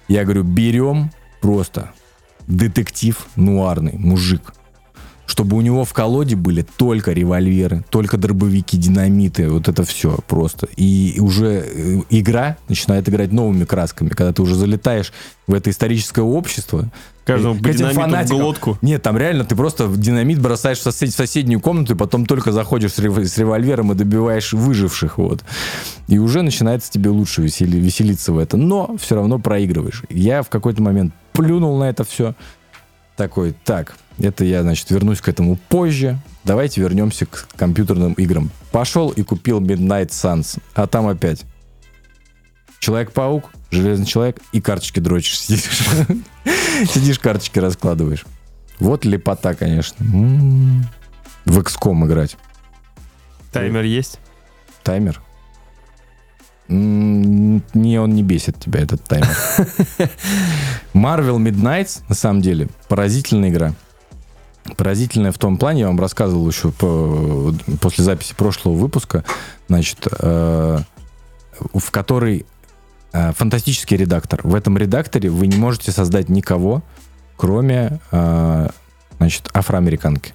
[0.07, 1.11] Я говорю, берем
[1.41, 1.91] просто
[2.47, 4.53] детектив нуарный, мужик.
[5.25, 10.67] Чтобы у него в колоде были только револьверы, только дробовики, динамиты, вот это все просто.
[10.77, 15.11] И уже э, игра начинает играть новыми красками, когда ты уже залетаешь
[15.45, 16.89] в это историческое общество.
[17.27, 18.39] Каждому К этим фанатикам.
[18.39, 18.77] глотку.
[18.81, 22.53] Нет, там реально ты просто динамит бросаешь в, сосед- в соседнюю комнату, и потом только
[22.53, 25.17] заходишь с, рев- с револьвером и добиваешь выживших.
[25.17, 25.43] Вот.
[26.07, 28.55] И уже начинается тебе лучше весели- веселиться в это.
[28.55, 30.03] Но все равно проигрываешь.
[30.09, 32.33] Я в какой-то момент плюнул на это все.
[33.17, 36.17] Такой, так, это я, значит, вернусь к этому позже.
[36.45, 38.51] Давайте вернемся к компьютерным играм.
[38.71, 40.59] Пошел и купил Midnight Suns.
[40.75, 41.43] А там опять
[42.79, 45.39] Человек-паук, Железный человек и карточки дрочишь.
[45.39, 45.63] Сидишь,
[46.93, 48.25] Сидишь, карточки раскладываешь.
[48.79, 50.01] Вот лепота, конечно.
[50.05, 50.85] М.
[51.45, 52.37] В XCOM играть.
[53.51, 54.19] Таймер есть?
[54.83, 55.21] Таймер.
[56.69, 59.27] М, Не, он не бесит тебя, этот таймер.
[60.93, 63.73] Marvel Midnights, на самом деле, поразительная игра.
[64.75, 69.23] Поразительная в том плане, я вам рассказывал еще по- после записи прошлого выпуска,
[69.69, 70.79] значит, э,
[71.73, 72.45] в которой
[73.35, 74.41] фантастический редактор.
[74.43, 76.83] В этом редакторе вы не можете создать никого,
[77.35, 78.69] кроме, э,
[79.17, 80.33] значит, афроамериканки.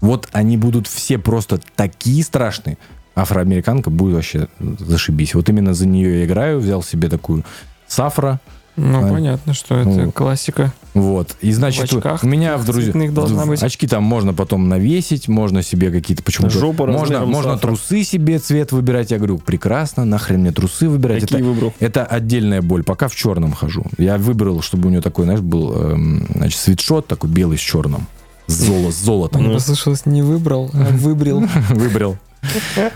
[0.00, 2.78] Вот они будут все просто такие страшные.
[3.14, 5.34] Афроамериканка будет вообще зашибись.
[5.34, 7.44] Вот именно за нее я играю, взял себе такую
[7.86, 8.40] Сафра.
[8.76, 10.72] Ну, А, понятно, что это ну, классика.
[10.94, 11.36] Вот.
[11.40, 13.12] И значит, В очках у меня в друзьях...
[13.12, 13.62] должна быть.
[13.62, 16.58] Очки там можно потом навесить, можно себе какие-то почему-то...
[16.58, 17.68] Жопа можно, можно Сафра.
[17.68, 19.10] трусы себе цвет выбирать.
[19.10, 21.22] Я говорю, прекрасно, нахрен мне трусы выбирать.
[21.22, 21.72] Какие Это, выбрал?
[21.78, 22.82] это отдельная боль.
[22.82, 23.84] Пока в черном хожу.
[23.98, 28.06] Я выбрал, чтобы у нее такой, знаешь, был эм, значит, свитшот такой белый с черным.
[28.46, 29.42] С, золо- с золотом.
[29.44, 31.44] Мне послышалось, не выбрал, а выбрил.
[31.70, 32.18] Выбрал.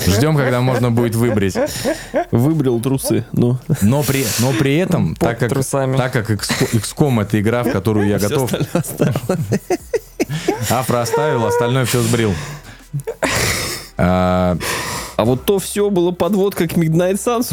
[0.07, 1.55] Ждем, когда можно будет выбрать.
[2.31, 3.25] Выбрал трусы.
[3.33, 5.97] Ну, Но при, но при этом, Под так как, трусами.
[5.97, 8.53] так как XCO XCOM это игра, в которую я всё готов,
[10.71, 12.35] афро оставил, остальное все сбрил.
[13.97, 14.57] А,
[15.19, 17.51] А вот то все было подводка к Midnight Suns.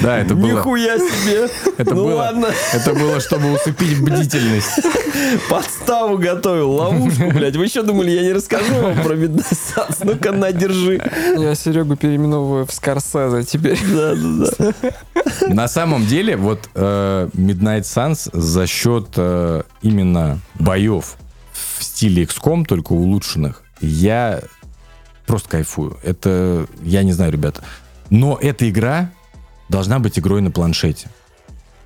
[0.00, 1.48] да, это было, Нихуя себе.
[1.76, 4.80] это, ну было, ладно, это было, чтобы усыпить бдительность.
[5.50, 7.56] подставу готовил, ловушку, блядь.
[7.56, 9.98] Вы еще думали, я не расскажу вам про Midnight Suns?
[10.04, 11.02] Ну-ка, на, держи.
[11.36, 13.76] Я Серегу переименовываю в Скорсезе теперь.
[13.92, 14.72] Да, да, да.
[15.48, 21.16] На самом деле, вот э, Midnight Suns за счет э, именно боев
[21.78, 24.40] в стиле XCOM, только улучшенных, я
[25.26, 25.96] просто кайфую.
[26.02, 27.62] Это, я не знаю, ребята.
[28.10, 29.10] Но эта игра
[29.68, 31.08] должна быть игрой на планшете.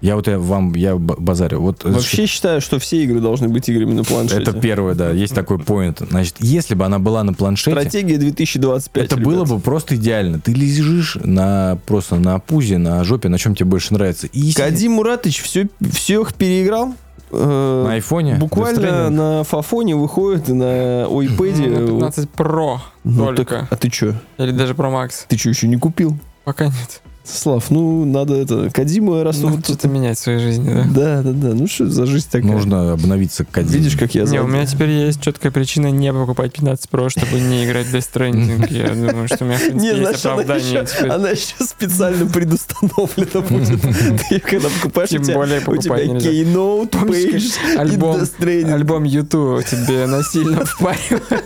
[0.02, 1.60] Я вот я вам, я базарю.
[1.60, 4.43] Вот, э, Вообще считаю, что все игры должны быть играми на планшете.
[4.43, 6.02] это первое, да, есть такой поинт.
[6.10, 9.05] Значит, если бы она была на планшете, Стратегия 2025.
[9.05, 9.24] это ребят.
[9.24, 10.40] было бы просто идеально.
[10.40, 14.27] Ты лежишь на, просто на пузе, на жопе, на чем тебе больше нравится.
[14.27, 16.97] И Кадим Муратович все, все их переиграл.
[17.32, 18.36] Э, на айфоне.
[18.36, 21.66] Буквально на фафоне выходит на ойпэде.
[21.68, 23.60] На 15 Pro Ну, только.
[23.60, 24.14] так, а ты что?
[24.38, 25.24] Или даже Pro Max.
[25.28, 26.16] Ты что, еще не купил?
[26.44, 27.02] Пока нет.
[27.24, 28.69] Слав, ну, надо это...
[28.70, 30.85] Кадима раз Ну, вот что-то менять в своей жизни, да.
[30.93, 31.55] Да, да, да.
[31.55, 32.51] Ну, что за жизнь такая?
[32.51, 33.78] Нужно обновиться к Кадзиме.
[33.78, 37.39] Видишь, как я Не, у меня теперь есть четкая причина не покупать 15 Pro, чтобы
[37.40, 38.73] не играть в Death Stranding.
[38.73, 43.81] Я думаю, что у меня, в принципе, Не, есть оправдание она еще специально предустановлена будет.
[44.28, 46.31] Ты когда покупаешь, у Тем тебя, более у покупать тебя нельзя.
[46.31, 48.73] Keynote, Page, альбом- и Death Stranding.
[48.73, 51.43] Альбом YouTube тебе насильно впаривали.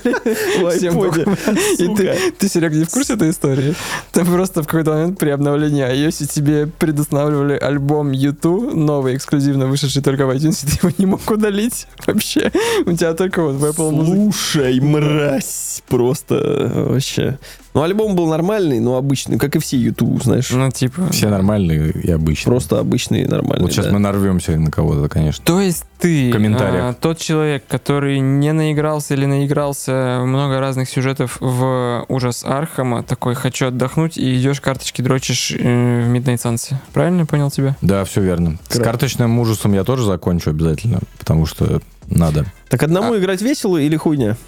[1.78, 3.74] И ты, ты, Серег, не в курсе этой истории?
[4.12, 10.02] Там просто в какой-то момент при обновлении iOS тебе предустанавливали альбом YouTube, новый, эксклюзивно вышедший
[10.02, 12.51] только в iTunes, ты его не мог удалить вообще.
[12.84, 14.32] У тебя только вот в Apple Music.
[14.32, 17.38] Слушай, мразь, просто э, вообще.
[17.77, 20.48] Ну, альбом был нормальный, но обычный, как и все YouTube, знаешь.
[20.48, 21.12] Ну, типа...
[21.12, 22.51] Все нормальные и обычные.
[22.51, 23.65] Просто обычный и нормальный.
[23.65, 23.93] Вот сейчас да.
[23.93, 25.44] мы нарвемся на кого-то, конечно.
[25.44, 26.82] То есть ты, В комментариях.
[26.82, 33.35] а, тот человек, который не наигрался или наигрался много разных сюжетов в ужас Архама, такой
[33.35, 36.73] «хочу отдохнуть» и идешь карточки дрочишь э, в Midnight Suns.
[36.94, 37.77] Правильно я понял тебя?
[37.82, 38.57] Да, все верно.
[38.70, 42.47] С Кра- карточным ужасом я тоже закончу обязательно, потому что надо.
[42.70, 44.39] Так одному играть весело или хуйня?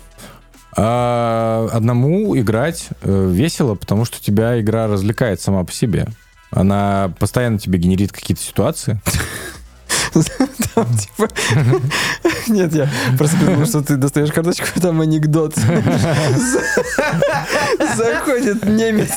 [0.77, 6.07] А одному играть э, весело, потому что тебя игра развлекает сама по себе.
[6.51, 9.01] Она постоянно тебе генерит какие-то ситуации.
[10.74, 11.28] Там, типа...
[12.49, 15.55] Нет, я просто подумал, что ты достаешь карточку, и там анекдот.
[17.97, 19.11] Заходит немец.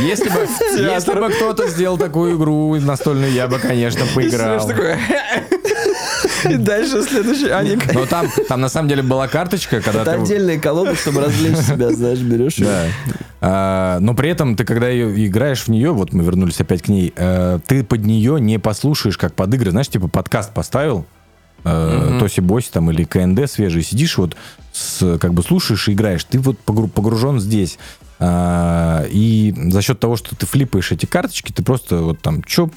[0.00, 4.70] Если бы, если бы кто-то сделал такую игру настольную, я бы, конечно, поиграл.
[6.48, 7.92] И дальше следующий Аник.
[7.94, 10.22] Но там, там на самом деле была карточка, когда Это ты...
[10.22, 12.58] отдельная колода, чтобы развлечь себя, знаешь, берешь.
[12.58, 12.86] и- Да.
[13.40, 16.88] А, но при этом ты, когда ее играешь в нее, вот мы вернулись опять к
[16.88, 19.70] ней, э, ты под нее не послушаешь, как под игры.
[19.72, 21.06] Знаешь, типа подкаст поставил,
[21.64, 22.18] Мгм.
[22.18, 24.36] Тоси Боси там или КНД свежий, сидишь вот,
[24.72, 26.24] с, как бы слушаешь и играешь.
[26.24, 27.78] Ты вот погру- погружен здесь.
[28.18, 32.70] А, и за счет того, что ты флипаешь эти карточки, ты просто вот там, что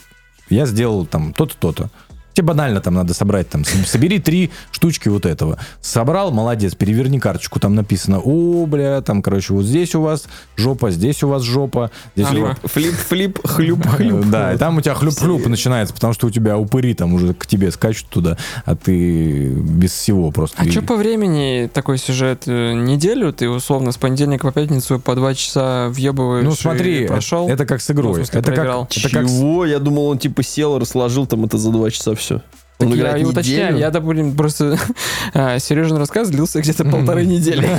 [0.49, 1.89] я сделал там то-то, то-то.
[2.35, 5.57] Тебе банально там надо собрать, там, собери три штучки вот этого.
[5.81, 10.25] Собрал, молодец, переверни карточку, там написано, о, бля, там, короче, вот здесь у вас
[10.57, 12.57] жопа, здесь у вас жопа, здесь у вас...
[12.57, 12.67] Ага.
[12.67, 14.25] Флип, флип, хлюп, хлюп.
[14.25, 17.45] Да, и там у тебя хлюп-хлюп начинается, потому что у тебя упыри там уже к
[17.45, 20.57] тебе скачут туда, а ты без всего просто.
[20.61, 22.43] А что по времени такой сюжет?
[22.47, 27.47] Э, Неделю ты условно с понедельника по пятницу по два часа въебываешь Ну смотри, прошел?
[27.47, 28.15] это как с Ну, игрой.
[28.15, 29.65] смысле, это, как, это как с- Чего?
[29.65, 32.24] Я думал, он типа сел, разложил там это за два часа все.
[32.77, 33.77] Так Он я играет и уточняю, неделю?
[33.79, 34.77] я, допустим, просто
[35.59, 37.69] Сережин рассказ длился где-то полторы недели.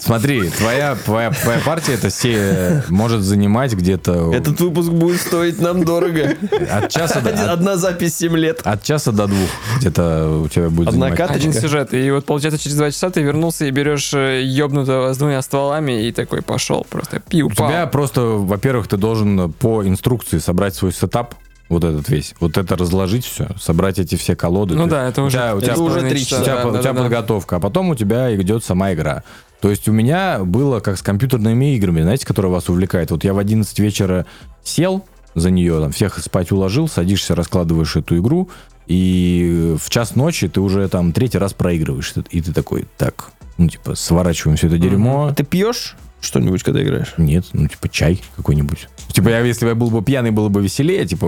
[0.00, 5.84] Смотри, твоя, твоя, твоя партия это се- может занимать где-то Этот выпуск будет стоить нам
[5.84, 6.34] дорого.
[6.70, 8.60] от часа до, от, Одна запись 7 лет.
[8.64, 11.16] от часа до двух где-то у тебя будет Одна занимать.
[11.18, 11.48] карточка.
[11.48, 11.94] Один сюжет.
[11.94, 16.06] И вот, получается, через два часа ты вернулся и берешь э, ёбнутого с двумя стволами
[16.06, 20.92] и такой пошел просто пиу У тебя просто, во-первых, ты должен по инструкции собрать свой
[20.92, 21.34] сетап,
[21.68, 24.74] вот этот весь, вот это разложить все, собрать эти все колоды.
[24.74, 26.68] Ну То да, это уже, у тебя это уже уже три три у тебя, часа.
[26.68, 29.22] у да, тебя да, подготовка, а потом у тебя идет сама игра.
[29.60, 33.10] То есть у меня было как с компьютерными играми, знаете, которые вас увлекают.
[33.10, 34.26] Вот я в 11 вечера
[34.62, 38.48] сел за нее, там, всех спать уложил, садишься, раскладываешь эту игру,
[38.86, 42.14] и в час ночи ты уже там третий раз проигрываешь.
[42.30, 45.26] И ты такой, так, ну, типа, сворачиваем все это дерьмо.
[45.26, 47.14] А ты пьешь что-нибудь, когда играешь?
[47.18, 48.88] Нет, ну, типа, чай какой-нибудь.
[49.12, 51.26] Типа, я, если бы я был бы пьяный, было бы веселее, типа!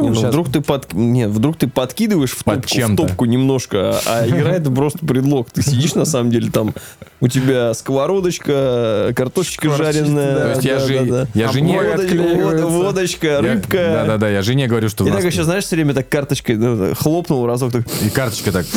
[0.00, 0.92] Не, ну, Щас- вдруг ты под...
[0.92, 5.04] Нет, вдруг ты подкидываешь в Под топку, в топку немножко, а, а игра это просто
[5.04, 5.50] предлог.
[5.50, 6.72] Ты сидишь на самом деле там,
[7.20, 10.36] у тебя сковородочка, картошечка жареная.
[10.36, 12.66] То есть я же- я жене- отклеивается.
[12.66, 13.76] вод- водочка, Я- рыбка.
[13.76, 15.04] Да-да-да, я жене говорю, что...
[15.04, 17.72] нас так еще, знаешь, все время так карточкой ну, хлопнул разок.
[17.72, 18.66] Так, И карточка так.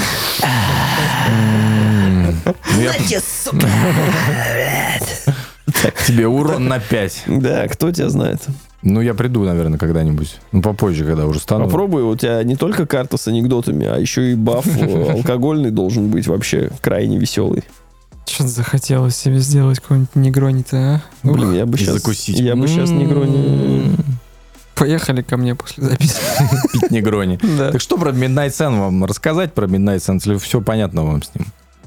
[2.46, 2.94] М, ну, я-
[6.08, 7.24] Тебе урон на 5.
[7.28, 8.42] да, кто тебя знает.
[8.84, 10.40] Ну, я приду, наверное, когда-нибудь.
[10.52, 11.66] Ну, попозже, когда уже стану.
[11.66, 16.10] Попробуй, у тебя не только карта с анекдотами, а еще и баф э, алкогольный должен
[16.10, 17.64] быть вообще крайне веселый.
[18.28, 21.02] Что-то захотелось себе сделать какой-нибудь негрони-то, а?
[21.24, 21.96] Блин, я бы сейчас...
[21.96, 22.40] закусить.
[22.40, 23.96] Я бы сейчас негрони...
[24.74, 26.16] Поехали ко мне после записи.
[26.74, 27.38] Пить негрони.
[27.58, 31.30] Так что про Midnight Sun вам рассказать про Midnight Sun, если все понятно вам с
[31.36, 31.46] ним?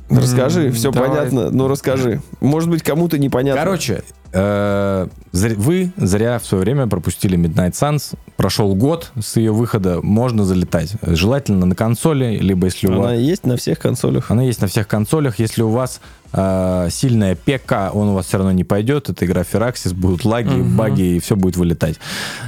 [0.08, 1.08] Расскажи, все давай.
[1.10, 2.20] понятно, ну расскажи.
[2.40, 3.60] Может быть, кому-то непонятно.
[3.62, 4.02] Короче,
[4.32, 8.14] э, вы зря в свое время пропустили Midnight Suns.
[8.36, 10.94] Прошел год с ее выхода, можно залетать.
[11.02, 13.18] Желательно на консоли, либо если у она вас...
[13.18, 14.30] есть на всех консолях.
[14.30, 15.38] Она есть на всех консолях.
[15.38, 16.00] Если у вас
[16.34, 19.08] э, сильная ПК, он у вас все равно не пойдет.
[19.08, 20.76] Это игра Firaxis, будут лаги, Мгм.
[20.76, 21.96] баги, и все будет вылетать.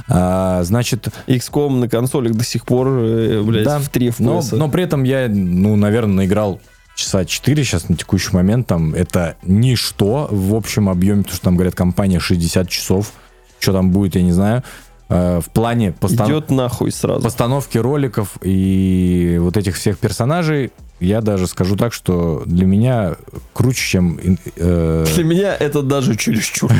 [0.07, 4.55] А, значит, XCOM на консолях до сих пор, э, блядь, Да, в 3 но, FPS.
[4.55, 6.59] но при этом я, ну, наверное, наиграл
[6.97, 11.55] часа 4 сейчас на текущий момент, там это ничто в общем объеме, потому что там,
[11.55, 13.13] говорят, компания 60 часов,
[13.59, 14.63] что там будет, я не знаю.
[15.09, 17.23] Э, в плане постан- Идет нахуй сразу.
[17.23, 23.15] постановки роликов и вот этих всех персонажей, я даже скажу так, что для меня
[23.53, 24.19] круче, чем...
[24.55, 26.71] э, Для меня это даже чересчур.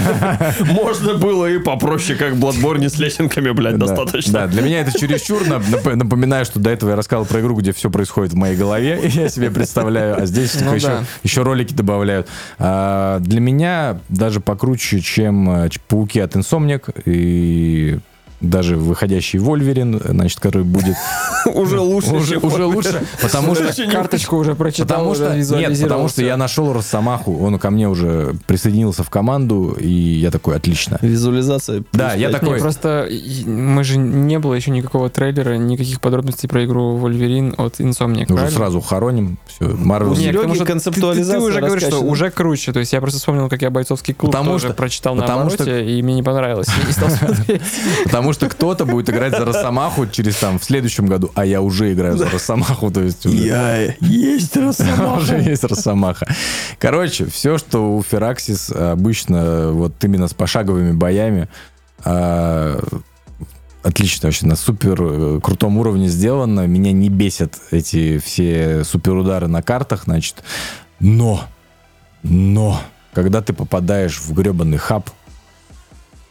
[0.66, 4.32] Можно было и попроще, как Bloodborne с лесенками, блядь, достаточно.
[4.32, 5.42] Да, для меня это чересчур.
[5.42, 8.56] Нап- нап- Напоминаю, что до этого я рассказывал про игру, где все происходит в моей
[8.56, 10.74] голове, и я себе представляю, а здесь Ну
[11.22, 12.28] еще, ролики добавляют.
[12.58, 17.98] А, для меня даже покруче, чем э, пауки от Insomniac и
[18.40, 20.96] даже выходящий Вольверин, значит, который будет
[21.46, 26.22] Уже лучше, уже, лучше, потому что Карточку уже прочитал, Потому уже что, нет, потому что
[26.22, 30.98] я нашел Росомаху, он ко мне уже присоединился в команду, и я такой, отлично.
[31.02, 31.82] Визуализация.
[31.92, 33.08] Да, я такой- просто
[33.46, 38.50] мы же не было еще никакого трейлера, никаких подробностей про игру Вольверин от Insomniac, Уже
[38.50, 40.12] сразу хороним, все, Марвел.
[40.12, 42.72] У Нет, потому что концептуализация Ты, уже говоришь, что уже круче.
[42.72, 45.42] То есть я просто вспомнил, как я бойцовский клуб Потому тоже что- прочитал на потому
[45.42, 46.68] обороте, и мне не понравилось.
[46.68, 47.62] Я не стал смотреть.
[48.30, 51.92] Потому что кто-то будет играть за Росомаху через там в следующем году, а я уже
[51.92, 55.36] играю за Росомаху, то есть уже, Я есть уже Росомаха.
[55.38, 56.28] есть Росомаха.
[56.78, 61.48] Короче, все, что у Фераксис обычно вот именно с пошаговыми боями,
[62.04, 62.80] а,
[63.82, 66.68] отлично вообще, на супер э, крутом уровне сделано.
[66.68, 70.36] Меня не бесят эти все суперудары на картах, значит.
[71.00, 71.42] Но,
[72.22, 72.80] но,
[73.12, 75.10] когда ты попадаешь в гребаный хаб,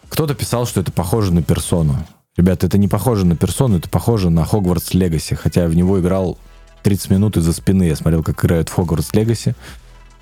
[0.09, 1.95] кто-то писал, что это похоже на персону.
[2.35, 5.35] Ребята, это не похоже на персону, это похоже на Хогвартс Легаси.
[5.35, 6.37] Хотя я в него играл
[6.83, 7.83] 30 минут из-за спины.
[7.83, 9.55] Я смотрел, как играют в Хогвартс Легаси.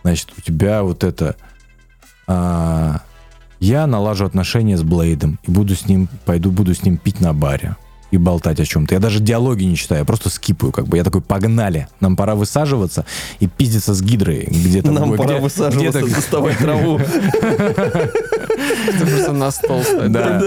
[0.04, 1.36] Значит, у тебя вот это...
[2.28, 3.02] а,
[3.60, 7.34] я налажу отношения с Блейдом и буду с ним, пойду, буду с ним пить на
[7.34, 7.76] баре
[8.12, 8.94] и болтать о чем-то.
[8.94, 10.98] Я даже диалоги не читаю, я просто скипаю, как бы.
[10.98, 13.06] Я такой, погнали, нам пора высаживаться
[13.40, 14.92] и пиздиться с гидрой где-то.
[14.92, 17.00] Нам пора высаживаться, доставать траву.
[18.92, 19.84] Просто на стол.
[20.08, 20.44] Да,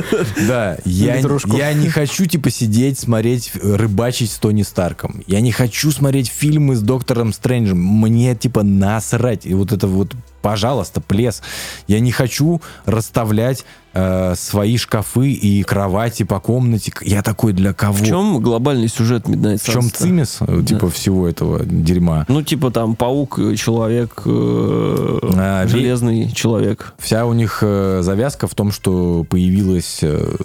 [0.48, 0.78] да.
[0.84, 5.22] Я, я не хочу, типа, сидеть, смотреть, э, рыбачить с Тони Старком.
[5.26, 7.78] Я не хочу смотреть фильмы с Доктором Стрэнджем.
[7.78, 9.46] Мне, типа, насрать.
[9.46, 11.42] И вот это вот, пожалуйста, плес.
[11.86, 16.92] Я не хочу расставлять э, свои шкафы и кровати по комнате.
[17.02, 17.94] Я такой, для кого?
[17.94, 22.24] В чем глобальный сюжет Midnight В чем цимис, э, типа, всего этого дерьма?
[22.28, 26.94] Ну, типа там паук, э, человек, э, А, железный человек.
[26.98, 30.36] Вся у них э, завязка в том, что появилась э,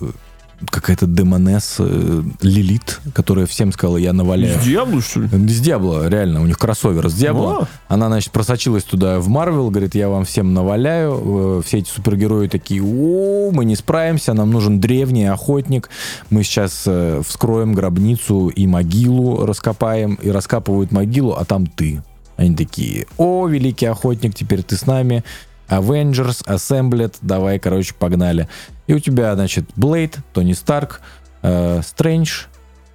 [0.69, 4.59] какая-то демонесса э, Лилит, которая всем сказала, я наваляю.
[4.61, 5.27] Дьявол, что ли?
[5.27, 7.51] С Диабло, реально, у них кроссовер с Диабло.
[7.63, 7.67] О.
[7.87, 11.59] Она, значит, просочилась туда в Марвел, говорит, я вам всем наваляю.
[11.59, 15.89] Э, Все эти супергерои такие, о, мы не справимся, нам нужен древний охотник.
[16.29, 20.15] Мы сейчас э, вскроем гробницу и могилу раскопаем.
[20.15, 22.01] И раскапывают могилу, а там ты.
[22.37, 25.23] Они такие, о, великий охотник, теперь ты с нами.
[25.69, 28.47] Avengers, Assembled, давай, короче, погнали.
[28.87, 31.01] И у тебя, значит, Блейд, Тони Старк,
[31.41, 32.43] э, Стрэндж,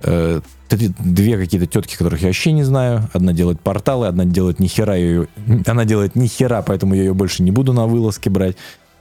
[0.03, 0.41] э,
[0.71, 3.09] две какие-то тетки, которых я вообще не знаю.
[3.13, 5.29] Одна делает порталы, одна делает нихера ее...
[5.67, 8.57] Она делает нихера, поэтому я ее больше не буду на вылазке брать.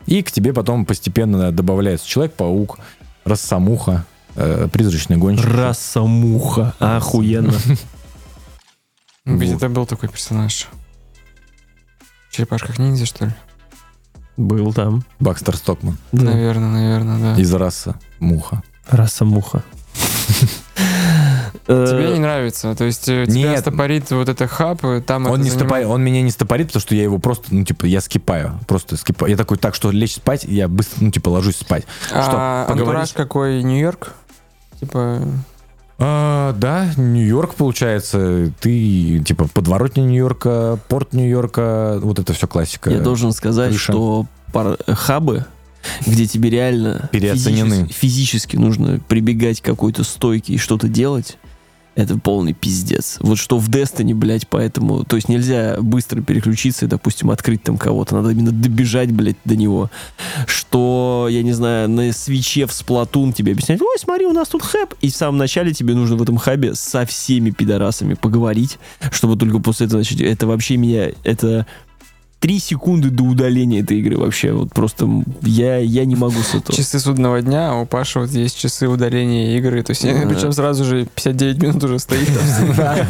[0.07, 2.79] И к тебе потом постепенно добавляется Человек-паук,
[3.25, 4.05] Рассамуха,
[4.35, 5.45] э, Призрачный гонщик.
[5.45, 6.73] Раса муха.
[6.79, 7.53] Охуенно.
[9.25, 10.67] Ведь это был такой персонаж.
[12.29, 13.31] В черепашках ниндзя, что ли?
[14.39, 15.03] Был там.
[15.19, 16.23] Бакстер Стокман Да.
[16.31, 17.41] Наверное, наверное, да.
[17.41, 18.63] из раса Муха.
[18.89, 19.63] Раса муха.
[21.67, 22.73] Тебе Э, не нравится?
[22.73, 23.59] То есть э, тебя Нет.
[23.59, 26.67] стопорит вот это хаб, и там Он, это не занимает- стопорит, он меня не стопорит,
[26.67, 28.59] потому что я его просто, ну, типа, я скипаю.
[28.65, 29.29] Просто скипаю.
[29.29, 31.83] Я такой, так, что лечь спать, я быстро, ну, типа, ложусь спать.
[32.11, 32.23] А
[32.65, 33.61] Что, антураж какой?
[33.61, 34.13] Нью-Йорк?
[34.79, 35.21] Типа...
[36.01, 38.53] А, да, Нью-Йорк, получается.
[38.61, 42.89] Ты, типа, подворотня Нью-Йорка, порт Нью-Йорка, вот это все классика.
[42.89, 43.91] Я должен сказать, крыша.
[43.91, 45.45] что пар- хабы,
[46.07, 47.87] где тебе реально Переоценены.
[47.87, 51.37] физически, физически нужно прибегать к какой-то стойке и что-то делать,
[52.03, 53.17] это полный пиздец.
[53.19, 55.03] Вот что в Destiny, блядь, поэтому...
[55.03, 58.15] То есть нельзя быстро переключиться и, допустим, открыть там кого-то.
[58.15, 59.89] Надо именно добежать, блядь, до него.
[60.47, 64.63] Что, я не знаю, на свече в Splatoon тебе объясняют, ой, смотри, у нас тут
[64.63, 64.95] хэп.
[65.01, 68.79] И в самом начале тебе нужно в этом хабе со всеми пидорасами поговорить,
[69.11, 70.21] чтобы только после этого начать.
[70.21, 71.11] Это вообще меня...
[71.23, 71.65] Это
[72.39, 74.53] три секунды до удаления этой игры вообще.
[74.53, 75.07] Вот просто
[75.41, 76.75] я, я не могу с этого.
[76.75, 79.83] Часы судного дня, а у Паши вот есть часы удаления игры.
[79.83, 82.95] То есть, причем сразу же 59 минут уже стоит там всегда.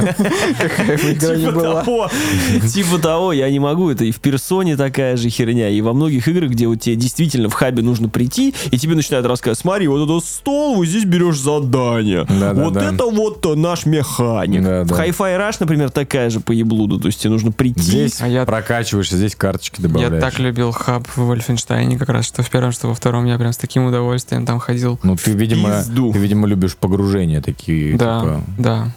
[0.60, 1.82] Какая бы игра ни Типа была.
[1.84, 2.10] того,
[2.74, 3.90] типа того, я не могу.
[3.90, 7.50] Это и в персоне такая же херня, и во многих играх, где вот тебе действительно
[7.50, 11.40] в хабе нужно прийти, и тебе начинают рассказывать, смотри, вот этот стол, вот здесь берешь
[11.40, 12.26] задание.
[12.54, 14.62] Вот это вот наш механик.
[14.62, 17.00] В Hi-Fi Rush, например, такая же поеблуда.
[17.00, 17.82] То есть тебе нужно прийти.
[17.82, 20.24] Здесь А прокачиваешься, здесь карточки Я добавляешь.
[20.24, 23.26] так любил хаб в Вольфенштайне, как раз что в первом, что во втором.
[23.26, 25.00] Я прям с таким удовольствием там ходил.
[25.04, 26.12] Ну, ты, видимо, Пизду.
[26.12, 28.42] ты, видимо, любишь погружения такие, Да, типа...
[28.58, 28.92] да.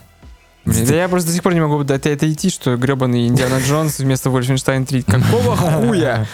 [0.64, 3.58] Блин, да я просто до сих пор не могу до это идти, что гребаный Индиана
[3.58, 5.02] Джонс вместо Вольфенштайн 3.
[5.02, 6.26] Какого хуя?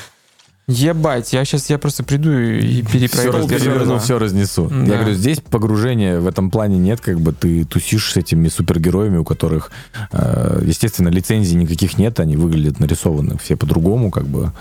[0.69, 3.32] Ебать, я сейчас я просто приду и Все, перепройду.
[3.32, 4.23] раз- первый все, раз.
[4.32, 4.69] разнесу.
[4.70, 4.77] Да.
[4.85, 9.16] Я говорю, здесь погружения в этом плане нет, как бы ты тусишь с этими супергероями,
[9.16, 9.70] у которых,
[10.12, 14.53] э, естественно, лицензий никаких нет, они выглядят нарисованы все по-другому, как бы.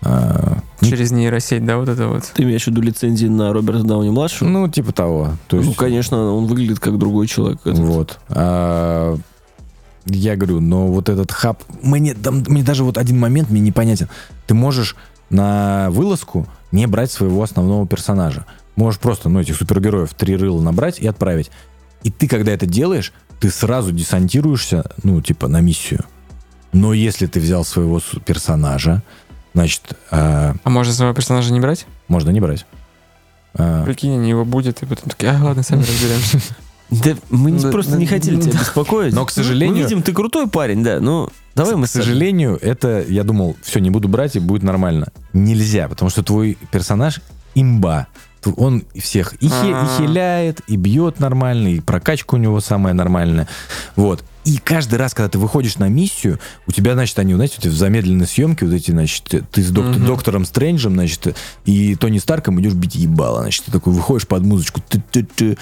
[0.00, 2.24] Э, Через нейросеть, да, вот это вот.
[2.34, 4.48] Ты имеешь в виду лицензии на Роберта Дауни-младшего?
[4.48, 5.32] ну, типа того.
[5.48, 7.60] То есть, ну, конечно, он выглядит как другой человек.
[7.66, 7.78] Этот.
[7.78, 8.18] Вот.
[8.30, 9.18] А,
[10.06, 12.16] я говорю, но вот этот хаб, мне,
[12.48, 14.08] мне даже вот один момент мне непонятен.
[14.46, 14.96] Ты можешь
[15.32, 18.46] на вылазку не брать своего основного персонажа.
[18.76, 21.50] Можешь просто, ну, этих супергероев три рыла набрать и отправить.
[22.02, 26.04] И ты, когда это делаешь, ты сразу десантируешься, ну, типа, на миссию.
[26.72, 29.02] Но если ты взял своего персонажа,
[29.54, 31.86] значит, а, А можно своего персонажа не брать?
[32.08, 32.66] можно не брать.
[33.54, 36.40] А, Прикинь, они его будет, и потом такие, а, ладно, сами разберемся.
[37.04, 38.42] Да мы не- Да, просто да, не хотели да.
[38.42, 39.14] тебя беспокоить.
[39.14, 41.00] Но, к сожалению- Мы видим, ты крутой парень, да.
[41.00, 45.08] Ну, давай мы к сожалению, это, я думал, все, не буду брать, и будет нормально.
[45.32, 47.20] Нельзя, потому что твой персонаж
[47.54, 48.08] имба.
[48.56, 49.96] Он всех и, хе- и А.
[49.98, 53.46] хиляет, и бьет нормально, и прокачка у него самая нормальная.
[53.96, 54.24] Вот.
[54.44, 57.76] И каждый раз, когда ты выходишь на миссию, у тебя, значит, они, знаете, вот в
[57.76, 60.04] замедленной съемке, вот эти, значит, ты с док- Мгм.
[60.06, 64.80] доктором Стрэнджем, значит, и Тони Старком идешь бить ебало, значит, ты такой выходишь под музычку,
[64.88, 65.56] ты-ты-ты,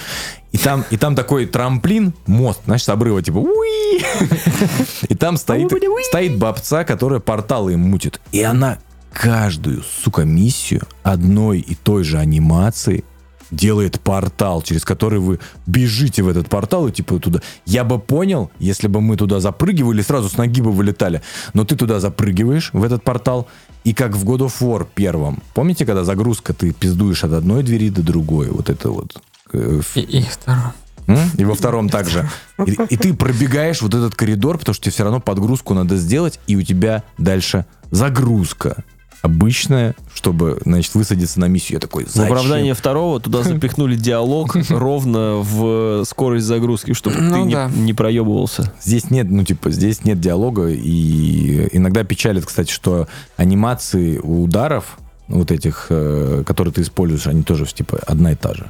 [0.51, 4.01] и там, и там такой трамплин, мост, знаешь, с обрыва, типа, уи!
[5.09, 5.71] И там стоит,
[6.07, 8.19] стоит бабца, которая порталы им мутит.
[8.31, 8.79] И она
[9.13, 13.03] каждую, сука, миссию одной и той же анимации
[13.51, 17.41] делает портал, через который вы бежите в этот портал и типа туда.
[17.65, 21.21] Я бы понял, если бы мы туда запрыгивали, сразу с ноги бы вылетали.
[21.53, 23.49] Но ты туда запрыгиваешь, в этот портал,
[23.83, 25.43] и как в God of War первом.
[25.53, 28.49] Помните, когда загрузка, ты пиздуешь от одной двери до другой?
[28.49, 29.21] Вот это вот.
[29.51, 30.71] э, И, и второй.
[31.07, 31.17] М?
[31.37, 32.29] И во втором также.
[32.65, 36.39] И, и ты пробегаешь вот этот коридор, потому что тебе все равно подгрузку надо сделать,
[36.47, 38.85] и у тебя дальше загрузка.
[39.21, 41.75] Обычная, чтобы, значит, высадиться на миссию.
[41.75, 42.23] Я такой, В зачем?
[42.33, 47.69] оправдание второго туда запихнули диалог ровно в скорость загрузки, чтобы ты Ну не, да.
[47.69, 48.73] не проебывался.
[48.81, 53.07] Здесь нет, ну, типа, здесь нет диалога, и иногда печалит, кстати, что
[53.37, 58.67] анимации ударов, вот этих, э, которые ты используешь, они тоже, типа, одна и та же.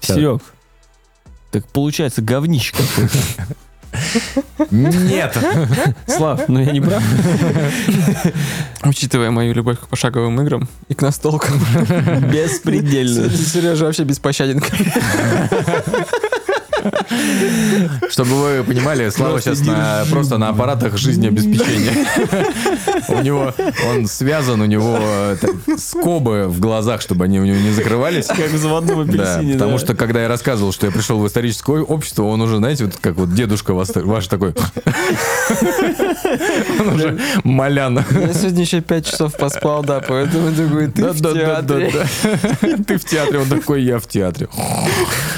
[0.00, 0.42] Серег,
[1.50, 3.18] так получается говнище какое-то.
[4.70, 5.36] Нет!
[6.06, 7.02] Слав, ну я не прав?
[8.84, 11.60] Учитывая мою любовь к пошаговым играм и к настолкам.
[12.32, 13.30] Беспредельно.
[13.30, 14.62] Сережа вообще беспощаден.
[18.10, 22.06] Чтобы вы понимали, Слава сейчас на- просто на аппаратах жизнеобеспечения.
[23.08, 23.52] У него,
[23.90, 24.98] он связан, у него
[25.78, 28.26] скобы в глазах, чтобы они у него не закрывались.
[28.26, 29.54] Как в заводном Да, апельсине.
[29.54, 29.78] потому да.
[29.78, 33.14] что когда я рассказывал, что я пришел в историческое общество, он уже, знаете, вот как
[33.16, 34.54] вот дедушка вас, ваш такой.
[36.80, 38.04] Он уже малян.
[38.10, 41.92] Я сегодня еще 5 часов поспал, да, поэтому такой, ты в театре.
[41.92, 42.68] да.
[42.86, 44.48] Ты в театре, он такой, я в театре.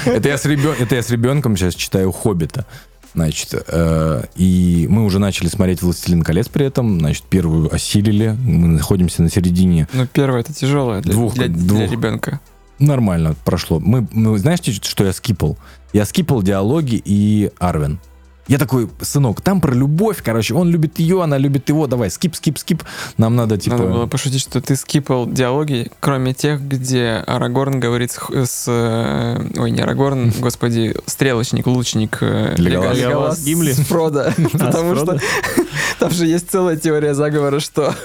[0.05, 2.65] Это я с ребен- это я с ребенком сейчас читаю «Хоббита».
[3.13, 6.99] Значит, э, и мы уже начали смотреть «Властелин колец» при этом.
[6.99, 8.35] Значит, первую осилили.
[8.43, 9.87] Мы находимся на середине.
[9.93, 11.91] Ну, первое, это тяжелое для, Двух- для- для двух.
[11.91, 12.41] ребенка.
[12.79, 13.79] Нормально прошло.
[13.79, 15.57] Мы, мы- знаете, что я скипал?
[15.93, 17.99] Я скипал диалоги и Арвен.
[18.47, 22.35] Я такой, сынок, там про любовь, короче, он любит ее, она любит его, давай, скип,
[22.35, 22.83] скип, скип.
[23.17, 23.77] Нам надо, типа...
[23.77, 28.19] Надо было пошутить, что ты скипал диалоги, кроме тех, где Арагорн говорит с...
[28.45, 32.19] с, э, ой, не Арагорн, господи, стрелочник, лучник.
[32.21, 32.97] э, Леголас.
[32.97, 33.71] Леголас Гимли?
[33.71, 34.31] с Фродо.
[34.51, 35.19] Потому с что
[35.99, 37.95] там же есть целая теория заговора, что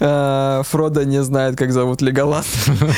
[0.00, 2.46] э, Фродо не знает, как зовут Леголас,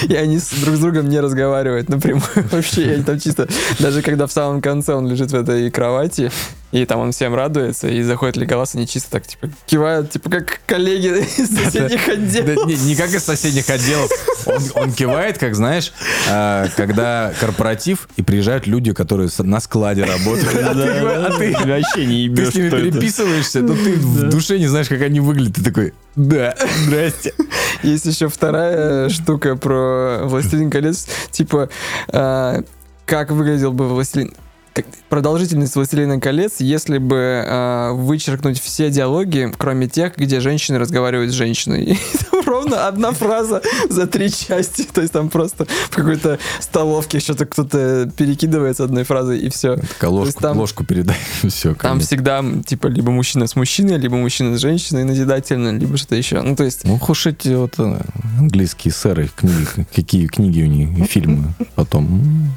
[0.08, 2.22] и они друг с другом не разговаривают напрямую.
[2.52, 3.48] Вообще, они там чисто...
[3.80, 6.30] Даже когда в самом конце он лежит в этой кровати,
[6.74, 10.60] и там он всем радуется, и заходит Леголас, они чисто так, типа, кивают, типа, как
[10.66, 11.06] коллеги
[11.38, 12.66] из соседних Да, отделов.
[12.66, 14.10] не, не как из соседних отделов.
[14.46, 15.92] Он, он кивает, как знаешь,
[16.28, 20.48] а, когда корпоратив, и приезжают люди, которые на складе работают.
[20.52, 24.58] А ты, а ты- вообще не ты ебешь, с ними переписываешься, но ты в душе
[24.58, 25.54] не знаешь, как они выглядят.
[25.54, 26.56] Ты такой, да,
[26.86, 27.32] здрасте.
[27.84, 31.68] Есть еще вторая штука про «Властелин колец», типа,
[32.08, 32.62] а,
[33.06, 34.32] как выглядел бы «Властелин...»
[34.74, 41.30] как- Продолжительность «Властелина колец», если бы а, вычеркнуть все диалоги, кроме тех, где женщины разговаривают
[41.30, 41.84] с женщиной.
[41.84, 41.98] И
[42.30, 44.82] там ровно одна фраза за три части.
[44.92, 49.76] То есть там просто в какой-то столовке что-то кто-то перекидывается одной фразой, и все.
[49.76, 51.16] Такая ложку, там- ложку передай.
[51.48, 56.16] Все, Там всегда, типа, либо мужчина с мужчиной, либо мужчина с женщиной назидательно, либо что-то
[56.16, 56.42] еще.
[56.42, 58.00] Ну, то есть, Ну, уж эти вот э,
[58.38, 62.50] английские сэры, книги, какие книги у них, и фильмы потом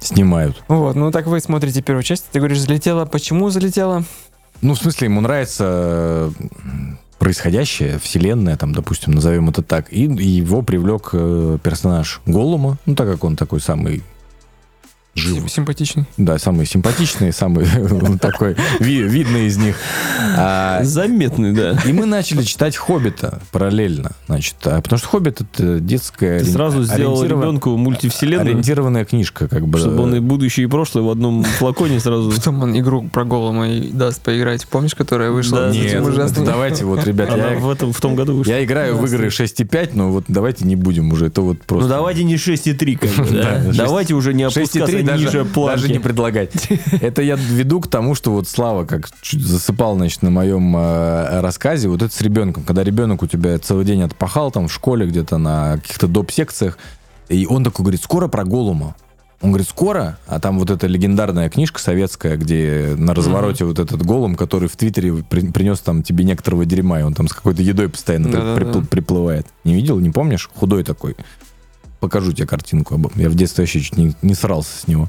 [0.00, 0.62] снимают.
[0.68, 3.04] вот, ну так вы смотрите первую часть, ты говоришь, залетела.
[3.04, 4.04] Почему залетела?
[4.60, 6.32] Ну, в смысле, ему нравится
[7.18, 12.94] происходящее, вселенная, там, допустим, назовем это так, и, и его привлек э, персонаж Голума, ну,
[12.94, 14.02] так как он такой самый
[15.18, 15.48] живой.
[15.48, 16.06] Симпатичный.
[16.16, 17.66] Да, самый симпатичный, самый
[18.20, 19.76] такой ви- видный из них.
[20.36, 21.78] А, Заметный, да.
[21.84, 26.40] И мы начали читать «Хоббита» параллельно, значит, а, потому что «Хоббит»— это детская...
[26.40, 29.78] Ты сразу сделал ребенку мультивселенную, Ориентированная книжка, как бы.
[29.78, 32.30] чтобы он и будущее, и прошлое в одном флаконе сразу...
[32.30, 34.66] Потом он игру про голома и даст поиграть.
[34.66, 35.70] Помнишь, которая вышла?
[35.70, 36.02] Нет,
[36.44, 38.52] давайте вот, ребят, я, в, этом, в том году вышла.
[38.52, 41.88] я играю в игры 6.5, но вот давайте не будем уже, это вот просто...
[41.88, 46.52] Ну давайте не 6,3, как бы, Давайте уже не опускаться 6.3 даже, даже не предлагать.
[47.00, 51.40] Это я веду к тому, что вот Слава как чуть засыпал, значит, на моем э,
[51.40, 55.06] рассказе, вот это с ребенком, когда ребенок у тебя целый день отпахал там в школе
[55.06, 56.78] где-то на каких-то доп-секциях,
[57.28, 58.94] и он такой говорит, скоро про Голума.
[59.40, 64.02] Он говорит, скоро, а там вот эта легендарная книжка советская, где на развороте вот этот
[64.04, 67.62] голум, который в Твиттере при- принес там тебе некоторого дерьма, и он там с какой-то
[67.62, 68.60] едой постоянно Да-да-да.
[68.60, 69.46] припл- приплывает.
[69.62, 70.50] Не видел, не помнишь?
[70.56, 71.14] Худой такой.
[72.00, 72.94] Покажу тебе картинку.
[72.94, 75.08] об- Я в детстве вообще чуть не, не срался с него.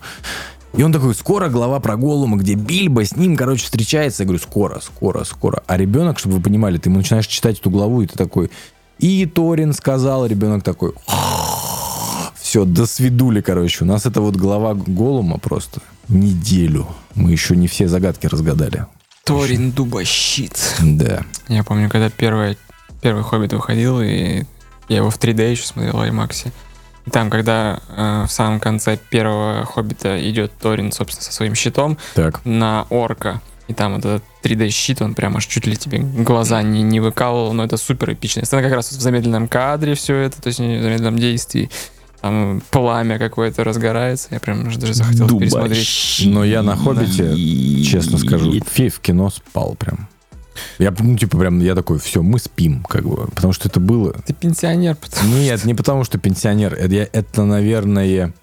[0.75, 4.23] И он такой, скоро глава про Голума, где Бильбо с ним, короче, встречается.
[4.23, 5.63] Я говорю, скоро, скоро, скоро.
[5.67, 8.51] А ребенок, чтобы вы понимали, ты ему начинаешь читать эту главу, и ты такой,
[8.99, 10.93] и Торин сказал, ребенок такой,
[12.39, 13.83] все, до свидули, короче.
[13.83, 16.87] У нас это вот глава Голума просто неделю.
[17.15, 18.85] Мы еще не все загадки разгадали.
[19.23, 20.57] Торин Дубощит.
[20.81, 21.21] Да.
[21.47, 22.57] Я помню, когда первый,
[23.01, 24.43] первый «Хоббит» выходил, и
[24.87, 26.47] я его в 3D еще смотрел в IMAX.
[27.05, 31.97] И там, когда э, в самом конце первого «Хоббита» идет Торин, собственно, со своим щитом
[32.15, 32.41] Так.
[32.45, 36.81] на орка, и там вот этот 3D-щит, он прям аж чуть ли тебе глаза не,
[36.81, 40.41] не выкалывал, но это супер эпичная сцена, как раз вот в замедленном кадре все это,
[40.41, 41.69] то есть не в замедленном действии.
[42.21, 46.21] Там пламя какое-то разгорается, я прям даже захотел пересмотреть.
[46.25, 47.33] Но я на «Хоббите»,
[47.83, 50.09] честно скажу, фи- в кино спал прям.
[50.77, 54.13] Я, ну, типа, прям, я такой, все, мы спим, как бы, потому что это было...
[54.25, 58.33] Ты пенсионер, потому Нет, не потому что пенсионер, это, я- это, наверное...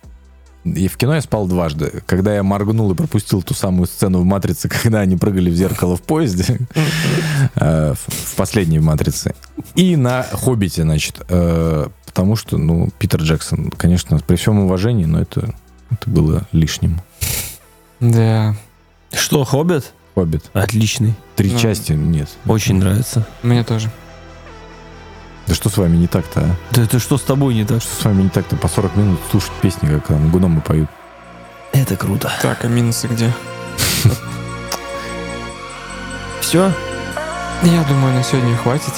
[0.65, 2.03] И в кино я спал дважды.
[2.07, 5.97] Когда я моргнул и пропустил ту самую сцену в «Матрице», когда они прыгали в зеркало
[5.97, 6.59] в поезде,
[7.55, 9.35] э, в в последней «Матрице».
[9.77, 15.21] И на «Хоббите», значит, э, потому что, ну, Питер Джексон, конечно, при всем уважении, но
[15.21, 15.55] это,
[15.91, 17.01] это было лишним.
[18.01, 18.57] Да,
[19.13, 19.93] Что, Хоббит?
[20.17, 20.45] «Хоббит».
[20.55, 21.15] Отличный.
[21.37, 21.59] Три Ну.
[21.61, 22.29] части нет.
[22.47, 23.25] Очень нравится.
[23.43, 23.91] мне тоже.
[25.47, 26.57] Да что с вами не так-то, а?
[26.75, 27.81] Да это что с тобой не так?
[27.83, 28.57] Что с вами не так-то?
[28.57, 30.89] По 40 минут слушать песни, как там гномы поют.
[31.73, 32.33] Это круто.
[32.43, 33.33] Так, а минусы где?
[36.41, 36.73] Все?
[37.63, 38.93] Я думаю, на сегодня хватит.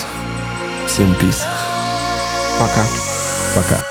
[0.87, 1.45] Всем пиз.
[2.59, 2.85] Пока.
[3.55, 3.83] Пока.